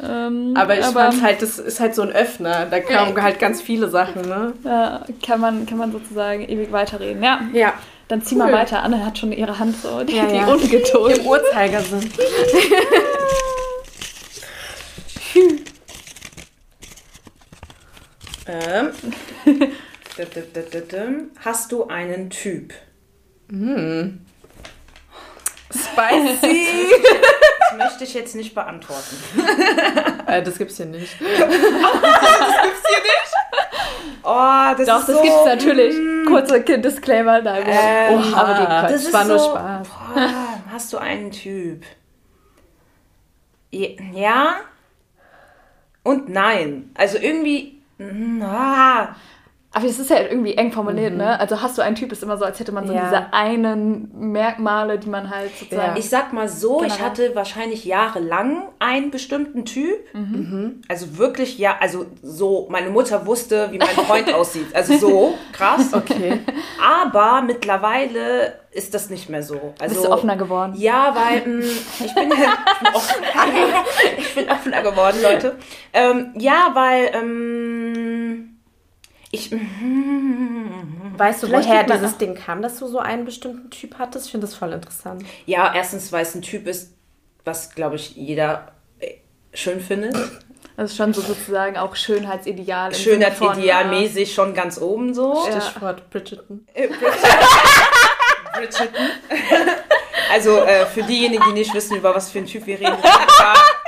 Ähm, 0.03 0.55
Aber 0.57 0.77
ich 0.79 0.85
fand 0.85 1.23
halt, 1.23 1.41
das 1.41 1.59
ist 1.59 1.79
halt 1.81 1.95
so 1.95 2.03
ein 2.03 2.11
Öffner. 2.13 2.67
Da 2.67 2.81
kamen 2.81 3.23
halt 3.23 3.39
ganz 3.39 3.63
viele 3.63 3.89
Sachen, 3.89 4.23
ne? 4.23 4.53
ja, 4.65 5.05
kann 5.25 5.41
man, 5.41 5.67
kann 5.67 5.79
man 5.79 5.93
sozusagen 5.93 6.43
ewig 6.49 6.73
weiterreden. 6.73 7.23
Ja, 7.23 7.41
Ja. 7.53 7.75
dann 8.09 8.21
zieh 8.23 8.35
Cool. 8.35 8.41
mal 8.45 8.53
weiter. 8.53 8.83
Anne 8.83 9.05
hat 9.07 9.19
schon 9.19 9.31
ihre 9.33 9.59
Hand 9.59 9.77
so, 9.81 10.03
die, 10.03 10.17
Ja, 10.17 10.27
die 10.27 10.37
ja. 10.37 10.47
Ungeduld. 10.47 11.19
Im 11.19 11.27
Uhrzeigersinn. 11.27 12.11
Ähm. 18.47 18.91
Hast 21.45 21.73
du 21.73 21.89
einen 21.89 22.31
Typ? 22.31 22.73
Spicy. 25.75 26.87
Das 27.77 27.89
möchte 27.91 28.05
ich 28.05 28.15
jetzt 28.15 28.37
nicht 28.37 28.55
beantworten. 28.55 29.17
äh, 30.29 30.43
das 30.45 30.57
gibt's 30.59 30.77
hier 30.77 30.87
nicht. 30.87 31.17
Oh, 34.23 34.75
das 34.79 34.87
Doch, 34.87 35.01
ist 35.01 35.09
das 35.09 35.17
so, 35.17 35.23
gibt's 35.23 35.45
natürlich. 35.45 35.97
Kurzer 36.27 36.61
Disclaimer. 36.61 37.43
Da 37.43 37.57
Ähm, 37.59 37.65
oh, 38.33 38.37
aber 38.37 38.55
den 38.55 38.67
Quatsch. 38.67 38.91
das 38.93 39.13
war 39.13 39.25
nur 39.25 39.39
so, 39.39 39.51
Spaß. 39.51 39.89
Boah, 39.89 40.61
hast 40.73 40.93
du 40.93 40.99
einen 40.99 41.31
Typ? 41.33 41.83
Ja 43.71 44.55
und 46.05 46.29
nein. 46.29 46.91
Also 46.95 47.19
irgendwie. 47.19 47.83
mm, 47.99 48.41
Ah, 48.43 49.17
Aber 49.77 49.89
das 49.89 49.99
ist 49.99 50.09
ja 50.09 50.21
irgendwie 50.21 50.55
eng 50.55 50.71
formuliert, 50.71 51.15
ne? 51.17 51.39
Also 51.41 51.61
hast 51.61 51.77
du 51.77 51.83
einen 51.83 51.97
Typ, 51.97 52.13
ist 52.13 52.23
immer 52.23 52.37
so, 52.37 52.45
als 52.45 52.61
hätte 52.61 52.71
man 52.71 52.87
so 52.87 52.93
Ja. 52.93 53.03
diese 53.07 53.33
einen 53.33 54.09
Merkmale, 54.31 54.99
die 55.01 55.09
man 55.09 55.31
halt 55.31 55.51
sozusagen. 55.59 55.97
ich 55.97 56.09
sag 56.09 56.33
mal 56.33 56.49
so, 56.49 56.83
ich 56.85 56.89
Generell. 56.93 57.05
hatte 57.05 57.35
wahrscheinlich 57.35 57.85
jahrelang 57.85 58.69
einen 58.79 59.11
bestimmten 59.11 59.65
Typ. 59.65 59.99
Mhm. 60.15 60.81
Also 60.89 61.19
wirklich, 61.19 61.59
ja, 61.59 61.77
also 61.81 62.07
so, 62.23 62.69
meine 62.71 62.91
Mutter 62.91 63.27
wusste, 63.27 63.69
wie 63.73 63.79
mein 63.79 63.89
Freund 63.89 64.33
aussieht. 64.35 64.69
Also 64.75 64.97
so, 64.97 65.35
krass. 65.53 65.93
Okay. 65.93 66.39
Aber 66.81 67.43
mittlerweile 67.43 68.61
ist 68.71 68.93
das 68.95 69.09
nicht 69.11 69.29
mehr 69.29 69.43
so. 69.43 69.73
Also, 69.81 69.95
Bist 69.95 70.07
du 70.07 70.11
offener 70.13 70.37
geworden? 70.37 70.75
Ja, 70.77 71.15
weil 71.17 71.47
mh, 71.47 71.65
ich, 72.05 72.15
bin, 72.15 72.31
ich, 72.33 72.39
bin 72.39 72.95
offener, 72.95 73.27
ich 74.19 74.35
bin 74.35 74.51
offener 74.51 74.83
geworden, 74.83 75.17
Leute. 75.23 75.57
Ähm, 75.93 76.33
ja, 76.37 76.71
weil 76.75 77.11
ähm, 77.15 77.84
ich. 79.35 79.51
Weißt 81.17 81.43
du, 81.43 81.47
Vielleicht 81.47 81.69
woher 81.69 81.85
dieses 81.85 82.15
auch- 82.15 82.19
Ding 82.19 82.35
kam, 82.35 82.61
dass 82.63 82.79
du 82.79 82.87
so 82.89 82.99
einen 82.99 83.25
bestimmten 83.25 83.71
Typ 83.71 83.99
hattest? 83.99 84.27
Ich 84.27 84.33
finde 84.33 84.47
das 84.47 84.55
voll 84.57 84.73
interessant. 84.73 85.25
Ja, 85.47 85.73
erstens, 85.75 86.11
weil 86.13 86.23
es 86.23 86.35
ein 86.35 86.43
Typ 86.43 86.67
ist, 86.67 86.93
was, 87.45 87.71
glaube 87.75 87.97
ich, 87.97 88.17
jeder 88.17 88.73
äh, 88.99 89.15
schön 89.53 89.81
findet. 89.81 90.15
Das 90.77 90.91
ist 90.91 90.97
schon 90.97 91.13
so 91.15 91.21
sozusagen 91.21 91.77
auch 91.77 91.95
Schönheitsideal. 91.95 92.93
Schönheitsidealmäßig 92.95 94.35
schon 94.35 94.55
ganz 94.55 94.81
oben 94.81 95.15
so. 95.15 95.45
Stichwort 95.49 96.11
Bridgerton. 96.11 96.67
Äh, 96.75 96.89
Bridgerton. 98.55 99.11
Also 100.33 100.59
äh, 100.63 100.87
für 100.87 101.03
diejenigen, 101.05 101.45
die 101.49 101.53
nicht 101.53 101.73
wissen, 101.75 101.97
über 101.97 102.13
was 102.15 102.31
für 102.31 102.39
einen 102.39 102.49
Typ 102.49 102.67
wir 102.67 102.81
reden, 102.81 102.97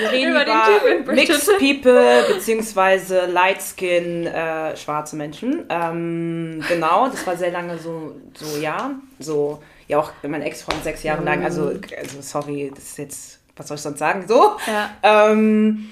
wir 0.00 0.10
reden 0.12 0.30
Über 0.30 0.42
über. 0.42 1.12
Mixed 1.12 1.58
People 1.58 2.24
beziehungsweise 2.32 3.26
Light 3.26 3.62
Skin 3.62 4.26
äh, 4.26 4.76
schwarze 4.76 5.16
Menschen. 5.16 5.64
Ähm, 5.68 6.62
genau, 6.68 7.08
das 7.08 7.26
war 7.26 7.36
sehr 7.36 7.50
lange 7.50 7.78
so, 7.78 8.14
so 8.34 8.58
ja, 8.60 8.92
so 9.18 9.62
ja 9.88 9.98
auch 9.98 10.12
mein 10.22 10.42
Ex-Freund 10.42 10.82
sechs 10.84 11.02
Jahre 11.02 11.22
lang. 11.24 11.44
Also, 11.44 11.68
also 11.98 12.20
sorry, 12.20 12.72
das 12.74 12.84
ist 12.84 12.98
jetzt, 12.98 13.40
was 13.56 13.68
soll 13.68 13.76
ich 13.76 13.82
sonst 13.82 13.98
sagen? 13.98 14.24
So. 14.26 14.56
Ja. 14.66 14.90
Ähm, 15.02 15.90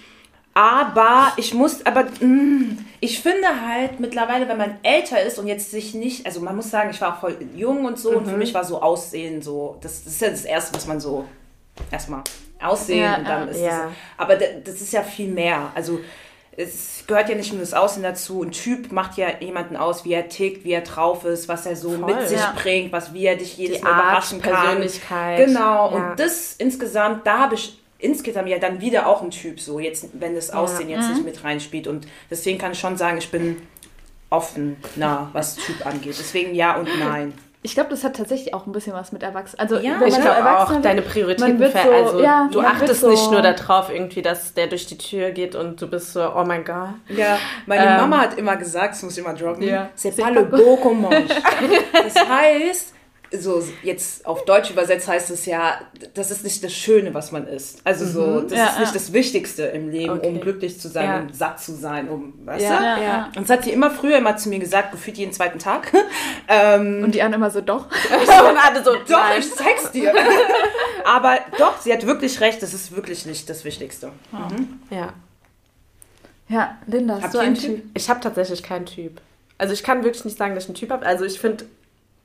aber 0.52 1.32
ich 1.36 1.54
muss, 1.54 1.84
aber 1.86 2.04
mh, 2.20 2.76
ich 3.00 3.20
finde 3.20 3.46
halt 3.66 4.00
mittlerweile, 4.00 4.48
wenn 4.48 4.58
man 4.58 4.78
älter 4.82 5.22
ist 5.22 5.38
und 5.38 5.46
jetzt 5.46 5.70
sich 5.70 5.94
nicht, 5.94 6.26
also 6.26 6.40
man 6.40 6.56
muss 6.56 6.70
sagen, 6.70 6.90
ich 6.90 7.00
war 7.00 7.14
auch 7.14 7.20
voll 7.20 7.36
jung 7.54 7.84
und 7.84 7.98
so 7.98 8.10
und 8.10 8.26
Mhm. 8.26 8.30
für 8.30 8.36
mich 8.36 8.52
war 8.52 8.64
so 8.64 8.82
Aussehen 8.82 9.42
so, 9.42 9.78
das, 9.80 10.04
das 10.04 10.14
ist 10.14 10.20
ja 10.22 10.28
das 10.30 10.44
Erste, 10.44 10.74
was 10.74 10.86
man 10.86 10.98
so 11.00 11.24
erstmal 11.90 12.22
aussehen 12.60 13.02
Ja, 13.02 13.16
und 13.16 13.24
dann 13.28 13.44
ja. 13.46 13.50
ist 13.52 13.60
Ja. 13.60 13.68
das, 13.84 13.92
aber 14.18 14.36
das 14.36 14.80
ist 14.80 14.92
ja 14.92 15.02
viel 15.02 15.28
mehr. 15.28 15.70
Also 15.74 16.00
es 16.56 17.04
gehört 17.06 17.28
ja 17.30 17.34
nicht 17.36 17.52
nur 17.52 17.60
das 17.60 17.72
Aussehen 17.72 18.02
dazu. 18.02 18.42
Ein 18.42 18.50
Typ 18.50 18.92
macht 18.92 19.16
ja 19.16 19.28
jemanden 19.40 19.76
aus, 19.76 20.04
wie 20.04 20.12
er 20.12 20.28
tickt, 20.28 20.64
wie 20.64 20.72
er 20.72 20.82
drauf 20.82 21.24
ist, 21.24 21.48
was 21.48 21.64
er 21.64 21.74
so 21.76 21.90
Voll. 21.92 22.14
mit 22.14 22.28
sich 22.28 22.38
Ja. 22.38 22.54
bringt, 22.60 22.92
was 22.92 23.14
wie 23.14 23.24
er 23.24 23.36
dich 23.36 23.56
jedes 23.56 23.78
Die 23.78 23.82
Mal 23.84 23.92
Art, 23.92 24.02
überraschen 24.04 24.42
kann. 24.42 24.52
Persönlichkeit. 24.52 25.46
Genau. 25.46 25.90
Ja. 25.96 26.10
Und 26.10 26.20
das 26.20 26.54
insgesamt, 26.58 27.26
da 27.26 27.38
habe 27.38 27.54
ich 27.54 27.80
insgesamt 27.98 28.48
ja 28.48 28.58
dann 28.58 28.80
wieder 28.80 29.06
auch 29.06 29.22
ein 29.22 29.30
Typ 29.30 29.60
so, 29.60 29.78
jetzt 29.78 30.08
wenn 30.14 30.34
das 30.34 30.50
Aussehen 30.50 30.90
jetzt 30.90 31.06
Mhm. 31.08 31.14
nicht 31.14 31.24
mit 31.24 31.44
reinspielt. 31.44 31.86
Und 31.86 32.06
deswegen 32.30 32.58
kann 32.58 32.72
ich 32.72 32.80
schon 32.80 32.96
sagen, 32.96 33.16
ich 33.18 33.30
bin 33.30 33.56
offener, 34.28 35.30
was 35.32 35.56
Typ 35.56 35.84
angeht. 35.86 36.16
Deswegen 36.18 36.54
ja 36.54 36.76
und 36.76 36.88
nein. 36.98 37.32
Ich 37.62 37.74
glaube, 37.74 37.90
das 37.90 38.04
hat 38.04 38.16
tatsächlich 38.16 38.54
auch 38.54 38.66
ein 38.66 38.72
bisschen 38.72 38.94
was 38.94 39.12
mit 39.12 39.22
Erwachsenen. 39.22 39.60
Also, 39.60 39.76
Ja, 39.76 40.00
wenn 40.00 40.08
Ich 40.08 40.18
glaube 40.18 40.58
auch, 40.58 40.72
deine 40.80 41.02
wird, 41.02 41.10
Prioritäten, 41.12 41.52
man 41.52 41.58
wird 41.60 41.72
ver- 41.72 41.82
so- 41.82 41.90
also 41.92 42.22
ja, 42.22 42.48
du 42.50 42.60
achtest 42.60 43.00
so- 43.02 43.10
nicht 43.10 43.30
nur 43.30 43.42
darauf 43.42 43.90
irgendwie, 43.92 44.22
dass 44.22 44.54
der 44.54 44.66
durch 44.66 44.86
die 44.86 44.96
Tür 44.96 45.30
geht 45.30 45.54
und 45.54 45.80
du 45.82 45.86
bist 45.86 46.14
so, 46.14 46.22
oh 46.34 46.44
mein 46.44 46.64
Gott. 46.64 46.88
Ja, 47.08 47.36
meine 47.66 47.82
Ähm, 47.84 47.96
Mama 47.98 48.18
hat 48.18 48.38
immer 48.38 48.56
gesagt, 48.56 48.94
das 48.94 49.02
muss 49.02 49.12
ich 49.18 49.22
immer 49.24 49.34
droppen, 49.34 49.62
Ja. 49.62 49.90
c'est 49.94 50.16
pas 50.18 50.30
le 50.30 50.44
beau 50.44 50.94
mange. 50.94 51.26
Das 51.92 52.14
heißt, 52.28 52.94
so 53.38 53.62
jetzt 53.84 54.26
auf 54.26 54.44
Deutsch 54.44 54.70
übersetzt 54.70 55.06
heißt 55.06 55.30
es 55.30 55.46
ja, 55.46 55.80
das 56.14 56.30
ist 56.32 56.42
nicht 56.42 56.64
das 56.64 56.72
Schöne, 56.72 57.14
was 57.14 57.30
man 57.30 57.46
isst. 57.46 57.80
Also 57.84 58.04
so, 58.04 58.40
das 58.40 58.58
Ja, 58.58 58.66
ist 58.66 58.78
nicht 58.80 58.88
ja. 58.88 58.94
das 58.94 59.12
Wichtigste 59.12 59.62
im 59.64 59.88
Leben, 59.90 60.14
Okay. 60.14 60.26
um 60.28 60.40
glücklich 60.40 60.80
zu 60.80 60.88
sein, 60.88 61.04
Ja. 61.04 61.20
um 61.20 61.32
satt 61.32 61.60
zu 61.60 61.72
sein, 61.76 62.08
um, 62.08 62.34
weißt 62.44 62.64
Ja. 62.64 62.76
du? 62.78 62.84
Ja, 62.84 62.96
Ja. 62.98 63.02
ja. 63.02 63.24
Und 63.36 63.48
das 63.48 63.50
hat 63.56 63.64
sie 63.64 63.70
immer 63.70 63.90
früher 63.90 64.18
immer 64.18 64.36
zu 64.36 64.48
mir 64.48 64.58
gesagt, 64.58 64.90
gefühlt 64.90 65.16
jeden 65.18 65.32
zweiten 65.32 65.58
Tag. 65.60 65.92
ähm, 66.48 67.04
Und 67.04 67.14
die 67.14 67.22
anderen 67.22 67.42
immer 67.42 67.50
so, 67.50 67.60
doch. 67.60 67.86
Und 68.10 68.56
alle 68.56 68.82
so, 68.82 68.94
doch, 69.08 69.08
nein. 69.08 69.38
ich 69.40 69.54
zeig's 69.54 69.92
dir. 69.92 70.12
Aber 71.04 71.38
doch, 71.58 71.80
sie 71.80 71.92
hat 71.92 72.04
wirklich 72.06 72.40
recht, 72.40 72.62
das 72.62 72.74
ist 72.74 72.94
wirklich 72.94 73.26
nicht 73.26 73.48
das 73.48 73.64
Wichtigste. 73.64 74.10
Ja. 74.90 75.12
Ja, 76.48 76.78
Linda, 76.86 77.14
hast 77.14 77.22
Habt 77.24 77.34
du 77.34 77.38
einen 77.38 77.54
Typ? 77.54 77.76
Typ? 77.76 77.84
Ich 77.94 78.10
habe 78.10 78.20
tatsächlich 78.20 78.62
keinen 78.62 78.86
Typ. 78.86 79.20
Also 79.56 79.72
ich 79.72 79.82
kann 79.84 80.02
wirklich 80.02 80.24
nicht 80.24 80.36
sagen, 80.36 80.54
dass 80.54 80.64
ich 80.64 80.68
einen 80.70 80.74
Typ 80.76 80.90
habe. 80.90 81.06
Also 81.06 81.24
ich 81.24 81.38
finde 81.38 81.64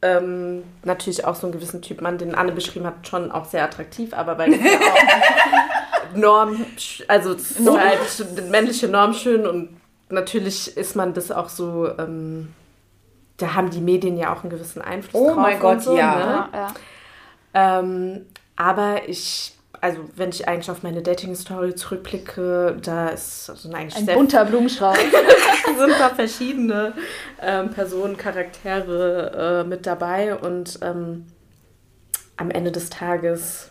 ähm, 0.01 0.63
natürlich 0.83 1.25
auch 1.25 1.35
so 1.35 1.47
einen 1.47 1.53
gewissen 1.53 1.81
Typ 1.81 2.01
Mann, 2.01 2.17
den 2.17 2.35
Anne 2.35 2.51
beschrieben 2.51 2.85
hat, 2.85 3.07
schon 3.07 3.31
auch 3.31 3.45
sehr 3.45 3.63
attraktiv, 3.63 4.13
aber 4.13 4.37
weil 4.37 4.51
das 4.51 4.59
ja 4.61 4.79
auch 4.79 6.15
Norm, 6.15 6.65
also 7.07 7.33
das 7.33 7.51
ist 7.51 7.69
halt 7.69 8.49
männliche 8.51 8.87
Norm 8.87 9.13
schön 9.13 9.45
und 9.47 9.69
natürlich 10.09 10.77
ist 10.77 10.95
man 10.95 11.13
das 11.13 11.31
auch 11.31 11.49
so, 11.49 11.89
ähm, 11.97 12.53
da 13.37 13.53
haben 13.53 13.69
die 13.71 13.81
Medien 13.81 14.17
ja 14.17 14.33
auch 14.33 14.43
einen 14.43 14.51
gewissen 14.51 14.81
Einfluss 14.81 15.21
Oh 15.21 15.27
drauf. 15.29 15.37
mein 15.37 15.55
und 15.55 15.61
Gott, 15.61 15.81
so, 15.83 15.97
ja. 15.97 16.15
Ne? 16.15 16.49
Ja. 16.53 17.79
Ähm, 17.79 18.25
aber 18.55 19.07
ich, 19.09 19.54
also 19.85 19.99
wenn 20.15 20.29
ich 20.29 20.47
eigentlich 20.47 20.71
auf 20.71 20.81
meine 20.81 21.03
Dating-Story 21.03 21.75
zurückblicke, 21.75 22.75
da 22.81 23.09
ist 23.09 23.51
also 23.51 23.71
eigentlich 23.71 23.95
Ein 23.95 24.05
sehr 24.05 24.15
bunter 24.15 24.43
Blumenstrauß. 24.43 24.97
sind 25.77 25.93
da 25.99 26.09
verschiedene 26.09 26.93
ähm, 27.39 27.69
Personen, 27.69 28.17
Charaktere 28.17 29.61
äh, 29.63 29.67
mit 29.67 29.85
dabei 29.85 30.35
und 30.35 30.79
ähm, 30.81 31.27
am 32.35 32.49
Ende 32.49 32.71
des 32.71 32.89
Tages 32.89 33.69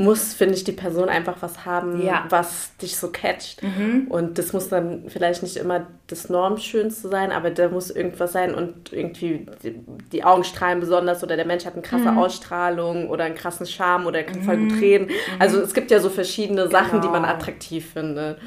muss, 0.00 0.32
finde 0.34 0.54
ich, 0.54 0.64
die 0.64 0.72
Person 0.72 1.08
einfach 1.08 1.36
was 1.40 1.64
haben, 1.66 2.02
Ja. 2.04 2.24
was 2.30 2.74
dich 2.78 2.96
so 2.96 3.08
catcht. 3.10 3.60
Und 4.08 4.38
das 4.38 4.52
muss 4.52 4.68
dann 4.68 5.04
vielleicht 5.08 5.42
nicht 5.42 5.56
immer 5.56 5.86
das 6.06 6.28
Normschönste 6.30 7.08
sein, 7.08 7.30
aber 7.32 7.50
da 7.50 7.68
muss 7.68 7.90
irgendwas 7.90 8.32
sein 8.32 8.54
und 8.54 8.92
irgendwie 8.92 9.46
die, 9.62 9.78
die 10.12 10.24
Augen 10.24 10.42
strahlen 10.44 10.80
besonders 10.80 11.22
oder 11.22 11.36
der 11.36 11.44
Mensch 11.46 11.64
hat 11.66 11.74
eine 11.74 11.82
krasse 11.82 12.16
Ausstrahlung 12.16 13.08
oder 13.10 13.24
einen 13.24 13.34
krassen 13.34 13.66
Charme 13.66 14.06
oder 14.06 14.18
er 14.20 14.24
kann 14.24 14.42
voll 14.42 14.56
gut 14.56 14.80
reden. 14.80 15.08
Also 15.38 15.60
es 15.60 15.74
gibt 15.74 15.90
ja 15.90 16.00
so 16.00 16.08
verschiedene 16.08 16.68
Sachen, 16.68 17.00
die 17.02 17.08
man 17.08 17.22
Genau. 17.22 17.34
attraktiv 17.34 17.90
findet. 17.92 18.38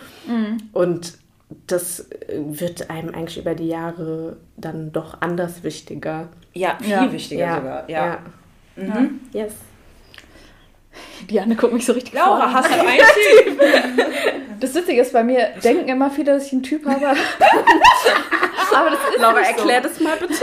Und 0.74 1.18
das 1.68 2.10
wird 2.30 2.89
einem 2.89 3.13
eigentlich 3.13 3.38
über 3.38 3.54
die 3.54 3.68
Jahre 3.68 4.38
dann 4.58 4.92
doch 4.92 5.22
anders 5.22 5.63
wichtiger. 5.63 6.30
Ja, 6.54 6.78
viel 6.82 6.89
Ja. 6.89 7.12
wichtiger 7.12 7.56
sogar. 7.58 7.89
Ja. 7.89 8.18
ja. 8.76 9.02
Yes. 9.34 9.54
Die 11.29 11.39
Anne 11.39 11.56
guckt 11.56 11.73
mich 11.73 11.86
so 11.86 11.93
richtig 11.93 12.13
Laura, 12.13 12.49
vor. 12.49 12.53
hast 12.53 12.69
du 12.69 12.73
einen 12.79 12.99
Typ? 13.45 13.62
Das 14.60 14.73
Witzige 14.75 15.01
ist, 15.01 15.13
bei 15.13 15.23
mir 15.23 15.49
denken 15.63 15.89
immer 15.89 16.10
viele, 16.10 16.34
dass 16.34 16.47
ich 16.47 16.53
einen 16.53 16.63
Typ 16.63 16.86
habe. 16.86 16.99
aber 18.73 18.89
das 18.91 18.99
ist 19.13 19.19
Laura, 19.21 19.39
erklär 19.39 19.81
so. 19.83 19.88
das 19.89 19.99
mal 19.99 20.17
bitte. 20.17 20.33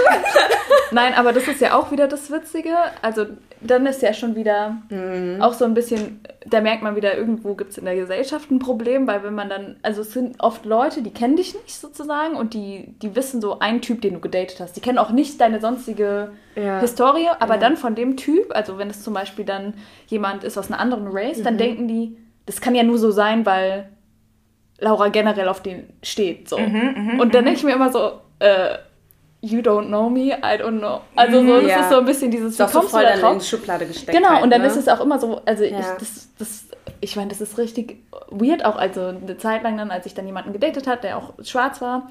Nein, 0.93 1.15
aber 1.15 1.33
das 1.33 1.47
ist 1.49 1.61
ja 1.61 1.75
auch 1.79 1.91
wieder 1.91 2.09
das 2.09 2.31
Witzige. 2.31 2.75
Also 3.03 3.27
dann 3.61 3.87
ist 3.87 4.03
ja 4.03 4.13
schon 4.15 4.35
wieder 4.37 4.77
Mhm. 4.89 5.41
auch 5.43 5.53
so 5.53 5.65
ein 5.65 5.75
bisschen, 5.75 6.21
da 6.47 6.61
merkt 6.61 6.83
man 6.83 6.97
wieder, 6.97 7.17
irgendwo 7.17 7.55
gibt 7.55 7.73
es 7.73 7.79
in 7.79 7.85
der 7.85 7.95
Gesellschaft 7.95 8.51
ein 8.51 8.59
Problem, 8.59 9.07
weil 9.07 9.23
wenn 9.23 9.35
man 9.35 9.49
dann, 9.49 9.77
also 9.83 10.01
es 10.01 10.13
sind 10.13 10.41
oft 10.43 10.65
Leute, 10.65 11.03
die 11.03 11.13
kennen 11.13 11.37
dich 11.37 11.55
nicht 11.55 11.79
sozusagen 11.79 12.35
und 12.37 12.55
die, 12.55 12.95
die 13.03 13.15
wissen 13.15 13.41
so 13.41 13.59
einen 13.59 13.81
Typ, 13.83 14.01
den 14.03 14.15
du 14.15 14.21
gedatet 14.21 14.59
hast. 14.61 14.75
Die 14.77 14.81
kennen 14.81 14.99
auch 14.99 15.11
nicht 15.11 15.41
deine 15.41 15.61
sonstige 15.61 16.33
Ja. 16.57 16.81
Historie, 16.81 17.29
aber 17.39 17.57
dann 17.59 17.77
von 17.77 17.95
dem 17.95 18.17
Typ, 18.17 18.55
also 18.55 18.79
wenn 18.79 18.89
es 18.91 19.03
zum 19.03 19.15
Beispiel 19.15 19.45
dann 19.45 19.75
jemand 20.07 20.43
ist 20.45 20.57
aus 20.59 20.69
einer 20.71 20.81
anderen 20.81 21.07
Race, 21.11 21.39
Mhm. 21.39 21.45
dann 21.45 21.59
denken 21.59 21.89
die, 21.89 22.17
das 22.47 22.61
kann 22.61 22.75
ja 22.75 22.83
nur 22.83 22.99
so 22.99 23.11
sein, 23.11 23.47
weil 23.47 23.89
Laura 24.81 25.09
generell 25.09 25.49
auf 25.49 25.63
den 25.63 25.89
steht. 26.03 26.49
So. 26.49 26.59
Mhm, 26.59 27.19
und 27.21 27.35
dann 27.35 27.45
denke 27.45 27.59
ich 27.59 27.65
mir 27.65 27.73
immer 27.75 27.93
so, 27.93 28.13
äh, 28.39 28.77
you 29.43 29.61
don't 29.61 29.87
know 29.87 30.09
me, 30.11 30.29
I 30.39 30.59
don't 30.61 30.79
know. 30.79 31.01
Also 31.17 31.41
so, 31.41 31.55
das 31.55 31.63
Mhm, 31.63 31.69
Ja. 31.69 31.81
ist 31.81 31.91
so 31.91 31.99
ein 31.99 32.05
bisschen 32.05 32.31
dieses, 32.31 32.55
Ist 32.55 32.61
auch 32.63 32.69
so 32.69 32.79
kommst 32.81 32.93
voll 32.95 33.03
du 33.05 33.09
da 33.11 33.17
drauf? 33.17 33.33
in 33.35 33.39
die 33.39 33.45
Schublade 33.45 33.87
gesteckt. 33.87 34.17
Genau, 34.17 34.31
halt, 34.31 34.43
und 34.43 34.51
dann 34.51 34.61
ne? 34.63 34.67
ist 34.67 34.77
es 34.77 34.89
auch 34.89 35.01
immer 35.01 35.19
so, 35.19 35.41
also 35.47 35.65
ich, 35.65 35.73
Ja. 35.73 35.97
das, 35.99 36.29
das, 36.39 36.65
ich 37.01 37.17
meine, 37.17 37.29
das 37.29 37.41
ist 37.41 37.57
richtig 37.59 37.97
weird, 38.31 38.65
auch 38.65 38.77
also 38.77 39.07
eine 39.07 39.39
Zeit 39.39 39.63
lang 39.63 39.77
dann, 39.77 39.91
als 39.91 40.07
ich 40.07 40.15
dann 40.15 40.27
jemanden 40.27 40.53
gedatet 40.53 40.87
hat, 40.87 41.05
der 41.05 41.17
auch 41.17 41.33
schwarz 41.43 41.81
war. 41.81 42.11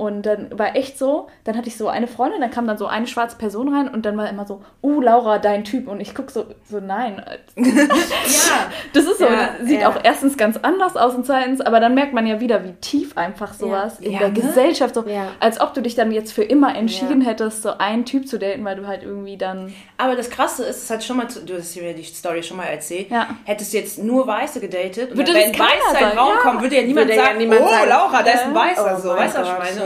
Und 0.00 0.22
dann 0.22 0.58
war 0.58 0.76
echt 0.76 0.98
so, 0.98 1.28
dann 1.44 1.58
hatte 1.58 1.68
ich 1.68 1.76
so 1.76 1.88
eine 1.88 2.06
Freundin, 2.06 2.40
dann 2.40 2.50
kam 2.50 2.66
dann 2.66 2.78
so 2.78 2.86
eine 2.86 3.06
schwarze 3.06 3.36
Person 3.36 3.74
rein 3.74 3.86
und 3.86 4.06
dann 4.06 4.16
war 4.16 4.30
immer 4.30 4.46
so, 4.46 4.62
uh, 4.82 5.00
Laura, 5.02 5.38
dein 5.38 5.62
Typ. 5.62 5.88
Und 5.88 6.00
ich 6.00 6.14
gucke 6.14 6.32
so, 6.32 6.46
so, 6.70 6.80
nein. 6.80 7.22
Ja. 7.56 8.70
Das 8.92 9.04
ist 9.04 9.18
so, 9.18 9.24
Ja, 9.26 9.50
sieht 9.62 9.80
ja. 9.82 9.88
auch 9.90 9.96
erstens 10.02 10.36
ganz 10.36 10.56
anders 10.62 10.96
aus 10.96 11.14
und 11.14 11.26
zweitens, 11.26 11.60
aber 11.60 11.80
dann 11.80 11.94
merkt 11.94 12.12
man 12.14 12.26
ja 12.26 12.40
wieder, 12.40 12.64
wie 12.64 12.72
tief 12.80 13.16
einfach 13.16 13.52
sowas 13.52 14.00
in 14.00 14.12
Ja, 14.12 14.18
der 14.20 14.28
ne? 14.28 14.34
Gesellschaft, 14.34 14.94
so, 14.94 15.04
Ja. 15.06 15.28
als 15.40 15.60
ob 15.60 15.74
du 15.74 15.82
dich 15.82 15.94
dann 15.94 16.12
jetzt 16.12 16.32
für 16.32 16.42
immer 16.44 16.74
entschieden 16.74 17.20
Ja. 17.22 17.28
hättest, 17.28 17.62
so 17.62 17.76
einen 17.78 18.04
Typ 18.06 18.26
zu 18.26 18.38
daten, 18.38 18.64
weil 18.64 18.76
du 18.76 18.86
halt 18.86 19.02
irgendwie 19.02 19.36
dann, 19.36 19.74
Aber 19.98 20.16
das 20.16 20.30
Krasse 20.30 20.64
ist, 20.64 20.84
es 20.84 20.90
hat 20.90 21.04
schon 21.04 21.18
mal, 21.18 21.28
zu- 21.28 21.44
du 21.44 21.58
hast 21.58 21.76
mir 21.76 21.92
die 21.92 22.04
Story 22.04 22.42
schon 22.42 22.56
mal 22.56 22.64
erzählt, 22.64 23.10
Ja. 23.10 23.28
hättest 23.44 23.72
du 23.74 23.76
jetzt 23.78 23.98
nur 24.02 24.26
Weiße 24.26 24.60
gedatet, 24.60 25.10
und 25.10 25.18
Würde 25.18 25.34
wenn 25.34 25.52
das 25.52 25.58
keiner 25.58 25.70
Weiß 25.92 26.00
in 26.00 26.08
den 26.08 26.18
Raum 26.18 26.32
ja. 26.36 26.40
kommt, 26.40 26.62
würde 26.62 26.76
ja 26.76 26.82
niemand 26.82 27.08
Würde 27.08 27.18
ja 27.18 27.24
sagen, 27.26 27.38
niemand 27.38 27.60
oh, 27.62 27.68
sagen, 27.68 27.88
Laura, 27.90 28.22
da 28.22 28.30
ist 28.30 28.44
ein 28.44 28.54
Weißer, 28.54 28.96
oh 28.96 29.00
so, 29.00 29.08
mein 29.08 29.18
weißt 29.18 29.36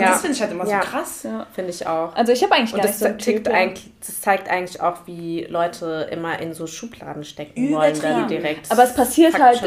ja. 0.04 0.10
das 0.12 0.20
finde 0.20 0.34
ich 0.36 0.40
halt 0.42 0.52
immer 0.52 0.66
Ja. 0.66 0.82
so 0.82 0.88
krass. 0.88 1.22
ja. 1.24 1.46
Finde 1.52 1.70
ich 1.70 1.86
auch. 1.86 2.14
Also 2.14 2.32
ich 2.32 2.42
habe 2.42 2.54
eigentlich 2.54 2.72
Und 2.74 2.80
gar 2.80 2.86
das, 2.88 3.00
nicht 3.00 3.24
so 3.24 3.30
Typ. 3.32 3.48
eigentlich, 3.48 3.90
das 4.00 4.20
zeigt 4.20 4.48
eigentlich 4.48 4.80
auch, 4.80 4.98
wie 5.06 5.44
Leute 5.44 6.08
immer 6.10 6.38
in 6.40 6.54
so 6.54 6.66
Schubladen 6.66 7.24
stecken 7.24 7.72
wollen, 7.72 7.98
dann 8.00 8.10
Übertrieben. 8.20 8.28
direkt. 8.28 8.70
Aber 8.70 8.84
es 8.84 8.94
passiert 8.94 9.38
halt 9.42 9.62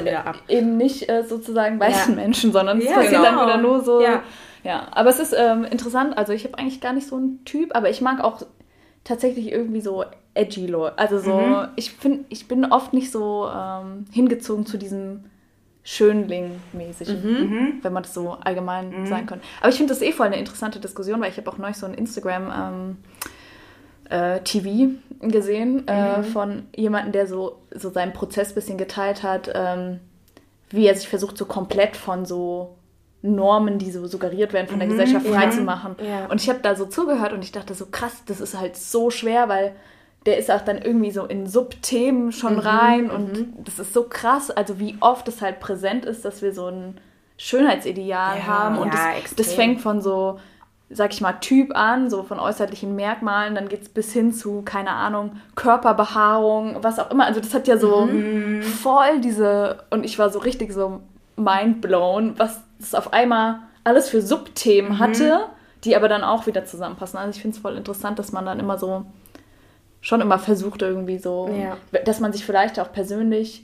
eben 0.47 0.78
nicht 0.78 1.10
äh, 1.10 1.23
sozusagen 1.23 1.80
weißen 1.80 2.15
Ja. 2.15 2.21
Menschen, 2.21 2.52
sondern 2.52 2.80
es 2.80 2.86
passiert 2.88 3.12
genau. 3.23 3.23
dann 3.23 3.47
wieder 3.47 3.58
nur 3.58 3.84
so. 3.84 4.02
Ja. 4.02 4.21
ja. 4.63 4.88
Aber 4.91 5.10
es 5.10 5.19
ist 5.19 5.34
ähm, 5.38 5.65
interessant. 5.65 6.17
Also 6.17 6.34
ich 6.34 6.43
habe 6.45 6.58
eigentlich 6.58 6.82
gar 6.82 6.93
nicht 6.93 7.08
so 7.08 7.15
einen 7.17 7.43
Typ, 7.45 7.76
aber 7.76 7.89
ich 7.89 8.02
mag 8.02 8.23
auch 8.23 8.41
tatsächlich 9.04 9.52
irgendwie 9.52 9.82
so 9.82 10.04
edgy 10.34 10.67
Leute. 10.67 10.97
Also 11.00 11.17
so, 11.19 11.34
Mhm. 11.34 11.67
ich 11.76 11.91
finde, 11.93 12.26
ich 12.30 12.47
bin 12.47 12.65
oft 12.71 12.93
nicht 12.93 13.12
so 13.12 13.47
ähm, 13.54 14.06
hingezogen 14.12 14.65
zu 14.65 14.78
diesem 14.78 15.23
Schönling-mäßigen, 15.88 17.23
Mhm. 17.50 17.73
wenn 17.82 17.93
man 17.93 18.04
das 18.04 18.13
so 18.13 18.32
allgemein 18.43 19.06
sagen 19.06 19.26
kann. 19.26 19.39
Aber 19.62 19.69
ich 19.69 19.78
finde 19.78 19.93
das 19.93 20.02
eh 20.02 20.12
voll 20.12 20.28
eine 20.28 20.38
interessante 20.38 20.80
Diskussion, 20.82 21.21
weil 21.21 21.30
ich 21.32 21.38
habe 21.38 21.50
auch 21.50 21.58
neulich 21.58 21.78
so 21.78 21.86
ein 21.86 21.93
Instagram 21.93 22.52
ähm, 22.52 22.97
äh, 24.10 24.41
TV 24.41 24.95
gesehen 25.21 25.88
äh, 25.88 26.23
von 26.23 26.63
jemandem, 26.76 27.13
der 27.13 27.26
so, 27.28 27.60
so 27.73 27.89
seinen 27.89 28.12
Prozess 28.12 28.50
ein 28.52 28.56
bisschen 28.56 28.78
geteilt 28.78 29.23
hat, 29.23 29.50
ähm, 29.56 30.00
wie 30.69 30.86
er 30.88 30.95
sich 30.95 31.08
versucht, 31.08 31.38
so 31.38 31.45
komplett 31.45 31.95
von 31.95 32.26
so 32.26 32.76
Normen, 33.21 33.80
die 33.80 33.89
so 33.89 34.06
suggeriert 34.08 34.52
werden 34.52 34.67
von 34.67 34.80
der 34.80 34.89
Gesellschaft, 34.89 35.26
frei 35.26 35.47
zu 35.50 35.62
machen. 35.62 35.95
Ja. 36.06 36.26
Und 36.28 36.41
ich 36.41 36.50
habe 36.50 36.60
da 36.62 36.76
so 36.76 36.86
zugehört 36.86 37.32
und 37.32 37.43
ich 37.43 37.54
dachte 37.54 37.73
so, 37.73 37.86
krass, 37.86 38.23
das 38.26 38.41
ist 38.41 38.60
halt 38.60 38.76
so 38.76 39.10
schwer, 39.10 39.47
weil 39.47 39.73
der 40.25 40.38
ist 40.38 40.51
auch 40.51 40.62
dann 40.62 40.77
irgendwie 40.82 41.12
so 41.12 41.25
in 41.25 41.47
Subthemen 41.47 42.32
schon 42.34 42.60
rein 42.60 43.10
und 43.10 43.47
das 43.65 43.80
ist 43.80 43.93
so 43.93 44.03
krass, 44.03 44.51
also 44.51 44.80
wie 44.80 44.97
oft 44.99 45.27
es 45.27 45.41
halt 45.41 45.60
präsent 45.60 46.03
ist, 46.06 46.25
dass 46.25 46.41
wir 46.41 46.53
so 46.53 46.67
ein 46.67 46.99
Schönheitsideal 47.38 48.39
Ja, 48.39 48.45
haben 48.45 48.77
und 48.77 48.93
ja, 48.93 49.13
das, 49.21 49.36
das 49.36 49.53
fängt 49.53 49.80
von 49.80 50.01
so, 50.01 50.39
sag 50.89 51.13
ich 51.13 51.21
mal, 51.21 51.34
Typ 51.34 51.75
an, 51.75 52.10
so 52.10 52.23
von 52.23 52.39
äußerlichen 52.39 52.95
Merkmalen, 52.95 53.56
dann 53.56 53.69
geht 53.69 53.84
es 53.84 53.89
bis 53.89 54.12
hin 54.12 54.34
zu, 54.34 54.63
keine 54.63 54.91
Ahnung, 54.91 55.38
Körperbehaarung, 55.56 56.77
was 56.82 56.99
auch 56.99 57.12
immer. 57.12 57.25
Also 57.25 57.39
das 57.39 57.53
hat 57.53 57.67
ja 57.67 57.77
so 57.77 58.08
Mhm. 58.08 58.62
voll 58.62 59.21
diese, 59.21 59.84
und 59.91 60.03
ich 60.03 60.17
war 60.19 60.30
so 60.30 60.39
richtig 60.39 60.73
so 60.73 61.01
mindblown, 61.36 62.38
was 62.38 62.62
das 62.80 62.93
auf 62.95 63.13
einmal 63.13 63.60
alles 63.84 64.10
für 64.10 64.21
Subthemen 64.21 64.93
Mhm. 64.93 64.99
hatte, 64.99 65.39
die 65.84 65.95
aber 65.95 66.10
dann 66.10 66.23
auch 66.23 66.47
wieder 66.47 66.65
zusammenpassen. 66.65 67.17
Also 67.19 67.32
ich 67.32 67.41
finde 67.41 67.56
es 67.56 67.62
voll 67.62 67.77
interessant, 67.77 68.19
dass 68.19 68.32
man 68.32 68.45
dann 68.45 68.60
immer 68.60 68.77
so 68.77 69.06
schon 70.02 70.22
immer 70.22 70.39
versucht 70.39 70.82
irgendwie 70.82 71.18
so, 71.18 71.50
Ja. 71.50 71.78
dass 72.06 72.20
man 72.20 72.32
sich 72.34 72.45
vielleicht 72.45 72.80
auch 72.80 72.91
persönlich 72.91 73.64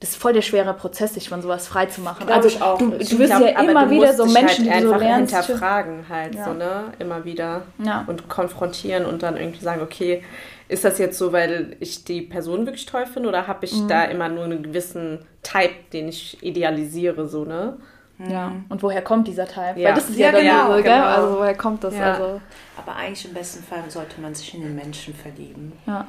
das 0.00 0.10
ist 0.10 0.16
voll 0.16 0.34
der 0.34 0.42
schwere 0.42 0.74
Prozess, 0.74 1.14
sich 1.14 1.30
von 1.30 1.40
sowas 1.40 1.66
frei 1.66 1.86
zu 1.86 2.02
machen. 2.02 2.26
Glaub 2.26 2.36
Also 2.36 2.48
ich 2.48 2.60
auch. 2.60 2.76
du, 2.78 2.92
Ich 2.98 3.08
du 3.08 3.18
wirst 3.18 3.30
glaub, 3.30 3.40
ja 3.48 3.58
immer 3.62 3.88
wieder 3.88 4.12
so 4.12 4.26
Menschen, 4.26 4.70
halt 4.70 4.82
die 4.82 4.86
so 4.86 4.92
einfach 4.92 5.00
lernst. 5.06 5.34
hinterfragen 5.34 6.04
halt 6.10 6.34
Ja. 6.34 6.44
so, 6.44 6.52
ne? 6.52 6.92
Immer 6.98 7.24
wieder. 7.24 7.62
Ja. 7.82 8.04
Und 8.06 8.28
konfrontieren 8.28 9.06
und 9.06 9.22
dann 9.22 9.38
irgendwie 9.38 9.64
sagen, 9.64 9.80
okay, 9.80 10.22
ist 10.68 10.84
das 10.84 10.98
jetzt 10.98 11.16
so, 11.16 11.32
weil 11.32 11.76
ich 11.80 12.04
die 12.04 12.20
Person 12.20 12.66
wirklich 12.66 12.84
toll 12.84 13.06
finde 13.06 13.30
oder 13.30 13.46
habe 13.46 13.64
ich 13.64 13.72
Mhm. 13.80 13.88
da 13.88 14.04
immer 14.04 14.28
nur 14.28 14.44
einen 14.44 14.62
gewissen 14.62 15.20
Type, 15.42 15.72
den 15.94 16.08
ich 16.08 16.42
idealisiere, 16.42 17.26
so, 17.26 17.44
ne? 17.46 17.78
Ja, 18.18 18.52
und 18.68 18.82
woher 18.82 19.02
kommt 19.02 19.26
dieser 19.26 19.46
Teil? 19.46 19.76
Ja. 19.78 19.88
Weil 19.88 19.94
das 19.96 20.08
ist 20.08 20.16
Ja, 20.18 20.26
ja, 20.26 20.32
dann 20.32 20.42
genau, 20.42 20.74
gell? 20.74 20.82
genau. 20.84 21.04
Also 21.06 21.38
woher 21.38 21.54
kommt 21.56 21.82
das? 21.82 21.94
Ja. 21.96 22.12
Also, 22.12 22.40
Aber 22.76 22.94
eigentlich 22.96 23.24
im 23.26 23.34
besten 23.34 23.64
Fall 23.64 23.82
sollte 23.88 24.20
man 24.20 24.34
sich 24.34 24.54
in 24.54 24.60
den 24.62 24.74
Menschen 24.74 25.14
verlieben. 25.14 25.72
ja. 25.86 26.06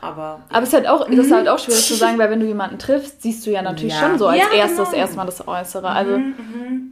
Aber 0.00 0.40
Aber 0.50 0.62
es 0.62 0.68
ist 0.68 0.74
halt 0.74 0.86
auch, 0.86 1.06
das 1.08 1.16
ist 1.18 1.32
halt 1.32 1.48
auch 1.48 1.58
schwierig 1.58 1.86
zu 1.86 1.94
sagen, 1.94 2.18
weil 2.18 2.30
wenn 2.30 2.38
du 2.40 2.44
jemanden 2.46 2.78
triffst, 2.78 3.22
siehst 3.22 3.46
du 3.46 3.50
ja 3.50 3.62
natürlich 3.62 3.94
Ja. 3.94 4.00
schon 4.00 4.18
so 4.18 4.26
als 4.26 4.38
Ja, 4.42 4.54
erstes 4.54 4.90
genau. 4.90 5.00
erstmal 5.00 5.24
das 5.26 5.48
Äußere. 5.48 5.88
Also 5.88 6.18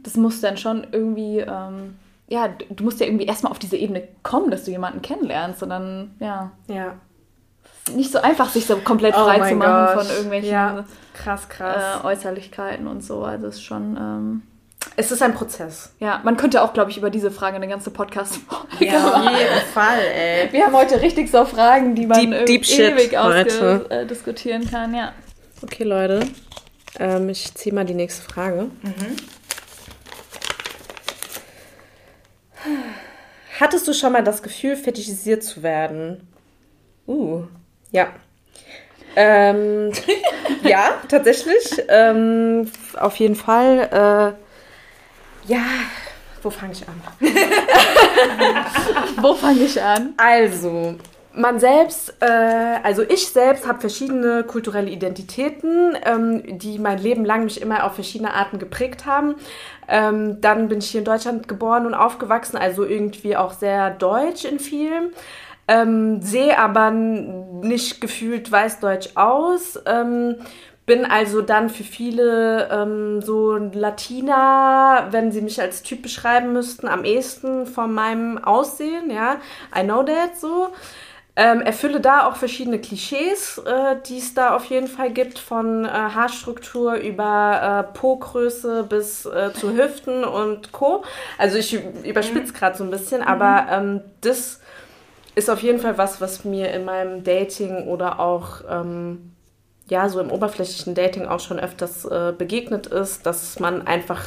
das 0.01 0.15
muss 0.15 0.41
dann 0.41 0.57
schon 0.57 0.87
irgendwie, 0.91 1.39
ähm, 1.39 1.95
ja, 2.27 2.47
du 2.47 2.65
du 2.73 2.83
musst 2.83 2.99
ja 2.99 3.05
irgendwie 3.05 3.25
erstmal 3.25 3.51
auf 3.51 3.59
diese 3.59 3.77
Ebene 3.77 4.07
kommen, 4.23 4.49
dass 4.49 4.63
du 4.63 4.71
jemanden 4.71 5.03
kennenlernst 5.03 5.61
und 5.61 5.69
dann, 5.69 6.15
ja, 6.19 6.51
Ja. 6.67 6.93
Nicht 7.95 8.11
so 8.11 8.19
einfach, 8.21 8.49
sich 8.49 8.65
so 8.65 8.77
komplett 8.77 9.15
Oh 9.15 9.25
frei 9.25 9.37
mein 9.39 9.49
zu 9.49 9.55
machen 9.57 9.95
Gott. 9.95 10.05
von 10.05 10.15
irgendwelchen 10.15 10.49
Ja. 10.51 10.85
Krass, 11.13 11.49
krass. 11.49 12.01
äh, 12.01 12.05
Äußerlichkeiten 12.07 12.87
und 12.87 13.03
so. 13.03 13.23
Also 13.23 13.47
es 13.47 13.55
ist 13.55 13.63
schon, 13.63 13.97
ähm, 13.97 14.41
es 14.95 15.11
ist 15.11 15.21
ein 15.21 15.33
Prozess. 15.33 15.93
ja, 15.99 16.21
man 16.23 16.37
könnte 16.37 16.61
auch, 16.61 16.73
glaube 16.73 16.91
ich, 16.91 16.97
über 16.97 17.09
diese 17.09 17.29
Frage 17.31 17.55
eine 17.57 17.67
ganze 17.67 17.91
podcast 17.91 18.39
Ja, 18.79 19.11
auf 19.13 19.23
jeden 19.31 19.65
Fall, 19.73 19.99
ey. 20.15 20.51
Wir 20.51 20.65
haben 20.65 20.75
heute 20.75 21.01
richtig 21.01 21.29
so 21.29 21.45
Fragen, 21.45 21.93
die 21.95 22.05
man 22.07 22.19
Deep- 22.31 22.45
deep 22.45 22.67
ewig 22.79 23.17
ausge 23.17 23.85
äh, 23.89 24.05
diskutieren 24.05 24.69
kann, 24.69 24.93
ja. 24.95 25.11
Okay, 25.61 25.83
Leute. 25.83 26.21
Ähm, 26.99 27.29
ich 27.29 27.53
ziehe 27.55 27.73
mal 27.73 27.85
die 27.85 27.93
nächste 27.95 28.21
Frage. 28.23 28.69
Hattest 33.59 33.87
du 33.87 33.93
schon 33.93 34.13
mal 34.13 34.23
das 34.23 34.41
Gefühl, 34.41 34.75
fetischisiert 34.75 35.43
zu 35.43 35.63
werden? 35.63 36.27
Uh, 37.07 37.43
ja. 37.93 38.07
Ähm, 39.15 39.91
ja, 40.63 40.95
tatsächlich. 41.07 41.81
Ähm, 41.87 42.69
auf 42.99 43.15
jeden 43.15 43.35
Fall. 43.35 44.35
Äh, 45.47 45.51
ja, 45.51 45.63
wo 46.41 46.49
fange 46.49 46.73
ich 46.73 46.85
an? 46.87 47.01
Wo 49.21 49.33
fange 49.33 49.61
ich 49.61 49.81
an? 49.81 50.13
Also, 50.17 50.95
man 51.33 51.59
selbst, 51.59 52.15
äh, 52.19 52.79
also 52.83 53.01
ich 53.01 53.29
selbst 53.29 53.67
habe 53.67 53.79
verschiedene 53.79 54.43
kulturelle 54.43 54.89
Identitäten, 54.89 55.97
ähm, 56.05 56.59
die 56.59 56.79
mein 56.79 56.99
Leben 56.99 57.23
lang 57.23 57.45
mich 57.45 57.61
immer 57.61 57.85
auf 57.85 57.95
verschiedene 57.95 58.33
Arten 58.33 58.59
geprägt 58.59 59.05
haben. 59.05 59.35
Ähm, 59.87 60.41
dann 60.41 60.67
bin 60.67 60.79
ich 60.79 60.89
hier 60.89 60.99
in 60.99 61.05
Deutschland 61.05 61.47
geboren 61.47 61.85
und 61.85 61.93
aufgewachsen, 61.93 62.57
also 62.57 62.83
irgendwie 62.83 63.37
auch 63.37 63.53
sehr 63.53 63.91
deutsch 63.91 64.43
in 64.45 64.59
vielem. 64.59 65.11
Ähm, 65.67 66.21
sehe 66.21 66.57
aber 66.57 66.91
nicht 66.91 68.01
gefühlt 68.01 68.51
weißdeutsch 68.51 69.11
aus. 69.15 69.79
Ähm, 69.85 70.35
bin 70.85 71.05
also 71.05 71.41
dann 71.41 71.69
für 71.69 71.83
viele 71.83 72.69
ähm, 72.69 73.21
so 73.21 73.55
Latina, 73.55 75.07
wenn 75.11 75.31
sie 75.31 75.41
mich 75.41 75.61
als 75.61 75.81
Typ 75.83 76.01
beschreiben 76.01 76.51
müssten, 76.51 76.87
am 76.87 77.05
ehesten 77.05 77.65
von 77.65 77.93
meinem 77.93 78.37
Aussehen, 78.43 79.09
ja. 79.09 79.37
I 79.77 79.83
know 79.83 80.03
that 80.03 80.37
so. 80.37 80.73
Ähm, 81.35 81.61
erfülle 81.61 81.99
da 81.99 82.27
auch 82.27 82.35
verschiedene 82.35 82.79
Klischees, 82.79 83.57
äh, 83.57 83.95
die 84.05 84.19
es 84.19 84.35
da 84.35 84.55
auf 84.55 84.65
jeden 84.65 84.87
Fall 84.87 85.09
gibt, 85.11 85.39
von 85.39 85.83
äh, 85.83 85.87
Haarstruktur 85.87 86.93
über 86.95 87.87
äh, 87.89 87.97
Po-Größe 87.97 88.83
bis 88.83 89.25
äh, 89.25 89.51
zu 89.53 89.75
Hüften 89.75 90.25
und 90.25 90.71
Co. 90.73 91.03
Also 91.39 91.57
ich 91.57 91.73
überspitze 92.03 92.53
gerade 92.53 92.77
so 92.77 92.83
ein 92.83 92.91
bisschen, 92.91 93.23
aber 93.23 93.65
ähm, 93.71 94.01
das 94.21 94.59
ist 95.35 95.49
auf 95.49 95.61
jeden 95.61 95.79
Fall 95.79 95.97
was, 95.97 96.21
was 96.21 96.45
mir 96.45 96.71
in 96.71 96.85
meinem 96.85 97.23
Dating 97.23 97.87
oder 97.87 98.19
auch 98.19 98.61
ähm, 98.69 99.33
ja 99.89 100.09
so 100.09 100.19
im 100.19 100.31
oberflächlichen 100.31 100.95
Dating 100.95 101.25
auch 101.25 101.39
schon 101.39 101.59
öfters 101.59 102.05
äh, 102.05 102.33
begegnet 102.37 102.87
ist, 102.87 103.25
dass 103.25 103.59
man 103.59 103.85
einfach 103.87 104.23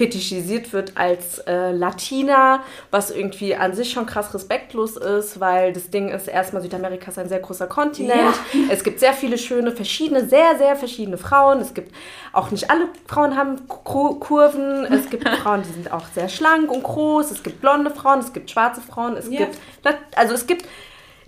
fetischisiert 0.00 0.72
wird 0.72 0.92
als 0.96 1.40
äh, 1.40 1.72
Latina, 1.72 2.62
was 2.90 3.10
irgendwie 3.10 3.54
an 3.54 3.74
sich 3.74 3.92
schon 3.92 4.06
krass 4.06 4.32
respektlos 4.32 4.96
ist, 4.96 5.40
weil 5.40 5.74
das 5.74 5.90
Ding 5.90 6.08
ist 6.08 6.26
erstmal 6.26 6.62
Südamerika 6.62 7.10
ist 7.10 7.18
ein 7.18 7.28
sehr 7.28 7.40
großer 7.40 7.66
Kontinent. 7.66 8.34
Es 8.70 8.82
gibt 8.82 8.98
sehr 9.00 9.12
viele 9.12 9.36
schöne, 9.36 9.72
verschiedene, 9.72 10.26
sehr, 10.26 10.56
sehr 10.56 10.74
verschiedene 10.74 11.18
Frauen. 11.18 11.60
Es 11.60 11.74
gibt 11.74 11.94
auch 12.32 12.50
nicht 12.50 12.70
alle 12.70 12.88
Frauen 13.06 13.36
haben 13.36 13.68
Ku- 13.68 14.14
Kurven. 14.18 14.86
Es 14.86 15.10
gibt 15.10 15.28
Frauen, 15.42 15.62
die 15.68 15.72
sind 15.72 15.92
auch 15.92 16.06
sehr 16.14 16.30
schlank 16.30 16.70
und 16.70 16.82
groß. 16.82 17.30
Es 17.30 17.42
gibt 17.42 17.60
blonde 17.60 17.90
Frauen, 17.90 18.20
es 18.20 18.32
gibt 18.32 18.50
schwarze 18.50 18.80
Frauen, 18.80 19.16
es 19.18 19.28
Ja. 19.28 19.40
gibt 19.40 19.58
also 20.16 20.32
es 20.34 20.46
gibt 20.46 20.64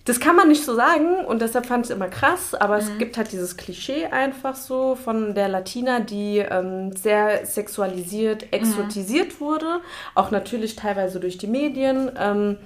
das 0.04 0.18
kann 0.18 0.34
man 0.34 0.48
nicht 0.48 0.64
so 0.64 0.74
sagen 0.74 1.24
und 1.24 1.42
deshalb 1.42 1.66
fand 1.66 1.86
ich 1.86 1.90
es 1.90 1.96
immer 1.96 2.08
krass, 2.08 2.54
aber 2.54 2.76
es 2.76 2.98
gibt 2.98 3.16
halt 3.16 3.30
dieses 3.30 3.56
Klischee 3.56 4.06
einfach 4.06 4.56
so 4.56 4.96
von 4.96 5.34
der 5.34 5.48
Latina, 5.48 6.00
die 6.00 6.38
ähm, 6.38 6.90
sehr 6.96 7.46
sexualisiert, 7.46 8.52
exotisiert 8.52 9.40
wurde, 9.40 9.80
auch 10.16 10.32
natürlich 10.32 10.74
teilweise 10.74 11.20
durch 11.20 11.38
die 11.38 11.46
Medien. 11.46 12.10
Ähm, 12.18 12.58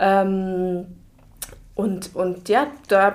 ähm, 0.00 0.86
und, 1.76 2.16
und 2.16 2.48
ja, 2.48 2.66
da 2.88 3.14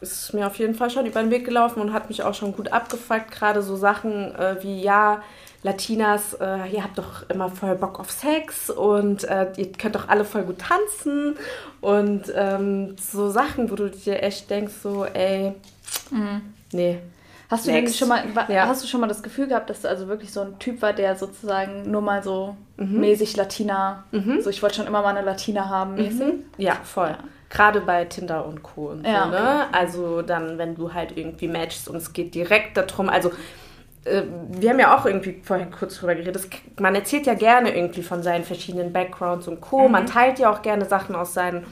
ist 0.00 0.34
mir 0.34 0.46
auf 0.46 0.58
jeden 0.58 0.74
Fall 0.74 0.90
schon 0.90 1.06
über 1.06 1.20
den 1.20 1.30
Weg 1.30 1.44
gelaufen 1.44 1.80
und 1.80 1.92
hat 1.92 2.08
mich 2.08 2.24
auch 2.24 2.34
schon 2.34 2.52
gut 2.52 2.72
abgefuckt. 2.72 3.30
Gerade 3.30 3.62
so 3.62 3.76
Sachen 3.76 4.34
äh, 4.34 4.56
wie, 4.62 4.82
ja, 4.82 5.22
Latinas, 5.62 6.34
äh, 6.40 6.68
ihr 6.72 6.82
habt 6.82 6.96
doch 6.96 7.28
immer 7.28 7.50
voll 7.50 7.74
Bock 7.76 8.00
auf 8.00 8.10
Sex 8.10 8.70
und 8.70 9.24
äh, 9.24 9.48
ihr 9.56 9.72
könnt 9.72 9.94
doch 9.94 10.08
alle 10.08 10.24
voll 10.24 10.42
gut 10.42 10.58
tanzen 10.58 11.36
und 11.82 12.22
ähm, 12.34 12.96
so 12.98 13.28
Sachen, 13.30 13.70
wo 13.70 13.74
du 13.74 13.90
dir 13.90 14.22
echt 14.22 14.48
denkst, 14.48 14.72
so, 14.82 15.04
ey, 15.04 15.52
nee. 16.72 16.98
Hast 17.50 17.66
du 17.66 17.88
schon 17.88 18.08
mal, 18.08 18.22
Ja. 18.48 18.68
hast 18.68 18.84
du 18.84 18.86
schon 18.86 19.00
mal 19.00 19.08
das 19.08 19.24
Gefühl 19.24 19.48
gehabt, 19.48 19.68
dass 19.70 19.82
du 19.82 19.88
also 19.88 20.06
wirklich 20.06 20.32
so 20.32 20.40
ein 20.40 20.58
Typ 20.60 20.80
war, 20.82 20.92
der 20.92 21.16
sozusagen 21.16 21.90
nur 21.90 22.00
mal 22.00 22.22
so 22.22 22.56
mäßig 22.76 23.36
Latina, 23.36 24.04
so 24.40 24.48
ich 24.50 24.62
wollte 24.62 24.76
schon 24.76 24.86
immer 24.86 25.02
mal 25.02 25.14
eine 25.16 25.22
Latina 25.26 25.68
haben, 25.68 25.94
mäßig? 25.96 26.34
Ja, 26.58 26.76
voll. 26.84 27.14
Gerade 27.50 27.80
bei 27.80 28.04
Tinder 28.04 28.46
und 28.46 28.62
Co. 28.62 28.90
Und 28.90 29.04
Ja, 29.04 29.24
so, 29.24 29.30
ne? 29.32 29.66
Also 29.72 30.22
dann, 30.22 30.56
wenn 30.58 30.76
du 30.76 30.94
halt 30.94 31.16
irgendwie 31.18 31.48
matchst 31.48 31.88
und 31.88 31.96
es 31.96 32.12
geht 32.12 32.34
direkt 32.36 32.76
darum, 32.76 33.08
also 33.08 33.32
wir 34.04 34.70
haben 34.70 34.78
ja 34.78 34.96
auch 34.96 35.04
irgendwie 35.04 35.40
vorhin 35.42 35.70
kurz 35.70 35.98
drüber 35.98 36.14
geredet, 36.14 36.48
man 36.80 36.94
erzählt 36.94 37.26
ja 37.26 37.34
gerne 37.34 37.74
irgendwie 37.74 38.02
von 38.02 38.22
seinen 38.22 38.44
verschiedenen 38.44 38.92
Backgrounds 38.92 39.46
und 39.46 39.60
Co. 39.60 39.88
Man 39.88 40.06
teilt 40.06 40.38
ja 40.38 40.50
auch 40.50 40.62
gerne 40.62 40.86
Sachen 40.86 41.14
aus 41.14 41.34
seinen, 41.34 41.66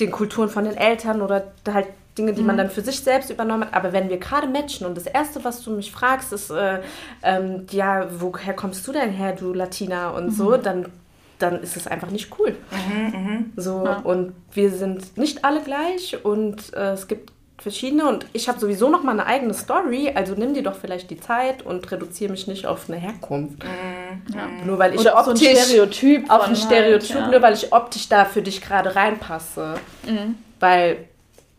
den 0.00 0.10
Kulturen 0.10 0.48
von 0.48 0.64
den 0.64 0.76
Eltern 0.76 1.22
oder 1.22 1.52
halt 1.72 1.86
Dinge, 2.18 2.32
die 2.32 2.42
man 2.42 2.56
dann 2.56 2.70
für 2.70 2.80
sich 2.80 3.00
selbst 3.00 3.30
übernommen 3.30 3.64
hat. 3.64 3.74
Aber 3.74 3.92
wenn 3.92 4.08
wir 4.08 4.18
gerade 4.18 4.46
matchen 4.46 4.86
und 4.86 4.96
das 4.96 5.06
Erste, 5.06 5.42
was 5.44 5.62
du 5.62 5.70
mich 5.72 5.90
fragst, 5.90 6.32
ist, 6.32 6.50
äh, 6.50 6.80
ähm, 7.22 7.66
ja, 7.70 8.08
woher 8.18 8.54
kommst 8.54 8.86
du 8.86 8.92
denn 8.92 9.10
her, 9.10 9.32
du 9.32 9.52
Latina 9.52 10.10
und 10.10 10.30
so, 10.30 10.56
dann, 10.56 10.86
dann 11.38 11.60
ist 11.60 11.76
es 11.76 11.86
einfach 11.86 12.10
nicht 12.10 12.32
cool. 12.38 12.54
So, 13.56 13.88
und 14.04 14.32
wir 14.52 14.70
sind 14.70 15.16
nicht 15.18 15.44
alle 15.44 15.60
gleich 15.60 16.24
und 16.24 16.72
äh, 16.74 16.92
es 16.92 17.08
gibt 17.08 17.32
verschiedene 17.58 18.06
und 18.08 18.26
ich 18.32 18.48
habe 18.48 18.58
sowieso 18.58 18.88
noch 18.88 19.02
mal 19.02 19.12
eine 19.12 19.26
eigene 19.26 19.54
Story, 19.54 20.12
also 20.14 20.34
nimm 20.34 20.54
dir 20.54 20.62
doch 20.62 20.74
vielleicht 20.74 21.10
die 21.10 21.20
Zeit 21.20 21.64
und 21.64 21.90
reduziere 21.90 22.30
mich 22.30 22.46
nicht 22.46 22.66
auf 22.66 22.88
eine 22.88 22.98
Herkunft. 22.98 23.64
Nur 24.66 24.78
weil 24.78 24.94
ich 24.94 25.00
Oder 25.00 25.18
auf 25.18 25.24
so 25.24 25.30
ein 25.30 25.36
optisch 25.36 25.64
Stereotyp. 25.64 26.30
auf 26.30 26.48
ein 26.48 26.56
Stereotyp, 26.56 27.14
halt, 27.14 27.24
ja. 27.26 27.30
nur 27.30 27.42
weil 27.42 27.54
ich 27.54 27.72
optisch 27.72 28.08
da 28.08 28.24
für 28.24 28.42
dich 28.42 28.60
gerade 28.60 28.94
reinpasse. 28.94 29.74
Weil, 30.60 30.96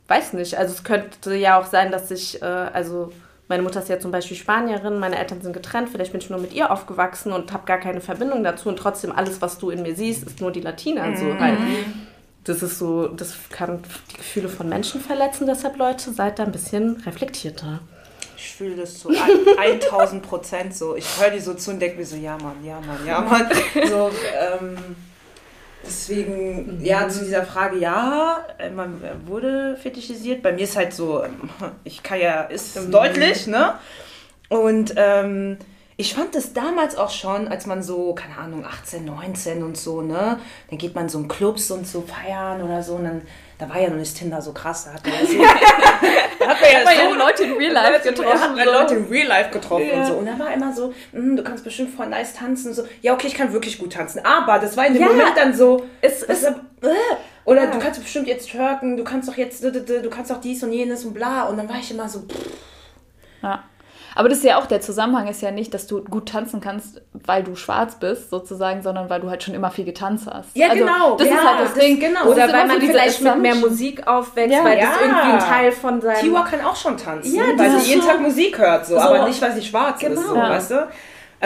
weiß 0.08 0.34
nicht, 0.34 0.58
also 0.58 0.74
es 0.74 0.84
könnte 0.84 1.36
ja 1.36 1.60
auch 1.60 1.66
sein, 1.66 1.92
dass 1.92 2.12
ich, 2.12 2.42
äh, 2.42 2.46
also 2.46 3.12
meine 3.48 3.64
Mutter 3.64 3.80
ist 3.80 3.90
ja 3.90 4.00
zum 4.00 4.12
Beispiel 4.12 4.36
Spanierin, 4.36 5.00
meine 5.00 5.18
Eltern 5.18 5.42
sind 5.42 5.54
getrennt, 5.54 5.90
vielleicht 5.90 6.12
bin 6.12 6.20
ich 6.20 6.30
nur 6.30 6.40
mit 6.40 6.54
ihr 6.54 6.72
aufgewachsen 6.72 7.32
und 7.32 7.54
habe 7.54 7.66
gar 7.66 7.78
keine 7.78 8.02
Verbindung 8.02 8.44
dazu 8.44 8.70
und 8.70 8.78
trotzdem 8.78 9.12
alles, 9.12 9.42
was 9.42 9.60
du 9.60 9.70
in 9.70 9.82
mir 9.84 9.96
siehst, 9.96 10.26
ist 10.26 10.42
nur 10.42 10.52
die 10.52 10.62
Latina. 10.62 11.16
So 11.16 11.40
halt. 11.40 11.60
Das 12.46 12.62
ist 12.62 12.78
so, 12.80 13.08
das 13.08 13.34
kann 13.50 13.82
die 14.12 14.18
Gefühle 14.18 14.50
von 14.50 14.70
Menschen 14.70 15.02
verletzen, 15.02 15.48
deshalb 15.48 15.78
Leute, 15.78 16.12
seid 16.14 16.38
da 16.40 16.44
ein 16.44 16.52
bisschen 16.52 16.98
reflektierter. 17.06 17.80
Ich 18.38 18.54
fühle 18.54 18.76
das 18.76 19.00
zu 19.00 19.10
ein- 19.10 19.16
1000 19.58 20.22
Prozent 20.22 20.76
so. 20.76 20.96
Ich 20.96 21.08
höre 21.20 21.32
die 21.32 21.40
so 21.40 21.54
zu 21.56 21.72
und 21.72 21.80
denke 21.80 21.98
mir 21.98 22.06
so, 22.06 22.16
ja 22.16 22.38
Mann, 22.38 22.64
ja 22.64 22.80
Mann, 22.82 23.06
ja 23.06 23.22
Mann. 23.22 23.48
So, 23.90 24.12
ähm, 24.40 24.78
deswegen, 25.84 26.80
ja, 26.84 27.08
zu 27.10 27.24
dieser 27.26 27.44
Frage, 27.44 27.78
ja, 27.80 28.46
man 28.76 29.02
wurde 29.26 29.78
fetischisiert. 29.82 30.44
Bei 30.44 30.52
mir 30.52 30.64
ist 30.64 30.76
halt 30.76 30.94
so, 30.94 31.24
ähm, 31.24 31.50
ich 31.84 32.04
kann 32.04 32.20
ja, 32.20 32.42
ist 32.44 32.78
deutlich, 32.92 33.48
ne? 33.48 33.74
Und 34.50 34.94
ähm, 34.98 35.58
ich 35.98 36.14
fand 36.14 36.36
das 36.36 36.52
damals 36.54 36.98
auch 36.98 37.10
schon, 37.10 37.48
als 37.48 37.66
man 37.66 37.82
so, 37.82 38.14
keine 38.14 38.38
Ahnung, 38.38 38.66
18, 38.66 39.06
19 39.06 39.64
und 39.64 39.78
so, 39.78 40.02
ne? 40.02 40.40
Dann 40.70 40.78
geht 40.78 40.94
man 40.96 41.08
so 41.08 41.20
in 41.20 41.28
Clubs 41.28 41.72
und 41.72 41.88
so 41.88 42.02
feiern 42.02 42.62
oder 42.62 42.84
so 42.84 42.96
und 42.96 43.06
dann, 43.06 43.22
da 43.58 43.70
war 43.70 43.80
ja 43.80 43.90
noch 43.90 43.96
nicht 43.98 44.18
Tinder 44.18 44.42
so 44.42 44.52
krass, 44.52 44.86
da 44.86 44.94
hat 44.94 45.06
man 45.06 45.14
ja 45.14 45.26
so, 45.26 45.40
hat 45.48 45.62
man 46.02 46.70
ja 46.72 46.78
Hat 46.80 46.86
man 46.86 46.96
ja 46.98 47.10
so 47.10 47.16
Leute 47.16 47.44
in 47.46 47.54
Real 47.54 47.72
Life 47.72 47.92
Leute, 47.94 48.10
getroffen. 48.14 48.58
Ja, 48.58 48.66
so. 48.66 48.72
Leute 48.72 48.96
in 48.96 49.06
Real 49.06 49.28
Life 49.28 49.50
getroffen 49.52 49.88
Ja. 49.88 50.00
und 50.02 50.06
so. 50.08 50.14
Und 50.16 50.26
da 50.26 50.38
war 50.38 50.54
immer 50.54 50.74
so, 50.74 50.94
"Mm, 51.14 51.36
du 51.38 51.44
kannst 51.44 51.64
bestimmt 51.64 51.96
voll 51.96 52.08
nice 52.08 52.34
tanzen. 52.34 52.74
So, 52.74 52.84
ja, 53.02 53.14
okay, 53.14 53.28
ich 53.28 53.34
kann 53.34 53.54
wirklich 53.54 53.78
gut 53.80 53.94
tanzen. 53.94 54.24
Aber 54.26 54.60
das 54.60 54.76
war 54.76 54.86
in 54.86 54.94
dem 54.94 55.02
Ja. 55.02 55.08
Moment 55.08 55.38
dann 55.38 55.54
so, 55.56 55.86
Es 56.02 56.26
das 56.28 56.40
ist- 56.44 56.48
äh, 56.48 56.54
oder 57.46 57.64
Ja. 57.66 57.72
du 57.72 57.80
kannst 57.80 58.02
bestimmt 58.02 58.28
jetzt 58.28 58.50
twerken, 58.50 58.98
du 58.98 59.04
kannst 59.06 59.30
doch 59.30 59.38
jetzt, 59.38 59.64
du 59.64 60.10
kannst 60.10 60.30
doch 60.30 60.42
dies 60.42 60.62
und 60.62 60.74
jenes 60.74 61.06
und 61.06 61.14
bla. 61.14 61.44
Und 61.44 61.58
dann 61.58 61.70
war 61.70 61.78
ich 61.78 61.90
immer 61.90 62.10
so, 62.10 62.20
pff, 62.20 62.36
Ja. 63.42 63.64
Aber 64.16 64.30
das 64.30 64.38
ist 64.40 64.46
ja 64.46 64.58
auch, 64.58 64.66
der 64.66 64.80
Zusammenhang 64.82 65.28
ist 65.28 65.42
ja 65.42 65.52
nicht, 65.52 65.74
dass 65.74 65.88
du 65.88 66.02
gut 66.04 66.30
tanzen 66.30 66.62
kannst, 66.62 67.02
weil 67.14 67.44
du 67.44 67.56
schwarz 67.56 67.96
bist, 67.96 68.30
sozusagen, 68.30 68.82
sondern 68.82 69.10
weil 69.10 69.20
du 69.20 69.30
halt 69.30 69.44
schon 69.44 69.54
immer 69.54 69.70
viel 69.72 69.84
getanzt 69.86 70.26
hast. 70.32 70.56
Ja, 70.56 70.70
also, 70.70 70.86
genau. 70.86 71.16
Das 71.18 71.28
ja, 71.28 71.34
ist 71.36 71.44
halt 71.44 71.60
das, 71.68 71.74
Ding. 71.74 72.00
Genau. 72.00 72.26
Oder 72.28 72.52
weil 72.52 72.68
man 72.68 72.80
vielleicht 72.82 73.22
mit 73.22 73.38
mehr. 73.40 73.56
Musik 73.56 74.08
aufwächst, 74.08 74.56
Ja. 74.58 74.64
weil 74.64 74.78
Ja. 74.80 74.86
das 74.86 75.02
irgendwie 75.02 75.32
ein 75.34 75.40
Teil 75.40 75.72
von 75.74 76.02
seinem... 76.02 76.22
Tiwa 76.22 76.42
kann 76.44 76.62
auch 76.66 76.76
schon 76.76 76.98
tanzen, 76.98 77.36
Ja, 77.36 77.44
weil 77.58 77.72
das 77.74 77.84
sie 77.84 77.90
jeden 77.92 78.02
so- 78.02 78.08
Tag 78.08 78.22
Musik 78.22 78.58
hört, 78.58 78.86
so, 78.86 78.96
so- 78.96 79.02
aber 79.02 79.28
nicht, 79.28 79.42
weil 79.42 79.52
sie 79.54 79.62
schwarz 79.62 80.02
ist, 80.02 80.16
so, 80.16 80.30
Genau. 80.34 80.36
Ja. 80.44 80.50
weißt 80.50 80.72
du? 80.72 80.88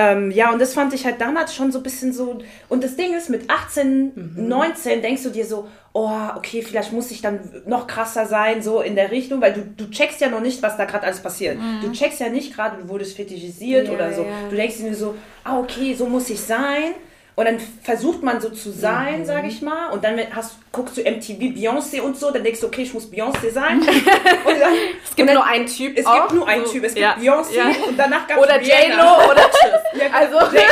Ähm, 0.01 0.31
ja, 0.31 0.53
und 0.53 0.59
das 0.59 0.73
fand 0.73 0.93
ich 0.93 1.05
halt 1.05 1.19
damals 1.19 1.53
schon 1.53 1.73
so 1.73 1.79
ein 1.79 1.83
bisschen 1.83 2.13
so. 2.13 2.37
Und 2.69 2.83
das 2.85 2.95
Ding 2.95 3.13
ist, 3.13 3.29
mit 3.29 3.49
18, 3.49 4.33
19 4.47 5.01
denkst 5.01 5.23
du 5.23 5.29
dir 5.29 5.45
so, 5.45 5.67
oh, 5.91 6.09
okay, 6.37 6.61
vielleicht 6.61 6.93
muss 6.93 7.11
ich 7.11 7.21
dann 7.21 7.39
noch 7.65 7.85
krasser 7.85 8.25
sein, 8.25 8.61
so 8.61 8.79
in 8.81 8.95
der 8.95 9.11
Richtung, 9.11 9.41
weil 9.41 9.51
du, 9.53 9.61
du 9.61 9.89
checkst 9.89 10.21
ja 10.21 10.29
noch 10.29 10.39
nicht, 10.39 10.63
was 10.63 10.77
da 10.77 10.85
gerade 10.85 11.05
alles 11.05 11.19
passiert. 11.19 11.57
Du 11.81 11.91
checkst 11.91 12.21
ja 12.21 12.29
nicht 12.29 12.55
gerade, 12.55 12.81
du 12.81 12.87
wurdest 12.87 13.17
fetischisiert 13.17 13.87
Ja, 13.87 13.93
oder 13.93 14.13
so. 14.13 14.21
ja. 14.23 14.49
Du 14.49 14.55
denkst 14.55 14.77
dir 14.77 14.85
nur 14.85 14.95
so, 14.95 15.15
ah, 15.43 15.59
okay, 15.59 15.93
so 15.93 16.05
muss 16.05 16.29
ich 16.29 16.39
sein. 16.39 16.93
Und 17.39 17.45
dann 17.45 17.57
versucht 17.83 18.21
man 18.21 18.41
so 18.41 18.49
zu 18.49 18.69
sein, 18.69 19.25
sag 19.25 19.45
ich 19.45 19.61
mal. 19.61 19.91
Und 19.91 20.03
dann 20.03 20.19
hast, 20.35 20.57
guckst 20.73 20.97
du 20.97 21.01
MTV, 21.01 21.39
Beyoncé 21.55 22.01
und 22.01 22.17
so, 22.17 22.31
dann 22.31 22.43
denkst 22.43 22.59
du, 22.59 22.67
okay, 22.67 22.81
ich 22.81 22.93
muss 22.93 23.09
Beyoncé 23.09 23.49
sein. 23.49 23.79
dann, 24.45 24.73
es 25.07 25.15
gibt 25.15 25.33
nur 25.33 25.45
einen 25.45 25.65
Typ 25.65 25.97
es 25.97 26.05
auch, 26.05 26.23
gibt 26.27 26.33
nur 26.33 26.45
einen 26.49 26.65
so- 26.65 26.71
Typ, 26.73 26.83
es 26.83 26.93
gibt 26.95 27.01
ja, 27.05 27.15
Beyoncé 27.15 27.53
ja. 27.55 27.65
und 27.87 27.97
danach 27.97 28.27
gab 28.27 28.39
es 28.39 28.43
Oder 28.43 28.61
J-Lo 28.61 29.31
oder 29.31 29.49
Tschüss. 29.49 29.71
Ja, 30.01 30.07
Also- 30.11 30.37
also 30.37 30.55
dann, 30.57 30.65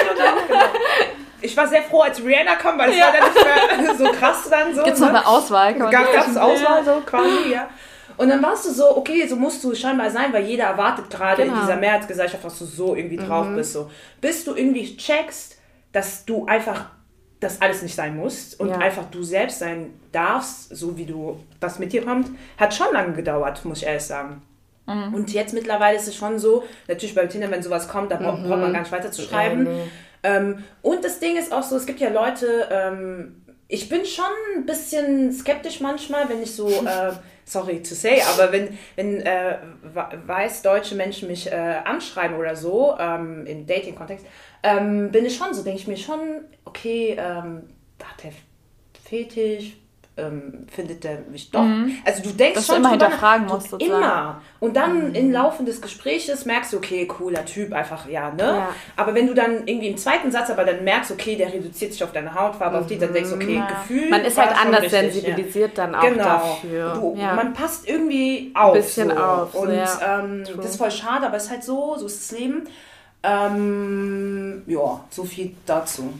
genau. 0.45 0.61
Ich 1.39 1.55
war 1.55 1.68
sehr 1.70 1.84
froh, 1.84 2.01
als 2.01 2.22
Rihanna 2.22 2.55
kam, 2.55 2.78
weil 2.78 2.89
es 2.91 2.99
war 2.99 3.13
dann 3.13 3.82
nicht 3.86 3.99
mehr 3.99 4.11
so 4.11 4.18
krass 4.18 4.49
dann 4.49 4.76
so. 4.76 4.84
Gibt's 4.84 4.99
noch 4.99 5.13
ne? 5.13 5.20
eine 5.20 5.26
Auswahl? 5.28 5.74
Kann 5.74 5.89
Gab 5.89 6.28
es 6.28 6.36
Auswahl 6.36 6.84
so 6.84 7.01
quasi, 7.05 7.53
ja. 7.53 7.70
Und 8.18 8.28
dann 8.28 8.43
warst 8.43 8.65
du 8.65 8.72
so, 8.72 8.97
okay, 8.97 9.26
so 9.26 9.38
musst 9.38 9.63
du 9.63 9.74
scheinbar 9.74 10.09
sein, 10.09 10.34
weil 10.34 10.43
jeder 10.43 10.65
erwartet 10.65 11.09
gerade 11.09 11.43
in 11.43 11.49
Genau. 11.49 11.61
dieser 11.61 11.78
Mehrheitsgesellschaft, 11.78 12.43
dass 12.43 12.59
du 12.59 12.65
so 12.65 12.93
irgendwie 12.93 13.15
drauf 13.15 13.47
bist. 13.55 13.72
So. 13.72 13.89
Bis 14.20 14.43
du 14.43 14.53
irgendwie 14.55 14.97
checkst, 14.97 15.56
dass 15.91 16.25
du 16.25 16.45
einfach 16.45 16.91
das 17.39 17.61
alles 17.61 17.83
nicht 17.83 17.93
sein 17.95 18.15
musst 18.17 18.59
und 18.59 18.69
Ja. 18.69 18.77
einfach 18.79 19.05
du 19.11 19.21
selbst 19.23 19.59
sein 19.59 19.93
darfst, 20.11 20.75
so 20.75 20.97
wie 20.97 21.05
du, 21.05 21.39
was 21.61 21.77
mit 21.77 21.93
dir 21.93 22.03
kommt, 22.03 22.29
hat 22.57 22.73
schon 22.73 22.88
lange 22.93 23.13
gedauert, 23.13 23.63
muss 23.65 23.79
ich 23.79 23.85
ehrlich 23.88 24.03
sagen. 24.03 24.41
Und 25.13 25.33
jetzt 25.33 25.53
mittlerweile 25.53 25.97
ist 25.97 26.07
es 26.07 26.15
schon 26.15 26.39
so, 26.39 26.63
natürlich 26.88 27.13
bei 27.13 27.25
Tinder, 27.27 27.51
wenn 27.51 27.61
sowas 27.61 27.89
kommt, 27.89 28.09
da 28.09 28.15
braucht, 28.15 28.41
braucht 28.43 28.61
man 28.61 28.71
gar 28.71 28.79
nicht 28.79 28.91
weiter 28.93 29.11
zu 29.11 29.21
schreiben. 29.21 29.63
Nee. 29.65 29.83
Ähm, 30.23 30.63
und 30.81 31.03
das 31.03 31.19
Ding 31.19 31.35
ist 31.38 31.51
auch 31.51 31.61
so, 31.61 31.75
es 31.75 31.85
gibt 31.85 31.99
ja 31.99 32.09
Leute, 32.09 32.69
ähm, 32.71 33.43
ich 33.67 33.89
bin 33.89 34.05
schon 34.05 34.23
ein 34.55 34.65
bisschen 34.65 35.33
skeptisch 35.33 35.81
manchmal, 35.81 36.29
wenn 36.29 36.41
ich 36.41 36.55
so, 36.55 36.69
äh, 36.85 37.11
sorry 37.43 37.81
to 37.83 37.93
say, 37.95 38.21
aber 38.33 38.53
wenn, 38.53 38.77
wenn 38.95 39.19
äh, 39.21 39.57
wa- 39.93 40.09
weiß 40.25 40.61
deutsche 40.61 40.95
Menschen 40.95 41.27
mich 41.27 41.51
äh, 41.51 41.75
anschreiben 41.83 42.38
oder 42.38 42.55
so, 42.55 42.95
ähm, 42.97 43.45
im 43.45 43.67
Dating-Kontext, 43.67 44.25
ähm, 44.63 45.11
bin 45.11 45.25
ich 45.25 45.35
schon 45.35 45.53
so, 45.53 45.63
denke 45.63 45.79
ich 45.79 45.87
mir 45.87 45.97
schon, 45.97 46.19
okay, 46.65 47.15
ähm, 47.19 47.63
hat 48.03 48.23
der 48.23 48.31
Fetisch, 49.03 49.77
ähm, 50.17 50.65
findet 50.71 51.03
der 51.03 51.19
mich 51.31 51.51
doch. 51.51 51.63
Also 52.03 52.23
du 52.23 52.31
denkst 52.31 52.55
Dass 52.55 52.67
du 52.67 52.73
schon 52.73 52.81
immer 52.81 52.93
drüber 52.93 53.05
hinterfragen 53.05 53.45
nach- 53.45 53.53
musst, 53.53 53.67
du, 53.67 53.71
sozusagen. 53.71 54.01
Immer. 54.01 54.41
Und 54.59 54.75
dann 54.75 55.13
im 55.13 55.31
Laufe 55.31 55.63
des 55.63 55.81
Gespräches 55.81 56.45
merkst 56.45 56.73
du, 56.73 56.77
okay, 56.77 57.05
cooler 57.05 57.45
Typ, 57.45 57.71
einfach, 57.71 58.09
ja, 58.09 58.31
ne? 58.31 58.43
Ja. 58.43 58.69
Aber 58.95 59.13
wenn 59.13 59.27
du 59.27 59.35
dann 59.35 59.67
irgendwie 59.67 59.89
im 59.89 59.97
zweiten 59.97 60.31
Satz 60.31 60.49
aber 60.49 60.65
dann 60.65 60.83
merkst, 60.83 61.11
okay, 61.11 61.35
der 61.35 61.53
reduziert 61.53 61.93
sich 61.93 62.03
auf 62.03 62.11
deine 62.11 62.33
Hautfarbe, 62.33 62.79
auf 62.79 62.87
die, 62.87 62.97
dann 62.97 63.13
denkst 63.13 63.29
du, 63.29 63.35
okay, 63.35 63.55
Ja. 63.55 63.67
Gefühl. 63.67 64.09
Man 64.09 64.21
ist 64.25 64.37
halt 64.37 64.59
anders 64.59 64.81
richtig, 64.83 64.99
sensibilisiert 64.99 65.77
dann 65.77 65.93
ja. 65.93 65.99
auch 65.99 66.03
genau. 66.03 66.23
dafür. 66.23 66.93
Du. 66.95 67.15
Man 67.15 67.53
passt 67.53 67.87
irgendwie 67.87 68.51
auf. 68.55 68.73
Bisschen 68.73 69.09
so. 69.09 69.15
auf, 69.15 69.53
Und 69.53 69.69
ähm, 69.71 70.43
das 70.57 70.65
ist 70.71 70.77
voll 70.77 70.91
schade, 70.91 71.27
aber 71.27 71.37
es 71.37 71.43
ist 71.45 71.51
halt 71.51 71.63
so, 71.63 71.95
so 71.97 72.07
ist 72.07 72.31
das 72.31 72.39
Leben. 72.39 72.63
Ähm, 73.28 74.63
ja, 74.67 75.03
so 75.09 75.23
viel 75.23 75.51
dazu. 75.65 76.13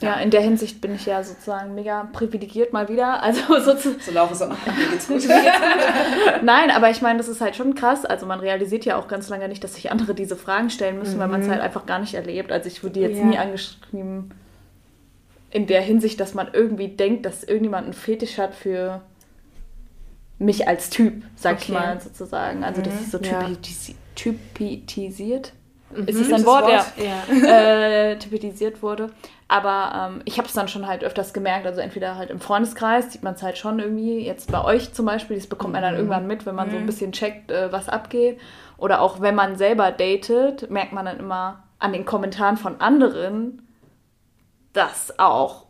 Ja, 0.00 0.16
in 0.16 0.30
der 0.30 0.40
Hinsicht 0.40 0.80
bin 0.80 0.96
ich 0.96 1.06
ja 1.06 1.22
sozusagen 1.22 1.76
mega 1.76 2.08
privilegiert 2.12 2.72
mal 2.72 2.88
wieder. 2.88 3.22
Also 3.22 3.40
sozusagen. 3.60 4.00
So 4.00 4.10
laufe 4.10 4.34
geht's 4.90 5.06
gut. 5.06 5.22
Nein, 6.42 6.70
aber 6.72 6.90
ich 6.90 7.02
meine, 7.02 7.18
das 7.18 7.28
ist 7.28 7.40
halt 7.40 7.54
schon 7.54 7.74
krass. 7.76 8.04
Also 8.04 8.26
man 8.26 8.40
realisiert 8.40 8.84
ja 8.84 8.96
auch 8.96 9.06
ganz 9.06 9.28
lange 9.28 9.48
nicht, 9.48 9.62
dass 9.62 9.74
sich 9.74 9.92
andere 9.92 10.14
diese 10.14 10.36
Fragen 10.36 10.70
stellen 10.70 10.98
müssen, 10.98 11.20
weil 11.20 11.28
man 11.28 11.40
es 11.40 11.48
halt 11.48 11.60
einfach 11.60 11.86
gar 11.86 12.00
nicht 12.00 12.14
erlebt. 12.14 12.50
Also 12.50 12.66
ich 12.66 12.82
wurde 12.82 12.98
jetzt 13.00 13.18
Ja. 13.20 13.24
nie 13.26 13.38
angeschrieben 13.38 14.32
in 15.50 15.66
der 15.66 15.82
Hinsicht, 15.82 16.18
dass 16.18 16.34
man 16.34 16.48
irgendwie 16.52 16.88
denkt, 16.88 17.24
dass 17.26 17.44
irgendjemand 17.44 17.84
einen 17.84 17.92
Fetisch 17.94 18.38
hat 18.38 18.54
für 18.54 19.02
mich 20.38 20.66
als 20.66 20.90
Typ, 20.90 21.22
sag 21.36 21.58
ich 21.58 21.64
Okay. 21.64 21.72
mal 21.74 22.00
sozusagen. 22.00 22.64
Also 22.64 22.82
dass 22.82 23.00
ich 23.00 23.10
so 23.10 23.18
Ja. 23.18 23.38
typisi 24.16 25.36
typetisiert. 25.94 26.26
Ist 26.26 26.32
es 26.32 26.40
ein 26.40 26.46
Wort? 26.46 26.64
Wort? 26.64 26.86
Ja. 26.96 27.48
äh, 28.10 28.18
typetisiert 28.18 28.82
wurde. 28.82 29.10
Aber 29.48 30.10
ähm, 30.14 30.22
ich 30.24 30.38
habe 30.38 30.48
es 30.48 30.54
dann 30.54 30.68
schon 30.68 30.86
halt 30.86 31.04
öfters 31.04 31.32
gemerkt, 31.34 31.66
also 31.66 31.80
entweder 31.80 32.16
halt 32.16 32.30
im 32.30 32.40
Freundeskreis 32.40 33.12
sieht 33.12 33.22
man 33.22 33.34
es 33.34 33.42
halt 33.42 33.58
schon 33.58 33.78
irgendwie, 33.80 34.24
jetzt 34.24 34.50
bei 34.50 34.64
euch 34.64 34.92
zum 34.94 35.04
Beispiel, 35.06 35.36
das 35.36 35.46
bekommt 35.46 35.74
man 35.74 35.82
dann 35.82 35.94
irgendwann 35.94 36.26
mit, 36.26 36.46
wenn 36.46 36.54
man 36.54 36.70
so 36.70 36.76
ein 36.76 36.86
bisschen 36.86 37.12
checkt, 37.12 37.50
äh, 37.50 37.70
was 37.70 37.88
abgeht. 37.88 38.38
Oder 38.78 39.00
auch 39.02 39.20
wenn 39.20 39.34
man 39.34 39.56
selber 39.56 39.92
datet, 39.92 40.70
merkt 40.70 40.92
man 40.92 41.04
dann 41.04 41.18
immer 41.18 41.64
an 41.78 41.92
den 41.92 42.04
Kommentaren 42.04 42.56
von 42.56 42.80
anderen, 42.80 43.68
dass 44.72 45.18
auch 45.18 45.66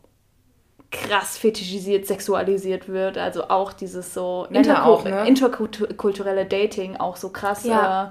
krass 0.90 1.38
fetischisiert, 1.38 2.06
sexualisiert 2.06 2.88
wird. 2.88 3.18
Also 3.18 3.48
auch 3.48 3.72
dieses 3.72 4.14
so 4.14 4.46
interku- 4.50 4.82
auch, 4.82 5.04
ne? 5.04 5.26
interkulturelle 5.26 6.44
Dating 6.46 6.96
auch 6.96 7.16
so 7.16 7.30
krass 7.30 7.64
Ja. 7.64 8.04
äh, 8.04 8.08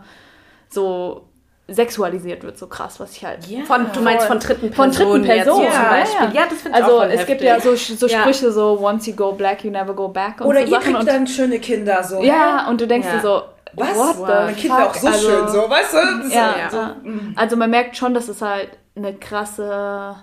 so 0.70 1.30
sexualisiert 1.68 2.43
wird, 2.43 2.57
so 2.57 2.68
krass, 2.68 2.99
was 2.99 3.14
ich 3.16 3.24
halt 3.24 3.45
Ja. 3.47 3.64
Von, 3.66 3.88
du 3.93 4.01
meinst 4.01 4.26
von 4.28 4.39
dritten 4.39 4.74
von 4.74 4.91
Personen 4.91 5.24
dritten 5.24 5.26
Personen 5.26 5.64
jetzt 5.64 5.74
zum 5.76 5.84
ja, 5.84 5.89
Beispiel. 5.89 6.36
ja. 6.36 6.41
Ja, 6.41 6.47
das 6.49 6.62
finde 6.62 6.78
ich 6.78 6.84
Also 6.84 6.95
auch 6.95 6.99
voll 7.01 7.12
es 7.12 7.26
gibt 7.26 7.41
heftig. 7.41 7.47
ja 7.47 7.59
so, 7.62 7.76
so 7.95 8.07
Ja. 8.07 8.20
Sprüche 8.22 8.51
so 8.51 8.80
once 8.82 9.05
you 9.07 9.14
go 9.16 9.32
black, 9.32 9.64
you 9.64 9.72
never 9.72 9.93
go 9.93 10.07
back 10.09 10.41
und 10.41 10.47
Oder 10.47 10.59
so 10.59 10.66
ihr 10.66 10.70
Sachen 10.72 10.84
kriegt 10.84 10.99
und 10.99 11.07
dann 11.07 11.28
schöne 11.28 11.59
Kinder 11.59 12.03
so. 12.03 12.22
ja, 12.22 12.68
und 12.68 12.82
du 12.82 12.88
denkst 12.88 13.07
Ja. 13.07 13.16
dir 13.16 13.22
so, 13.22 13.41
Was? 13.74 13.95
what 13.97 14.16
the 14.18 14.22
Mein 14.24 14.55
Kind 14.57 14.74
war 14.74 14.88
auch 14.88 14.93
fuck? 14.93 15.01
so 15.01 15.07
also, 15.07 15.30
schön, 15.30 15.47
so, 15.47 15.70
weißt 15.70 15.93
du? 15.93 15.97
Ist 16.28 16.34
Ja, 16.36 16.53
so, 16.70 16.78
ja. 16.78 16.95
also 17.38 17.55
man 17.55 17.70
merkt 17.70 17.95
schon, 17.95 18.14
dass 18.14 18.28
es 18.28 18.41
halt 18.41 18.70
eine 18.97 19.14
krasse 19.14 20.16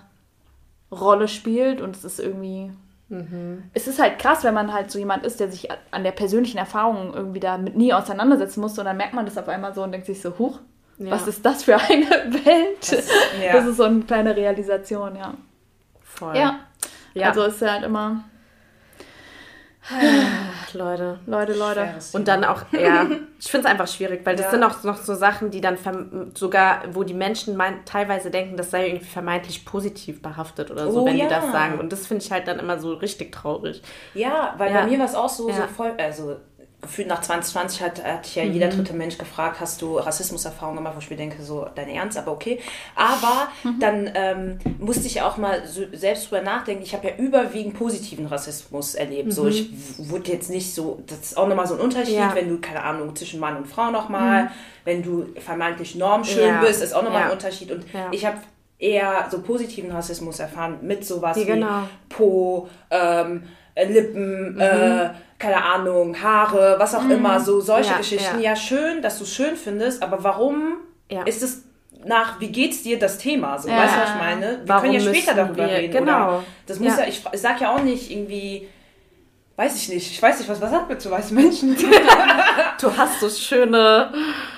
Rolle 0.91 1.27
spielt 1.27 1.81
und 1.81 1.95
es 1.95 2.03
ist 2.03 2.19
irgendwie. 2.19 2.71
Mhm. 3.09 3.63
Es 3.73 3.87
ist 3.87 3.99
halt 3.99 4.19
krass, 4.19 4.43
wenn 4.43 4.53
man 4.53 4.71
halt 4.71 4.91
so 4.91 4.99
jemand 4.99 5.25
ist, 5.25 5.39
der 5.39 5.51
sich 5.51 5.67
an 5.91 6.03
der 6.03 6.11
persönlichen 6.11 6.59
Erfahrung 6.59 7.11
irgendwie 7.15 7.39
damit 7.39 7.75
nie 7.75 7.91
auseinandersetzen 7.91 8.61
muss 8.61 8.77
und 8.77 8.85
dann 8.85 8.97
merkt 8.97 9.13
man 9.15 9.25
das 9.25 9.35
auf 9.37 9.47
einmal 9.47 9.73
so 9.73 9.81
und 9.81 9.91
denkt 9.91 10.05
sich 10.05 10.21
so, 10.21 10.37
huch, 10.37 10.59
Ja. 10.99 11.11
was 11.11 11.27
ist 11.27 11.45
das 11.45 11.63
für 11.63 11.75
eine 11.77 12.05
Welt? 12.45 12.77
Das, 12.91 13.07
ja. 13.43 13.53
ist 13.57 13.77
so 13.77 13.83
eine 13.83 14.01
kleine 14.01 14.35
Realisation, 14.35 15.15
ja. 15.15 15.33
Voll. 16.01 16.35
Ja, 16.35 16.59
Ja. 17.13 17.27
also 17.29 17.43
ist 17.43 17.61
ja 17.61 17.71
halt 17.73 17.83
immer, 17.83 18.23
Leute. 20.73 21.19
Leute, 21.25 21.53
Leute. 21.53 21.79
Schweres 21.81 22.13
Und 22.13 22.27
dann 22.27 22.43
auch, 22.43 22.61
ja, 22.71 23.07
ich 23.39 23.49
finde 23.49 23.65
es 23.67 23.71
einfach 23.71 23.87
schwierig, 23.87 24.21
weil 24.25 24.35
das 24.35 24.45
Ja. 24.47 24.51
sind 24.51 24.63
auch 24.63 24.83
noch 24.83 24.97
so 24.97 25.15
Sachen, 25.15 25.49
die 25.51 25.61
dann 25.61 25.77
sogar, 26.35 26.83
wo 26.91 27.03
die 27.03 27.13
Menschen 27.15 27.55
mein, 27.55 27.85
teilweise 27.85 28.29
denken, 28.29 28.55
das 28.57 28.69
sei 28.71 28.87
irgendwie 28.87 29.05
vermeintlich 29.05 29.65
positiv 29.65 30.21
behaftet 30.21 30.69
oder 30.69 30.91
so, 30.91 31.01
Oh, 31.01 31.05
wenn 31.05 31.17
ja. 31.17 31.25
die 31.27 31.33
das 31.33 31.51
sagen. 31.51 31.79
Und 31.79 31.91
das 31.91 32.05
finde 32.05 32.23
ich 32.23 32.31
halt 32.31 32.47
dann 32.47 32.59
immer 32.59 32.77
so 32.77 32.93
richtig 32.93 33.31
traurig. 33.31 33.81
Ja, 34.13 34.53
weil 34.57 34.71
Ja. 34.73 34.81
bei 34.81 34.87
mir 34.87 34.99
war 34.99 35.05
es 35.05 35.15
auch 35.15 35.29
so, 35.29 35.49
so 35.49 35.63
voll, 35.75 35.93
also 35.97 36.37
gefühlt 36.81 37.07
nach 37.09 37.19
2020 37.21 37.81
hat, 37.81 38.03
hat 38.03 38.33
ja 38.35 38.45
Mhm. 38.45 38.53
jeder 38.53 38.67
dritte 38.69 38.93
Mensch 38.93 39.17
gefragt, 39.17 39.59
hast 39.59 39.81
du 39.81 39.97
Rassismuserfahrungen 39.97 40.77
gemacht, 40.77 40.95
wo 40.95 40.99
ich 40.99 41.09
mir 41.09 41.17
denke, 41.17 41.43
so 41.43 41.67
dein 41.75 41.89
Ernst, 41.89 42.17
aber 42.17 42.31
okay. 42.31 42.59
Aber 42.95 43.49
Mhm. 43.63 43.79
dann 43.79 44.11
ähm, 44.15 44.59
musste 44.79 45.05
ich 45.07 45.21
auch 45.21 45.35
mal 45.37 45.65
so 45.67 45.81
selbst 45.91 46.31
drüber 46.31 46.41
nachdenken, 46.41 46.81
ich 46.83 46.93
habe 46.93 47.07
ja 47.09 47.15
überwiegend 47.17 47.73
positiven 47.77 48.27
Rassismus 48.27 48.95
erlebt. 48.95 49.33
So, 49.33 49.47
ich 49.47 49.69
wurde 49.97 50.31
jetzt 50.31 50.49
nicht 50.49 50.73
so, 50.73 51.03
das 51.07 51.19
ist 51.19 51.37
auch 51.37 51.47
nochmal 51.47 51.67
so 51.67 51.73
ein 51.73 51.81
Unterschied, 51.81 52.15
Mhm. 52.15 52.21
Ja. 52.21 52.35
wenn 52.35 52.47
du, 52.49 52.59
keine 52.61 52.81
Ahnung, 52.83 53.13
zwischen 53.15 53.39
Mann 53.41 53.57
und 53.57 53.67
Frau 53.67 53.91
nochmal, 53.91 54.49
wenn 54.85 55.03
du 55.03 55.25
vermeintlich 55.37 55.95
normschön 55.95 56.47
Ja. 56.47 56.61
bist, 56.61 56.81
ist 56.81 56.93
auch 56.93 57.03
nochmal 57.03 57.21
Ja. 57.21 57.25
ein 57.27 57.33
Unterschied. 57.33 57.71
Und 57.71 57.83
ich 58.11 58.25
habe 58.25 58.37
eher 58.77 59.27
so 59.29 59.41
positiven 59.41 59.91
Rassismus 59.91 60.39
erfahren 60.39 60.77
mit 60.81 61.05
sowas 61.05 61.35
Ja, 61.35 61.43
wie 61.43 61.47
genau. 61.47 61.83
Po, 62.07 62.69
ähm, 62.89 63.43
äh, 63.75 63.85
Lippen, 63.91 64.53
Mhm. 64.55 64.61
äh, 64.61 65.09
keine 65.39 65.63
Ahnung, 65.63 66.21
Haare, 66.21 66.75
was 66.77 66.93
auch 66.93 67.07
immer, 67.09 67.39
so 67.39 67.59
solche 67.61 67.91
Ja, 67.91 67.97
Geschichten. 67.97 68.39
ja. 68.39 68.51
Ja. 68.51 68.55
schön, 68.55 69.01
dass 69.01 69.17
du 69.17 69.23
es 69.23 69.33
schön 69.33 69.55
findest, 69.55 70.03
aber 70.03 70.23
warum 70.23 70.73
Ja. 71.09 71.23
ist 71.23 71.41
es 71.41 71.63
nach, 72.05 72.39
wie 72.39 72.49
geht's 72.49 72.83
dir, 72.83 72.99
das 72.99 73.17
Thema? 73.17 73.57
So, 73.57 73.69
weißt 73.69 73.95
du, 73.95 74.01
was 74.01 74.09
ich 74.09 74.15
meine? 74.15 74.45
Wir 74.59 74.67
Warum 74.67 74.81
können 74.83 74.93
ja 74.93 74.99
später 75.13 75.33
darüber 75.33 75.65
wir- 75.67 75.75
reden. 75.75 75.91
genau. 75.93 76.27
Oder 76.27 76.43
das 76.67 76.79
muss 76.79 76.97
Ja. 76.97 77.05
ich, 77.05 77.23
ich 77.31 77.41
sag 77.41 77.59
ja 77.61 77.73
auch 77.73 77.81
nicht 77.81 78.11
irgendwie, 78.11 78.67
weiß 79.55 79.75
ich 79.75 79.89
nicht, 79.89 80.11
ich 80.11 80.21
weiß 80.21 80.39
nicht, 80.39 80.49
was, 80.49 80.61
was 80.61 80.71
hat 80.71 80.87
mit 80.89 81.01
so 81.01 81.09
weißen 81.11 81.35
Menschen? 81.35 81.75
Du 82.81 82.95
hast 82.95 83.19
so 83.19 83.29
schöne, 83.29 84.09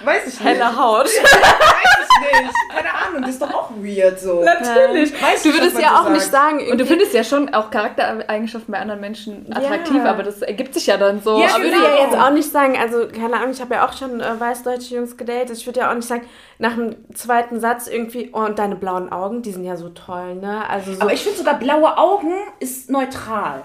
weiß 0.03 0.27
ich 0.27 0.39
nicht. 0.39 0.43
helle 0.43 0.75
Haut. 0.77 1.09
ich 2.31 2.41
nicht. 2.41 2.55
Keine 2.69 2.93
Ahnung. 2.93 3.21
das 3.21 3.31
ist 3.31 3.41
doch 3.41 3.53
auch 3.53 3.69
weird 3.77 4.19
so. 4.19 4.43
Natürlich. 4.43 5.13
Weißt 5.21 5.45
du 5.45 5.49
du, 5.51 5.55
würdest 5.59 5.79
ja 5.79 5.99
auch 5.99 6.03
so 6.05 6.09
nicht 6.11 6.21
sagt? 6.21 6.31
sagen, 6.33 6.57
Und 6.59 6.63
du 6.63 6.69
irgendwie- 6.71 6.85
findest 6.85 7.13
ja 7.13 7.23
schon 7.23 7.53
auch 7.53 7.69
Charaktereigenschaften 7.71 8.71
bei 8.71 8.79
anderen 8.79 9.01
Menschen 9.01 9.45
attraktiv, 9.53 9.95
Ja. 9.97 10.05
aber 10.11 10.23
das 10.23 10.41
ergibt 10.41 10.73
sich 10.73 10.87
ja 10.87 10.97
dann 10.97 11.21
so. 11.21 11.39
Ja, 11.39 11.45
Ich 11.47 11.53
aber 11.53 11.63
würde 11.63 11.75
genau. 11.77 11.87
ja 11.95 12.03
jetzt 12.05 12.17
auch 12.17 12.31
nicht 12.31 12.51
sagen, 12.51 12.77
also 12.79 13.07
keine 13.07 13.35
Ahnung, 13.37 13.51
ich 13.51 13.61
habe 13.61 13.73
ja 13.75 13.87
auch 13.87 13.93
schon 13.93 14.19
äh, 14.21 14.39
weißdeutsche 14.39 14.95
Jungs 14.95 15.17
gedatet. 15.17 15.57
Ich 15.57 15.65
würde 15.65 15.79
ja 15.81 15.91
auch 15.91 15.95
nicht 15.95 16.07
sagen, 16.07 16.25
nach 16.59 16.75
dem 16.75 16.95
zweiten 17.13 17.59
Satz 17.59 17.87
irgendwie, 17.87 18.29
oh, 18.33 18.39
und 18.39 18.59
deine 18.59 18.75
blauen 18.75 19.11
Augen, 19.11 19.41
die 19.41 19.51
sind 19.51 19.63
ja 19.65 19.75
so 19.77 19.89
toll, 19.89 20.35
ne? 20.35 20.67
Also 20.69 20.93
so, 20.93 21.01
Aber 21.01 21.13
ich 21.13 21.21
finde 21.23 21.37
sogar 21.37 21.55
blaue 21.59 21.97
Augen 21.97 22.31
ist 22.59 22.89
neutral. 22.89 23.63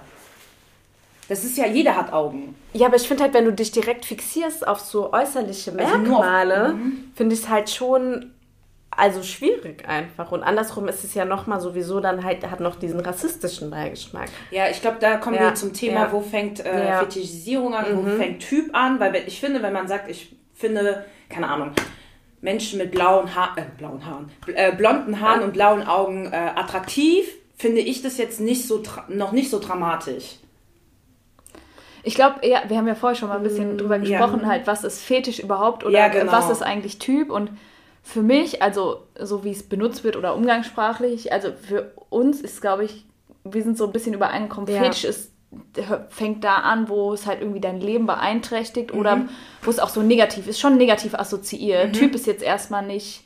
Das 1.29 1.43
ist 1.43 1.57
ja, 1.59 1.67
jeder 1.67 1.97
hat 1.97 2.13
Augen. 2.13 2.55
ja, 2.73 2.87
aber 2.87 2.95
ich 2.97 3.09
finde 3.09 3.25
halt, 3.25 3.35
wenn 3.35 3.45
du 3.45 3.53
dich 3.53 3.73
direkt 3.73 4.05
fixierst 4.05 4.67
auf 4.67 4.79
so 4.79 5.13
äußerliche 5.13 5.73
Also 5.77 5.99
Merkmale, 5.99 6.77
finde 7.17 7.35
ich 7.35 7.41
es 7.43 7.49
halt 7.49 7.69
schon 7.69 8.33
also 8.97 9.23
schwierig 9.23 9.87
einfach. 9.89 10.33
Und 10.33 10.43
andersrum 10.43 10.89
ist 10.89 11.05
es 11.05 11.15
ja 11.15 11.25
nochmal 11.25 11.61
sowieso 11.61 12.01
dann 12.01 12.25
halt, 12.25 12.49
hat 12.51 12.61
noch 12.61 12.77
diesen 12.77 13.01
rassistischen 13.01 13.71
Beigeschmack. 13.71 14.29
Ja, 14.51 14.69
ich 14.71 14.81
glaube, 14.81 14.97
da 15.01 15.17
kommen 15.19 15.37
Ja, 15.37 15.43
wir 15.43 15.55
zum 15.55 15.73
Thema, 15.73 16.01
ja. 16.07 16.13
wo 16.13 16.21
fängt 16.21 16.65
äh, 16.65 16.89
Ja. 16.89 16.99
Fetischisierung 17.01 17.75
an, 17.75 17.85
wo 17.93 18.17
fängt 18.17 18.41
Typ 18.41 18.75
an, 18.75 18.99
weil 19.01 19.15
ich 19.27 19.39
finde, 19.41 19.63
wenn 19.63 19.73
man 19.73 19.87
sagt, 19.89 20.09
ich 20.11 20.35
finde, 20.55 21.05
keine 21.29 21.49
Ahnung, 21.49 21.73
Menschen 22.41 22.79
mit 22.79 22.91
blauen, 22.93 23.35
Haar, 23.35 23.55
äh, 23.57 23.63
blauen 23.77 24.05
Haaren, 24.07 24.31
bl- 24.47 24.55
äh, 24.55 24.73
blonden 24.77 25.21
Haaren 25.21 25.43
und 25.43 25.53
blauen 25.53 25.87
Augen 25.87 26.27
äh, 26.33 26.37
attraktiv, 26.55 27.27
finde 27.57 27.81
ich 27.81 28.03
das 28.03 28.19
jetzt 28.19 28.41
nicht 28.41 28.67
so 28.67 28.77
tra- 28.77 29.05
noch 29.13 29.33
nicht 29.33 29.51
so 29.51 29.59
dramatisch. 29.59 30.37
Ich 32.03 32.15
glaube, 32.15 32.47
ja, 32.47 32.63
wir 32.69 32.77
haben 32.77 32.87
ja 32.87 32.95
vorher 32.95 33.17
schon 33.17 33.29
mal 33.29 33.37
ein 33.39 33.43
bisschen 33.43 33.79
drüber 33.79 33.99
Mm, 33.99 34.05
ja. 34.05 34.19
gesprochen, 34.21 34.47
halt, 34.47 34.67
was 34.67 34.85
ist 34.85 35.03
Fetisch 35.03 35.41
überhaupt 35.41 35.85
oder 35.85 35.99
Ja, 35.99 36.09
genau. 36.09 36.31
was 36.31 36.51
ist 36.51 36.63
eigentlich 36.63 36.99
Typ 36.99 37.31
und 37.31 37.51
für 38.09 38.23
mich, 38.23 38.63
also 38.63 39.03
so 39.21 39.43
wie 39.43 39.51
es 39.51 39.65
benutzt 39.65 40.05
wird 40.05 40.17
oder 40.17 40.37
umgangssprachlich, 40.37 41.33
also 41.33 41.49
für 41.61 41.91
uns 42.09 42.41
ist, 42.41 42.61
glaube 42.61 42.85
ich, 42.85 43.05
wir 43.43 43.63
sind 43.65 43.77
so 43.77 43.85
ein 43.85 43.91
bisschen 43.93 44.15
übereingekommen, 44.15 44.73
Ja. 44.73 44.85
Fetisch 44.85 45.05
ist, 45.05 45.33
fängt 46.11 46.45
da 46.45 46.57
an, 46.59 46.89
wo 46.89 47.13
es 47.13 47.27
halt 47.27 47.41
irgendwie 47.41 47.61
dein 47.61 47.81
Leben 47.81 48.07
beeinträchtigt 48.07 48.93
Mhm. 48.95 49.01
oder 49.01 49.21
wo 49.63 49.71
es 49.71 49.81
auch 49.81 49.89
so 49.89 50.03
negativ 50.03 50.47
ist, 50.47 50.61
schon 50.61 50.77
negativ 50.77 51.15
assoziiert. 51.15 51.95
Typ 51.97 52.15
ist 52.15 52.27
jetzt 52.27 52.43
erstmal 52.45 52.87
nicht 52.87 53.25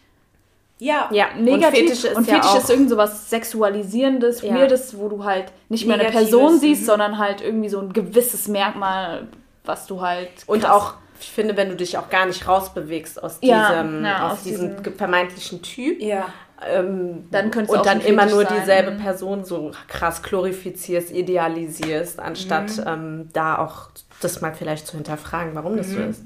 Ja, 0.79 1.11
Ja, 1.13 1.27
negativ 1.37 1.65
und 1.67 1.89
Fetisch 1.89 2.05
ist 2.05 2.17
und 2.17 2.27
ja 2.27 2.35
Fetisch 2.37 2.51
auch, 2.53 2.59
ist 2.59 2.71
irgend 2.71 2.89
so 2.89 2.97
was 2.97 3.29
Sexualisierendes, 3.29 4.41
Ja. 4.41 4.55
Weirdes, 4.55 4.97
wo 4.97 5.11
du 5.11 5.25
halt 5.25 5.53
nicht 5.69 5.87
mehr 5.87 5.95
eine 5.97 6.05
Negatives, 6.05 6.31
Person 6.31 6.55
mhm. 6.55 6.59
siehst, 6.59 6.87
sondern 6.87 7.19
halt 7.19 7.43
irgendwie 7.43 7.69
so 7.69 7.81
ein 7.81 7.93
gewisses 7.93 8.49
Merkmal, 8.49 9.29
was 9.67 9.87
du 9.87 10.01
halt 10.01 10.31
Und 10.47 10.63
krass- 10.63 10.71
auch, 10.71 10.95
ich 11.21 11.31
finde, 11.31 11.57
wenn 11.57 11.69
du 11.69 11.77
dich 11.77 11.97
auch 11.99 12.09
gar 12.11 12.27
nicht 12.27 12.49
rausbewegst 12.49 13.23
aus 13.23 13.41
diesem, 13.41 14.05
ja, 14.05 14.27
aus 14.27 14.33
aus 14.33 14.43
diesem 14.43 14.77
diesem- 14.79 14.95
vermeintlichen 14.97 15.63
Typ, 15.63 16.01
ja. 16.01 16.27
ähm, 16.67 17.29
Dann 17.31 17.51
und 17.53 17.71
auch 17.71 17.83
dann 17.83 18.01
immer 18.01 18.27
nur 18.27 18.45
sein. 18.45 18.57
dieselbe 18.61 18.91
Mhm. 18.93 18.99
Person 18.99 19.45
so 19.45 19.71
krass 19.89 20.23
glorifizierst, 20.23 21.11
idealisierst, 21.11 22.19
anstatt 22.21 22.77
Mhm. 22.79 22.85
ähm, 22.87 23.29
da 23.33 23.59
auch 23.59 23.91
das 24.21 24.41
mal 24.41 24.53
vielleicht 24.55 24.87
zu 24.87 24.97
hinterfragen, 24.97 25.55
warum 25.55 25.77
das 25.77 25.89
Mhm. 25.89 25.95
so 25.95 26.01
ist. 26.03 26.25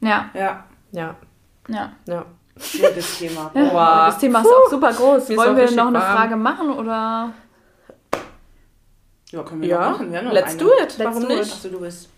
ja, 0.00 0.30
Ja, 0.34 0.64
Ja, 0.92 1.14
ja. 1.68 1.92
ja. 2.06 2.24
schwieriges 2.58 3.18
Thema. 3.18 3.50
Boah. 3.54 4.04
das 4.06 4.18
Thema 4.18 4.40
ist 4.40 4.46
auch 4.46 4.70
super 4.70 4.92
groß. 4.92 5.28
Mir 5.30 5.36
Wollen 5.38 5.56
wir 5.56 5.70
noch 5.70 5.86
eine 5.86 5.98
warm. 5.98 6.16
Frage 6.16 6.36
machen 6.36 6.70
oder? 6.72 7.32
Ja, 9.30 9.42
können 9.44 9.62
wir 9.62 9.68
Ja, 9.68 9.80
noch 9.80 9.90
machen. 9.92 10.10
Wir 10.10 10.18
haben 10.18 10.24
noch 10.26 10.32
let's 10.34 10.50
eine. 10.50 10.58
do 10.58 10.70
it. 10.82 10.98
Warum 10.98 11.22
do 11.22 11.30
it. 11.30 11.38
nicht? 11.38 11.52
Achso, 11.52 11.68
du 11.68 11.80
bist. 11.80 12.08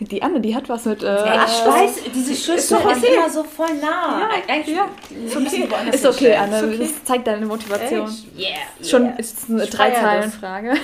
Die 0.00 0.22
Anne, 0.22 0.40
die 0.40 0.54
hat 0.54 0.68
was 0.68 0.86
mit. 0.86 1.02
Äh, 1.02 1.06
Ja, 1.06 1.44
ich 1.46 1.66
weiß, 1.66 2.02
diese 2.14 2.34
Schüsse 2.34 2.76
doch 2.76 2.84
waren 2.84 2.98
okay. 2.98 3.14
immer 3.14 3.28
so 3.28 3.44
voll 3.44 3.74
nah. 3.80 4.30
Eigentlich 4.48 4.76
ja. 4.76 4.88
ist 5.26 5.36
okay. 5.36 5.68
ist 5.92 6.06
okay, 6.06 6.34
Anne. 6.34 6.56
Ist 6.56 6.64
okay. 6.64 6.78
Das 6.78 7.04
zeigt 7.04 7.26
deine 7.26 7.44
Motivation. 7.44 8.08
Echt? 8.08 8.38
Yeah. 8.38 8.88
Schon 8.88 9.16
ist 9.18 9.50
eine 9.50 9.66
Drei-Zeilen-Frage. 9.66 10.74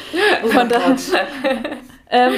Von 0.52 0.68
daher. 0.68 0.96
Ähm, 2.08 2.34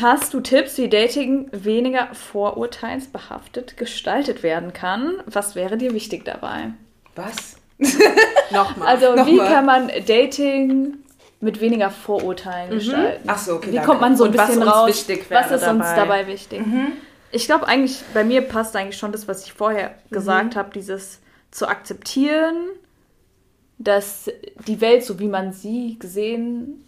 hast 0.00 0.34
du 0.34 0.40
Tipps, 0.40 0.78
wie 0.78 0.88
Dating 0.88 1.48
weniger 1.52 2.08
vorurteilsbehaftet 2.12 3.76
gestaltet 3.76 4.42
werden 4.42 4.72
kann? 4.72 5.22
Was 5.26 5.54
wäre 5.54 5.76
dir 5.76 5.92
wichtig 5.94 6.24
dabei? 6.24 6.72
Was? 7.14 7.56
Nochmal. 8.50 8.88
Also, 8.88 9.26
wie 9.26 9.36
Nochmal. 9.36 9.48
kann 9.48 9.66
man 9.66 9.90
Dating 10.06 10.94
mit 11.42 11.60
weniger 11.60 11.90
Vorurteilen 11.90 12.70
gestalten? 12.70 13.24
Ach 13.26 13.36
so, 13.38 13.56
okay. 13.56 13.70
Wie 13.70 13.74
danke. 13.74 13.88
kommt 13.88 14.00
man 14.00 14.16
so 14.16 14.24
ein 14.24 14.30
Und 14.30 14.36
bisschen 14.36 14.62
uns 14.62 14.72
raus? 14.72 15.06
was 15.28 15.46
ist 15.50 15.52
uns 15.52 15.62
dabei? 15.62 15.96
dabei 15.96 16.26
wichtig? 16.28 16.62
Ich 17.32 17.46
glaube 17.46 17.66
eigentlich, 17.66 17.98
bei 18.14 18.24
mir 18.24 18.42
passt 18.42 18.76
eigentlich 18.76 18.96
schon 18.96 19.12
das, 19.12 19.26
was 19.28 19.44
ich 19.44 19.52
vorher 19.52 19.88
Mhm. 20.08 20.14
gesagt 20.14 20.56
habe, 20.56 20.70
dieses 20.74 21.18
zu 21.50 21.66
akzeptieren, 21.66 22.56
dass 23.78 24.30
die 24.66 24.80
Welt, 24.80 25.04
so 25.04 25.18
wie 25.18 25.26
man 25.28 25.52
sie 25.52 25.96
gesehen 25.98 26.84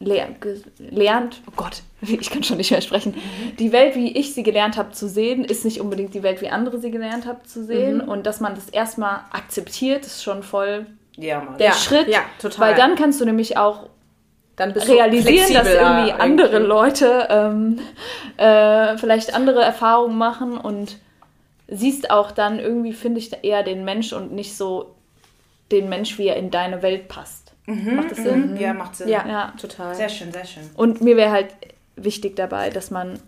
lernt, 0.00 0.40
ge 0.42 0.60
lernt, 0.78 1.40
oh 1.48 1.52
Gott, 1.56 1.82
ich 2.02 2.30
kann 2.30 2.42
schon 2.44 2.58
nicht 2.58 2.70
mehr 2.70 2.80
sprechen, 2.82 3.14
Mhm. 3.14 3.56
die 3.56 3.72
Welt, 3.72 3.96
wie 3.96 4.16
ich 4.16 4.34
sie 4.34 4.42
gelernt 4.42 4.76
habe 4.76 4.92
zu 4.92 5.08
sehen, 5.08 5.44
ist 5.44 5.64
nicht 5.64 5.80
unbedingt 5.80 6.14
die 6.14 6.22
Welt, 6.22 6.40
wie 6.42 6.50
andere 6.50 6.78
sie 6.78 6.90
gelernt 6.90 7.26
haben 7.26 7.44
zu 7.44 7.64
sehen. 7.64 8.02
Mhm. 8.02 8.08
Und 8.08 8.26
dass 8.26 8.40
man 8.40 8.54
das 8.54 8.68
erstmal 8.68 9.20
akzeptiert, 9.30 10.04
ist 10.06 10.22
schon 10.22 10.42
voll 10.42 10.86
Ja, 11.18 11.40
Mann. 11.40 11.58
der 11.58 11.68
Ja, 11.68 11.72
Schritt, 11.74 12.08
ja, 12.08 12.20
total. 12.40 12.68
weil 12.70 12.74
dann 12.76 12.94
kannst 12.94 13.20
du 13.20 13.24
nämlich 13.24 13.56
auch 13.56 13.88
dann 14.56 14.72
bist 14.72 14.88
du 14.88 14.92
realisieren, 14.92 15.52
dass 15.54 15.68
irgendwie 15.68 16.12
andere 16.12 16.48
irgendwie. 16.54 16.68
Leute 16.68 17.28
ähm, 17.30 17.78
äh, 18.38 18.96
vielleicht 18.98 19.34
andere 19.34 19.62
Erfahrungen 19.62 20.18
machen 20.18 20.58
und 20.58 20.98
siehst 21.68 22.10
auch 22.10 22.30
dann 22.32 22.58
irgendwie, 22.58 22.92
finde 22.92 23.20
ich, 23.20 23.30
eher 23.44 23.62
den 23.62 23.84
Mensch 23.84 24.12
und 24.12 24.32
nicht 24.32 24.56
so 24.56 24.94
den 25.70 25.88
Mensch, 25.88 26.18
wie 26.18 26.26
er 26.28 26.36
in 26.36 26.50
deine 26.50 26.82
Welt 26.82 27.06
passt. 27.08 27.52
Macht 27.66 28.10
das 28.10 28.18
Sinn? 28.18 28.56
Ja, 28.58 28.72
macht 28.72 28.96
Sinn. 28.96 29.08
Ja, 29.08 29.24
Ja. 29.28 29.52
total. 29.60 29.94
Sehr 29.94 30.08
schön, 30.08 30.32
sehr 30.32 30.46
schön. 30.46 30.62
Und 30.74 31.02
mir 31.02 31.16
wäre 31.16 31.30
halt 31.30 31.48
wichtig 31.96 32.34
dabei, 32.36 32.70
dass 32.70 32.90
man 32.90 33.18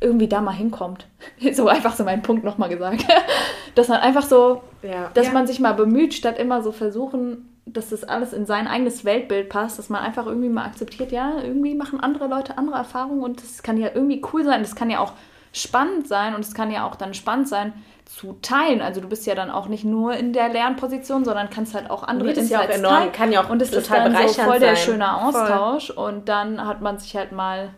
irgendwie 0.00 0.28
da 0.28 0.40
mal 0.40 0.52
hinkommt. 0.52 1.06
So 1.52 1.68
einfach 1.68 1.94
so 1.94 2.04
mein 2.04 2.22
Punkt 2.22 2.44
nochmal 2.44 2.68
gesagt. 2.68 3.04
Dass 3.74 3.88
man 3.88 4.00
einfach 4.00 4.22
so 4.24 4.62
Ja. 4.82 5.10
dass 5.14 5.26
Ja. 5.26 5.32
man 5.32 5.46
sich 5.46 5.60
mal 5.60 5.72
bemüht, 5.74 6.14
statt 6.14 6.38
immer 6.38 6.62
so 6.62 6.72
versuchen, 6.72 7.52
dass 7.66 7.90
das 7.90 8.04
alles 8.04 8.32
in 8.32 8.46
sein 8.46 8.68
eigenes 8.68 9.04
Weltbild 9.04 9.48
passt, 9.48 9.78
dass 9.78 9.88
man 9.88 10.00
einfach 10.02 10.24
irgendwie 10.26 10.48
mal 10.48 10.64
akzeptiert, 10.66 11.10
ja, 11.12 11.32
irgendwie 11.42 11.74
machen 11.74 11.98
andere 12.00 12.26
Leute 12.28 12.56
andere 12.58 12.76
Erfahrungen 12.76 13.22
und 13.22 13.42
das 13.42 13.62
kann 13.62 13.76
ja 13.76 13.88
irgendwie 13.92 14.22
cool 14.32 14.44
sein, 14.44 14.62
das 14.62 14.76
kann 14.76 14.88
ja 14.88 15.00
auch 15.00 15.12
spannend 15.52 16.06
sein 16.06 16.34
und 16.34 16.40
es 16.44 16.54
kann 16.54 16.70
ja 16.70 16.86
auch 16.86 16.94
dann 16.94 17.12
spannend 17.12 17.48
sein 17.48 17.72
zu 18.04 18.38
teilen. 18.40 18.80
Also 18.82 19.00
du 19.00 19.08
bist 19.08 19.26
ja 19.26 19.34
dann 19.34 19.50
auch 19.50 19.66
nicht 19.68 19.84
nur 19.84 20.14
in 20.14 20.32
der 20.32 20.48
Lernposition, 20.48 21.24
sondern 21.24 21.50
kannst 21.50 21.74
halt 21.74 21.90
auch 21.90 22.04
andere 22.04 22.30
ist 22.30 22.50
ja 22.50 22.58
auch 22.60 22.62
Insights 22.62 22.78
enorm, 22.78 22.94
teilen. 22.98 23.12
kann 23.12 23.32
ja 23.32 23.42
auch 23.44 23.50
und 23.50 23.60
es 23.60 23.72
ist 23.72 23.88
total 23.88 24.12
dann 24.12 24.28
so 24.28 24.34
voll 24.42 24.60
der 24.60 24.76
sein. 24.76 24.84
schöne 24.84 25.04
Voll. 25.06 25.42
Austausch 25.42 25.90
und 25.90 26.28
dann 26.28 26.64
hat 26.64 26.82
man 26.82 26.98
sich 26.98 27.16
halt 27.16 27.32
mal 27.32 27.70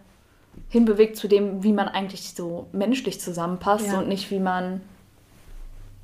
hinbewegt 0.68 1.16
zu 1.16 1.28
dem, 1.28 1.62
wie 1.62 1.72
man 1.72 1.88
eigentlich 1.88 2.32
so 2.34 2.66
menschlich 2.72 3.20
zusammenpasst 3.20 3.86
Ja. 3.88 3.98
und 3.98 4.08
nicht 4.08 4.30
wie 4.30 4.40
man 4.40 4.80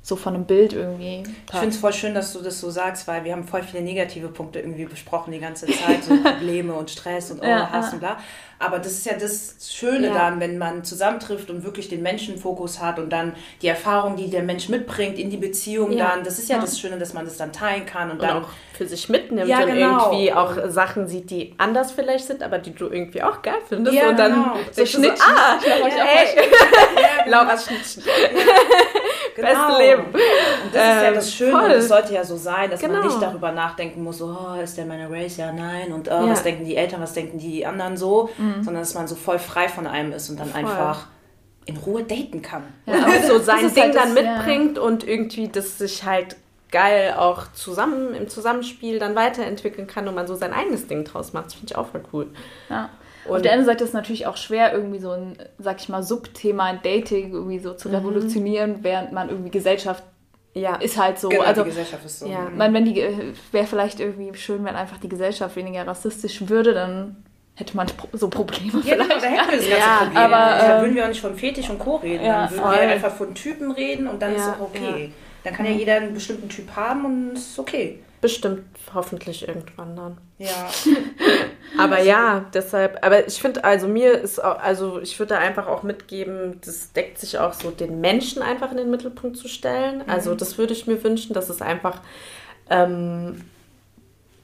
so 0.07 0.15
von 0.15 0.35
einem 0.35 0.45
Bild 0.45 0.71
irgendwie 0.73 1.23
Ich 1.51 1.57
finde 1.59 1.69
es 1.73 1.77
voll 1.77 1.91
schön, 1.91 2.13
dass 2.13 2.31
du 2.31 2.39
das 2.41 2.59
so 2.59 2.69
sagst, 2.69 3.07
weil 3.07 3.23
wir 3.23 3.31
haben 3.31 3.43
voll 3.43 3.63
viele 3.63 3.81
negative 3.81 4.27
Punkte 4.27 4.59
irgendwie 4.59 4.85
besprochen 4.85 5.31
die 5.33 5.39
ganze 5.39 5.65
Zeit, 5.65 6.03
so 6.03 6.15
Probleme 6.23 6.73
und 6.75 6.91
Stress 6.91 7.31
und 7.31 7.41
oh, 7.41 7.45
Ja, 7.45 7.71
Hass 7.71 7.87
ja. 7.87 7.93
und 7.93 7.99
bla. 8.01 8.17
Aber 8.59 8.77
das 8.77 8.91
ist 8.93 9.05
ja 9.07 9.13
das 9.19 9.55
Schöne 9.67 10.07
Ja. 10.07 10.13
dann, 10.13 10.39
wenn 10.39 10.59
man 10.59 10.83
zusammentrifft 10.83 11.49
und 11.49 11.63
wirklich 11.63 11.89
den 11.89 12.03
Menschenfokus 12.03 12.79
hat 12.79 12.99
und 12.99 13.09
dann 13.09 13.33
die 13.63 13.67
Erfahrung, 13.67 14.15
die 14.15 14.29
der 14.29 14.43
Mensch 14.43 14.69
mitbringt 14.69 15.17
in 15.17 15.31
die 15.31 15.37
Beziehung 15.37 15.91
Ja. 15.91 16.09
dann, 16.09 16.23
das 16.23 16.37
ist 16.37 16.49
ja, 16.49 16.57
Ja. 16.57 16.61
das 16.61 16.79
Schöne, 16.79 16.99
dass 16.99 17.13
man 17.15 17.25
das 17.25 17.37
dann 17.37 17.51
teilen 17.51 17.87
kann 17.87 18.11
und, 18.11 18.19
und 18.19 18.27
dann 18.29 18.43
auch 18.43 18.49
für 18.77 18.85
sich 18.85 19.09
mitnimmt 19.09 19.47
Ja, 19.49 19.61
und 19.61 19.73
genau. 19.73 20.11
irgendwie 20.11 20.31
auch 20.33 20.53
Sachen 20.69 21.07
sieht, 21.07 21.31
die 21.31 21.55
anders 21.57 21.91
vielleicht 21.91 22.25
sind, 22.27 22.43
aber 22.43 22.59
die 22.59 22.75
du 22.75 22.85
irgendwie 22.89 23.23
auch 23.23 23.41
geil 23.41 23.57
findest. 23.67 23.97
Ja, 23.97 24.09
und 24.09 24.19
dann 24.19 24.33
genau. 24.33 24.55
so 24.71 24.85
So 24.85 24.85
Schnittchen. 24.85 25.15
Schnittchen. 25.15 25.35
ah, 25.35 25.57
auch 25.57 25.87
ey, 25.87 26.49
Ja, 27.01 27.23
genau. 27.25 27.41
Genau. 29.35 29.49
Beste 29.49 29.81
Leben. 29.83 30.03
Und 30.05 30.13
das 30.13 30.71
ist 30.71 30.75
ja 31.01 31.03
Ähm, 31.09 31.13
das 31.15 31.33
Schöne 31.33 31.51
voll. 31.51 31.63
und 31.65 31.71
es 31.71 31.87
sollte 31.89 32.13
ja 32.13 32.23
so 32.23 32.37
sein, 32.37 32.71
dass 32.71 32.81
man 32.81 32.91
Genau. 32.91 33.03
nicht 33.03 33.21
darüber 33.21 33.51
nachdenken 33.51 34.03
muss, 34.03 34.19
so, 34.19 34.25
oh, 34.27 34.61
ist 34.61 34.77
der 34.77 34.85
meine 34.85 35.09
Race? 35.11 35.37
Ja, 35.37 35.51
nein. 35.51 35.91
Und 35.91 36.07
oh, 36.07 36.11
Ja. 36.11 36.29
was 36.29 36.43
denken 36.43 36.63
die 36.65 36.75
Eltern, 36.77 37.01
was 37.01 37.13
denken 37.13 37.37
die 37.37 37.65
anderen 37.65 37.97
so? 37.97 38.29
Sondern 38.61 38.75
dass 38.81 38.93
man 38.93 39.07
so 39.07 39.15
voll 39.15 39.39
frei 39.39 39.67
von 39.67 39.87
einem 39.87 40.13
ist 40.13 40.29
und 40.29 40.39
dann 40.39 40.53
einfach 40.53 41.07
in 41.65 41.77
Ruhe 41.77 42.03
daten 42.03 42.41
kann. 42.41 42.63
Ja, 42.85 42.93
Und 43.05 43.23
so 43.27 43.39
sein 43.39 43.63
das 43.63 43.73
Ding 43.73 43.83
halt 43.83 43.95
dann 43.95 44.15
das, 44.15 44.23
ja. 44.23 44.33
mitbringt 44.37 44.79
und 44.79 45.05
irgendwie 45.07 45.47
das 45.49 45.77
sich 45.79 46.03
halt 46.05 46.37
geil 46.71 47.13
auch 47.17 47.51
zusammen 47.53 48.13
im 48.13 48.27
Zusammenspiel 48.29 48.99
dann 48.99 49.15
weiterentwickeln 49.15 49.87
kann 49.87 50.07
und 50.07 50.15
man 50.15 50.27
so 50.27 50.35
sein 50.35 50.53
eigenes 50.53 50.87
Ding 50.87 51.03
draus 51.05 51.33
macht. 51.33 51.47
Das 51.47 51.53
finde 51.55 51.71
ich 51.71 51.75
auch 51.77 51.87
voll 51.87 52.03
cool. 52.13 52.27
Ja. 52.69 52.89
Auf 53.25 53.31
Und- 53.31 53.45
der 53.45 53.51
anderen 53.53 53.65
Seite 53.65 53.83
ist 53.83 53.89
es 53.89 53.93
natürlich 53.93 54.27
auch 54.27 54.37
schwer, 54.37 54.73
irgendwie 54.73 54.99
so 54.99 55.11
ein, 55.11 55.37
sag 55.59 55.79
ich 55.81 55.89
mal, 55.89 56.03
Subthema 56.03 56.73
Dating 56.73 57.31
irgendwie 57.33 57.59
so 57.59 57.71
Mhm. 57.71 57.77
zu 57.77 57.89
revolutionieren, 57.89 58.77
während 58.83 59.11
man 59.11 59.29
irgendwie 59.29 59.51
Gesellschaft 59.51 60.03
Ja, 60.53 60.75
ist 60.75 60.97
halt 60.97 61.19
so. 61.19 61.27
Genau, 61.27 61.43
also, 61.43 61.63
die 61.63 61.69
Gesellschaft 61.69 62.05
ist 62.05 62.19
so. 62.19 62.27
Ja. 62.27 62.47
ich 62.49 62.55
meine, 62.55 62.73
wenn 62.73 62.85
die 62.85 62.95
wäre 63.51 63.67
vielleicht 63.67 63.99
irgendwie 63.99 64.33
schön, 64.37 64.63
wenn 64.63 64.75
einfach 64.75 64.97
die 64.99 65.09
Gesellschaft 65.09 65.55
weniger 65.57 65.85
rassistisch 65.85 66.47
würde, 66.47 66.73
dann 66.73 67.17
hätte 67.55 67.75
man 67.75 67.87
so 68.13 68.29
Probleme 68.29 68.81
Ja, 68.85 68.95
genau, 68.95 69.03
vielleicht. 69.05 69.23
da 69.23 69.27
hätten 69.27 69.51
wir 69.51 69.57
das 69.57 69.67
ganze 69.69 69.69
Ja, 69.79 69.97
Problem. 69.97 70.17
aber, 70.17 70.57
dann 70.57 70.71
ähm, 70.77 70.81
würden 70.83 70.95
wir 70.95 71.03
auch 71.03 71.07
nicht 71.09 71.19
von 71.21 71.35
Fetisch 71.35 71.69
und 71.69 71.79
Co. 71.79 71.95
reden. 71.97 72.23
ja, 72.25 72.43
dann 72.43 72.51
würden 72.51 72.63
voll. 72.63 72.73
wir 72.73 72.81
einfach 72.89 73.15
von 73.15 73.35
Typen 73.35 73.71
reden 73.71 74.07
und 74.07 74.21
dann 74.21 74.33
ist 74.33 74.45
Ja, 74.45 74.53
auch 74.53 74.61
okay. 74.73 75.11
Dann 75.43 75.53
kann 75.53 75.65
ja 75.65 75.71
jeder 75.73 75.95
einen 75.95 76.13
bestimmten 76.13 76.47
Typ 76.49 76.73
haben 76.75 77.03
und 77.05 77.33
ist 77.33 77.59
okay. 77.59 77.99
Bestimmt 78.21 78.63
hoffentlich 78.93 79.45
irgendwann 79.47 79.95
dann. 79.95 80.17
Ja. 80.37 80.47
Aber 81.77 82.01
ja, 82.01 82.45
deshalb, 82.53 83.05
aber 83.05 83.27
ich 83.27 83.41
finde, 83.41 83.63
also 83.63 83.87
mir 83.87 84.13
ist 84.19 84.43
auch, 84.43 84.59
also 84.59 84.99
ich 84.99 85.17
würde 85.19 85.35
da 85.35 85.39
einfach 85.39 85.67
auch 85.67 85.83
mitgeben, 85.83 86.59
das 86.65 86.93
deckt 86.93 87.19
sich 87.19 87.39
auch 87.39 87.53
so, 87.53 87.71
den 87.71 88.01
Menschen 88.01 88.41
einfach 88.41 88.71
in 88.71 88.77
den 88.77 88.89
Mittelpunkt 88.89 89.37
zu 89.37 89.47
stellen. 89.47 90.03
Also 90.07 90.35
das 90.35 90.57
würde 90.57 90.73
ich 90.73 90.87
mir 90.87 91.03
wünschen, 91.03 91.33
dass 91.33 91.49
es 91.49 91.61
einfach 91.61 92.01
ähm, 92.69 93.41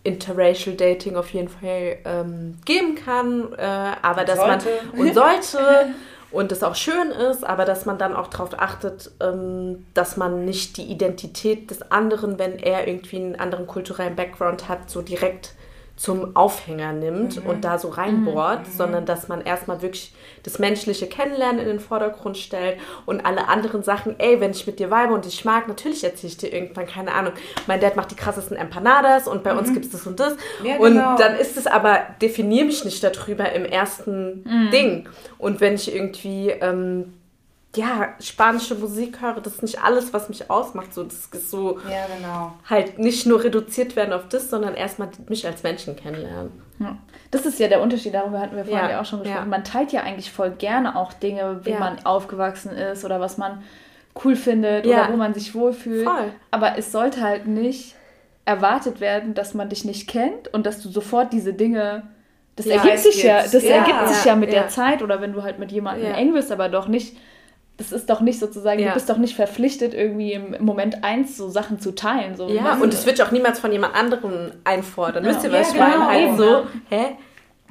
Interracial 0.04 0.76
Dating 0.76 1.16
auf 1.16 1.30
jeden 1.30 1.50
Fall 1.50 1.98
ähm, 2.06 2.58
geben 2.66 2.96
kann, 2.96 3.54
äh, 3.54 3.62
aber 4.02 4.26
dass 4.26 4.38
Sollte. 4.38 4.70
man 4.94 5.08
und 5.08 5.14
sollte 5.14 5.94
und 6.32 6.52
es 6.52 6.64
auch 6.64 6.76
schön 6.76 7.12
ist, 7.12 7.46
aber 7.46 7.66
dass 7.66 7.86
man 7.86 7.98
dann 7.98 8.16
auch 8.16 8.28
darauf 8.28 8.58
achtet, 8.58 9.12
ähm, 9.20 9.86
dass 9.94 10.18
man 10.18 10.46
nicht 10.46 10.78
die 10.78 10.86
Identität 10.86 11.70
des 11.70 11.92
anderen, 11.92 12.40
wenn 12.40 12.58
er 12.58 12.88
irgendwie 12.88 13.18
einen 13.18 13.36
anderen 13.36 13.68
kulturellen 13.68 14.16
Background 14.16 14.68
hat, 14.70 14.90
so 14.90 15.02
direkt 15.02 15.54
zum 16.02 16.36
Aufhänger 16.36 16.94
nimmt 16.94 17.46
und 17.46 17.64
da 17.64 17.78
so 17.78 17.90
reinbohrt, 17.90 18.66
sondern 18.76 19.06
dass 19.06 19.28
man 19.28 19.42
erstmal 19.42 19.84
wirklich 19.84 20.12
das 20.42 20.58
menschliche 20.58 21.06
Kennenlernen 21.06 21.60
in 21.60 21.68
den 21.68 21.80
Vordergrund 21.80 22.40
stellt 22.40 22.80
und 23.06 23.24
alle 23.24 23.48
anderen 23.48 23.84
Sachen, 23.84 24.16
ey, 24.18 24.42
wenn 24.42 24.50
ich 24.50 24.66
mit 24.66 24.80
dir 24.80 24.90
vibe 24.90 25.14
und 25.14 25.26
dich 25.26 25.46
mag, 25.46 25.68
natürlich 25.68 26.04
erzähle 26.04 26.32
ich 26.32 26.38
dir 26.38 26.52
irgendwann, 26.52 26.88
keine 26.88 27.14
Ahnung, 27.14 27.34
mein 27.68 27.80
Dad 27.80 27.96
macht 27.96 28.10
die 28.10 28.16
krassesten 28.16 28.58
Empanadas 28.58 29.28
und 29.28 29.44
bei 29.44 29.56
uns 29.56 29.72
gibt 29.74 29.86
es 29.86 29.92
das 29.92 30.08
und 30.08 30.20
das. 30.20 30.38
Ja, 30.64 30.78
und 30.78 30.94
genau. 30.94 31.18
dann 31.18 31.36
ist 31.36 31.56
es 31.56 31.68
aber, 31.68 32.00
definiere 32.20 32.66
mich 32.66 32.84
nicht 32.84 33.04
darüber 33.04 33.52
im 33.52 33.66
ersten 33.66 34.44
Ding. 34.74 35.08
Und 35.38 35.62
wenn 35.62 35.76
ich 35.76 35.94
irgendwie, 35.94 36.50
ähm, 36.50 37.14
ja, 37.76 38.10
spanische 38.20 38.76
Musik 38.76 39.22
höre, 39.22 39.40
das 39.40 39.56
ist 39.56 39.62
nicht 39.62 39.82
alles, 39.82 40.12
was 40.14 40.28
mich 40.28 40.50
ausmacht. 40.50 40.94
So, 40.94 41.04
das 41.04 41.30
ist 41.32 41.50
so 41.50 41.80
Ja, 41.90 42.06
genau. 42.16 42.54
halt 42.70 43.00
nicht 43.00 43.26
nur 43.26 43.44
reduziert 43.44 43.96
werden 43.96 44.14
auf 44.14 44.28
das, 44.28 44.50
sondern 44.50 44.76
erstmal 44.76 45.10
mich 45.30 45.46
als 45.48 45.64
Menschen 45.64 45.96
kennenlernen. 45.96 46.52
Ja. 46.80 46.98
Das 47.30 47.46
ist 47.46 47.60
ja 47.60 47.70
der 47.70 47.82
Unterschied, 47.82 48.14
darüber 48.14 48.40
hatten 48.40 48.58
wir 48.58 48.66
vorhin 48.66 48.86
Ja, 48.86 48.92
ja 48.92 49.02
auch 49.02 49.06
schon 49.06 49.24
gesprochen. 49.24 49.50
Man 49.50 49.64
teilt 49.64 49.92
ja 49.94 50.02
eigentlich 50.02 50.32
voll 50.32 50.52
gerne 50.52 50.96
auch 50.98 51.14
Dinge, 51.14 51.62
wie 51.64 51.74
man 51.74 52.06
aufgewachsen 52.06 52.72
ist 52.72 53.06
oder 53.06 53.20
was 53.22 53.38
man 53.38 53.64
cool 54.26 54.36
findet 54.36 54.86
oder 54.86 55.08
wo 55.10 55.16
man 55.16 55.34
sich 55.34 55.56
wohlfühlt. 55.56 56.04
Voll. 56.04 56.34
Aber 56.50 56.78
es 56.78 56.92
sollte 56.92 57.22
halt 57.22 57.48
nicht 57.48 57.96
erwartet 58.44 59.00
werden, 59.00 59.34
dass 59.34 59.54
man 59.54 59.70
dich 59.70 59.86
nicht 59.86 60.10
kennt 60.10 60.54
und 60.54 60.66
dass 60.66 60.82
du 60.82 60.90
sofort 60.90 61.32
diese 61.32 61.54
Dinge. 61.54 62.04
Das 62.58 62.66
Ja, 62.66 62.76
ergibt 62.76 63.00
sich 63.00 63.24
ja, 63.24 63.44
das 63.44 63.64
Ja, 63.64 63.76
ergibt 63.78 64.10
sich 64.10 64.26
ja 64.26 64.36
mit 64.36 64.52
ja. 64.52 64.62
der 64.62 64.68
Zeit 64.70 65.02
oder 65.02 65.22
wenn 65.22 65.32
du 65.32 65.44
halt 65.44 65.58
mit 65.60 65.72
jemandem 65.72 66.14
eng 66.14 66.34
bist, 66.34 66.52
aber 66.52 66.68
doch 66.68 66.90
nicht. 66.90 67.16
Das 67.82 67.92
ist 67.92 68.10
doch 68.10 68.22
nicht 68.22 68.38
sozusagen, 68.40 68.80
Ja. 68.80 68.90
du 68.90 68.94
bist 68.94 69.10
doch 69.10 69.18
nicht 69.18 69.36
verpflichtet, 69.36 69.94
irgendwie 69.96 70.34
im 70.34 70.56
Moment 70.64 71.04
eins 71.04 71.36
so 71.36 71.50
Sachen 71.50 71.80
zu 71.80 71.96
teilen. 71.96 72.36
So, 72.36 72.48
Ja, 72.48 72.74
und 72.76 72.94
das 72.94 73.08
wird 73.08 73.18
ja 73.18 73.26
auch 73.26 73.32
niemals 73.32 73.60
von 73.60 73.72
jemand 73.72 73.96
anderem 73.96 74.52
einfordern. 74.66 75.26
Wisst 75.26 75.44
ihr, 75.44 75.50
Ja, 75.50 75.60
was 75.60 75.70
ich 75.70 75.74
genau, 75.74 75.88
meine? 75.98 76.06
Halt 76.08 76.38
so, 76.38 76.44
ja. 76.46 76.64
hä? 76.90 77.06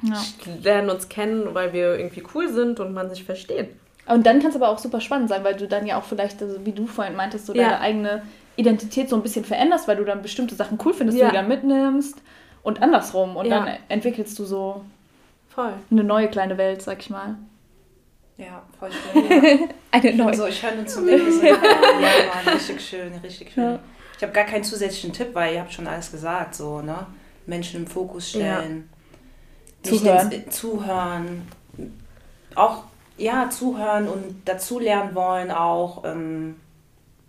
Ja. 0.03 0.13
Ich 0.21 0.63
lerne 0.63 0.93
uns 0.93 1.07
kennen, 1.07 1.53
weil 1.53 1.71
wir 1.71 1.97
irgendwie 1.97 2.23
cool 2.35 2.49
sind 2.49 2.79
und 2.81 2.93
man 2.93 3.09
sich 3.09 3.23
versteht. 3.23 3.69
Und 4.07 4.25
dann 4.25 4.39
kann 4.41 4.49
es 4.49 4.55
aber 4.57 4.67
auch 4.69 4.79
super 4.79 4.99
spannend 4.99 5.29
sein, 5.29 5.43
weil 5.45 5.55
du 5.55 5.67
dann 5.67 5.85
ja 5.87 5.97
auch 5.97 6.03
vielleicht, 6.03 6.41
also 6.41 6.65
wie 6.65 6.71
du 6.73 6.87
vorhin 6.87 7.15
meintest, 7.15 7.45
so 7.45 7.53
Ja. 7.53 7.63
deine 7.69 7.79
eigene 7.79 8.21
Identität 8.57 9.07
so 9.09 9.15
ein 9.15 9.21
bisschen 9.21 9.45
veränderst, 9.45 9.87
weil 9.87 9.95
du 9.95 10.03
dann 10.03 10.21
bestimmte 10.21 10.55
Sachen 10.55 10.77
cool 10.83 10.93
findest, 10.93 11.17
Ja. 11.19 11.25
die 11.27 11.31
du 11.31 11.37
dann 11.37 11.47
mitnimmst 11.47 12.17
und 12.63 12.81
andersrum. 12.81 13.37
Und 13.37 13.45
Ja. 13.45 13.59
dann 13.63 13.77
entwickelst 13.87 14.37
du 14.39 14.43
so 14.43 14.83
Voll. 15.47 15.71
eine 15.89 16.03
neue 16.03 16.27
kleine 16.27 16.57
Welt, 16.57 16.81
sag 16.81 16.99
ich 16.99 17.09
mal. 17.09 17.35
Ja, 18.41 18.63
voll 18.79 18.89
schön. 18.91 19.29
Ja. 19.29 19.37
Eine 19.91 20.09
Ich 20.09 20.17
bin 20.17 20.33
so, 20.33 20.47
ich 20.47 20.63
höre 20.63 20.75
nur 20.75 20.85
zu 20.87 21.01
mir. 21.03 21.31
So, 21.31 21.45
ja, 21.45 21.55
Mann, 21.57 22.53
richtig 22.55 22.81
schön, 22.83 23.13
richtig 23.23 23.53
schön. 23.53 23.63
Ja. 23.63 23.79
Ich 24.17 24.23
habe 24.23 24.33
gar 24.33 24.45
keinen 24.45 24.63
zusätzlichen 24.63 25.13
Tipp, 25.13 25.29
weil 25.33 25.53
ihr 25.53 25.61
habt 25.61 25.73
schon 25.73 25.87
alles 25.87 26.11
gesagt, 26.11 26.55
so, 26.55 26.81
ne? 26.81 27.05
Menschen 27.45 27.81
im 27.81 27.87
Fokus 27.87 28.29
stellen. 28.29 28.89
Nicht 29.83 29.99
Zuhören. 29.99 30.29
Den, 30.29 30.51
zuhören. 30.51 31.47
Auch, 32.55 32.83
ja, 33.17 33.49
zuhören 33.49 34.07
und 34.07 34.41
dazulernen 34.45 35.15
wollen 35.15 35.51
auch. 35.51 36.03
Ähm, 36.05 36.55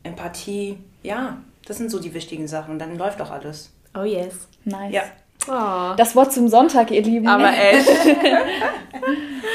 Empathie. 0.03 0.79
Ja, 1.03 1.39
das 1.67 1.79
sind 1.79 1.91
so 1.91 1.99
die 1.99 2.13
wichtigen 2.15 2.49
Sachen. 2.49 2.79
Dann 2.79 2.97
läuft 2.99 3.21
auch 3.21 3.31
alles. 3.31 3.71
Oh 3.95 4.05
yes. 4.05 4.49
Nice. 4.65 4.93
Ja. 4.93 5.03
Oh. 5.49 5.95
Das 5.97 6.14
Wort 6.14 6.32
zum 6.32 6.49
Sonntag, 6.49 6.90
ihr 6.90 7.03
Lieben. 7.03 7.26
Aber 7.26 7.51
echt. 7.53 7.88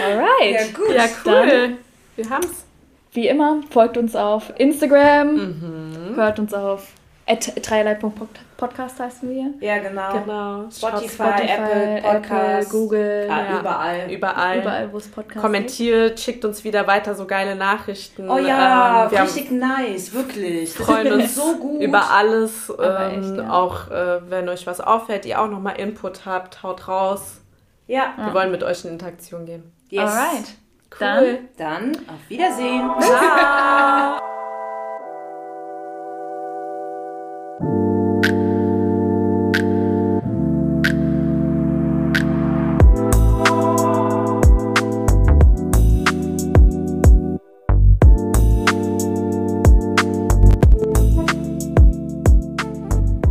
Alright. 0.04 0.74
gut. 0.76 0.94
ja, 0.96 1.06
cool. 1.26 1.78
Wir 2.16 2.30
haben's. 2.30 2.66
Wie 3.14 3.28
immer, 3.28 3.62
folgt 3.72 3.98
uns 3.98 4.16
auf 4.16 4.54
Instagram, 4.60 5.36
Mhm. 5.36 6.16
hört 6.16 6.38
uns 6.40 6.54
auf 6.54 6.88
dreierlei.podcast 7.28 9.00
heißen 9.00 9.30
wir. 9.30 9.54
Ja, 9.60 9.80
genau. 9.80 10.14
Genau. 10.14 10.70
Spotify, 10.72 11.24
Apple, 11.46 12.02
Podcast, 12.02 12.70
Google, 12.72 13.28
Ah, 13.30 13.38
Ja. 13.52 13.60
überall. 13.60 14.12
Überall. 14.12 14.60
überall, 14.62 14.94
wo 14.94 14.98
es 14.98 15.08
Podcasts 15.10 15.34
gibt. 15.34 15.42
Kommentiert, 15.42 16.20
schickt 16.20 16.46
uns 16.46 16.64
wieder 16.64 16.88
weiter 16.88 17.14
so 17.16 17.26
geile 17.28 17.56
Nachrichten. 17.56 18.30
Oh 18.30 18.38
ja, 18.38 19.06
Ähm, 19.06 19.12
wir 19.12 19.20
haben- 19.20 19.26
richtig 19.28 19.52
nice, 19.52 20.14
wirklich. 20.14 20.74
Das 20.74 20.86
freuen 20.86 21.12
uns 21.14 21.36
so 21.36 21.58
gut. 21.58 21.82
über 21.82 22.10
alles. 22.12 22.72
Ähm, 22.82 23.22
echt, 23.22 23.36
ja. 23.38 23.52
Auch 23.52 23.92
äh, 23.92 24.30
wenn 24.30 24.48
euch 24.50 24.66
was 24.66 24.80
auffällt, 24.80 25.26
ihr 25.26 25.42
auch 25.42 25.50
nochmal 25.50 25.80
Input 25.80 26.26
habt, 26.26 26.64
haut 26.64 26.88
raus. 26.88 27.42
Ja, 27.88 28.14
Wir 28.18 28.34
wollen 28.34 28.52
mit 28.52 28.64
euch 28.64 28.84
in 28.86 28.92
Interaktion 28.92 29.46
gehen. 29.46 29.72
yes. 29.90 30.04
Alright. 30.10 30.56
Cool. 31.00 31.40
Dann 31.58 31.96
auf 32.08 32.30
Wiedersehen. 32.30 32.90
Ciao. 33.02 34.22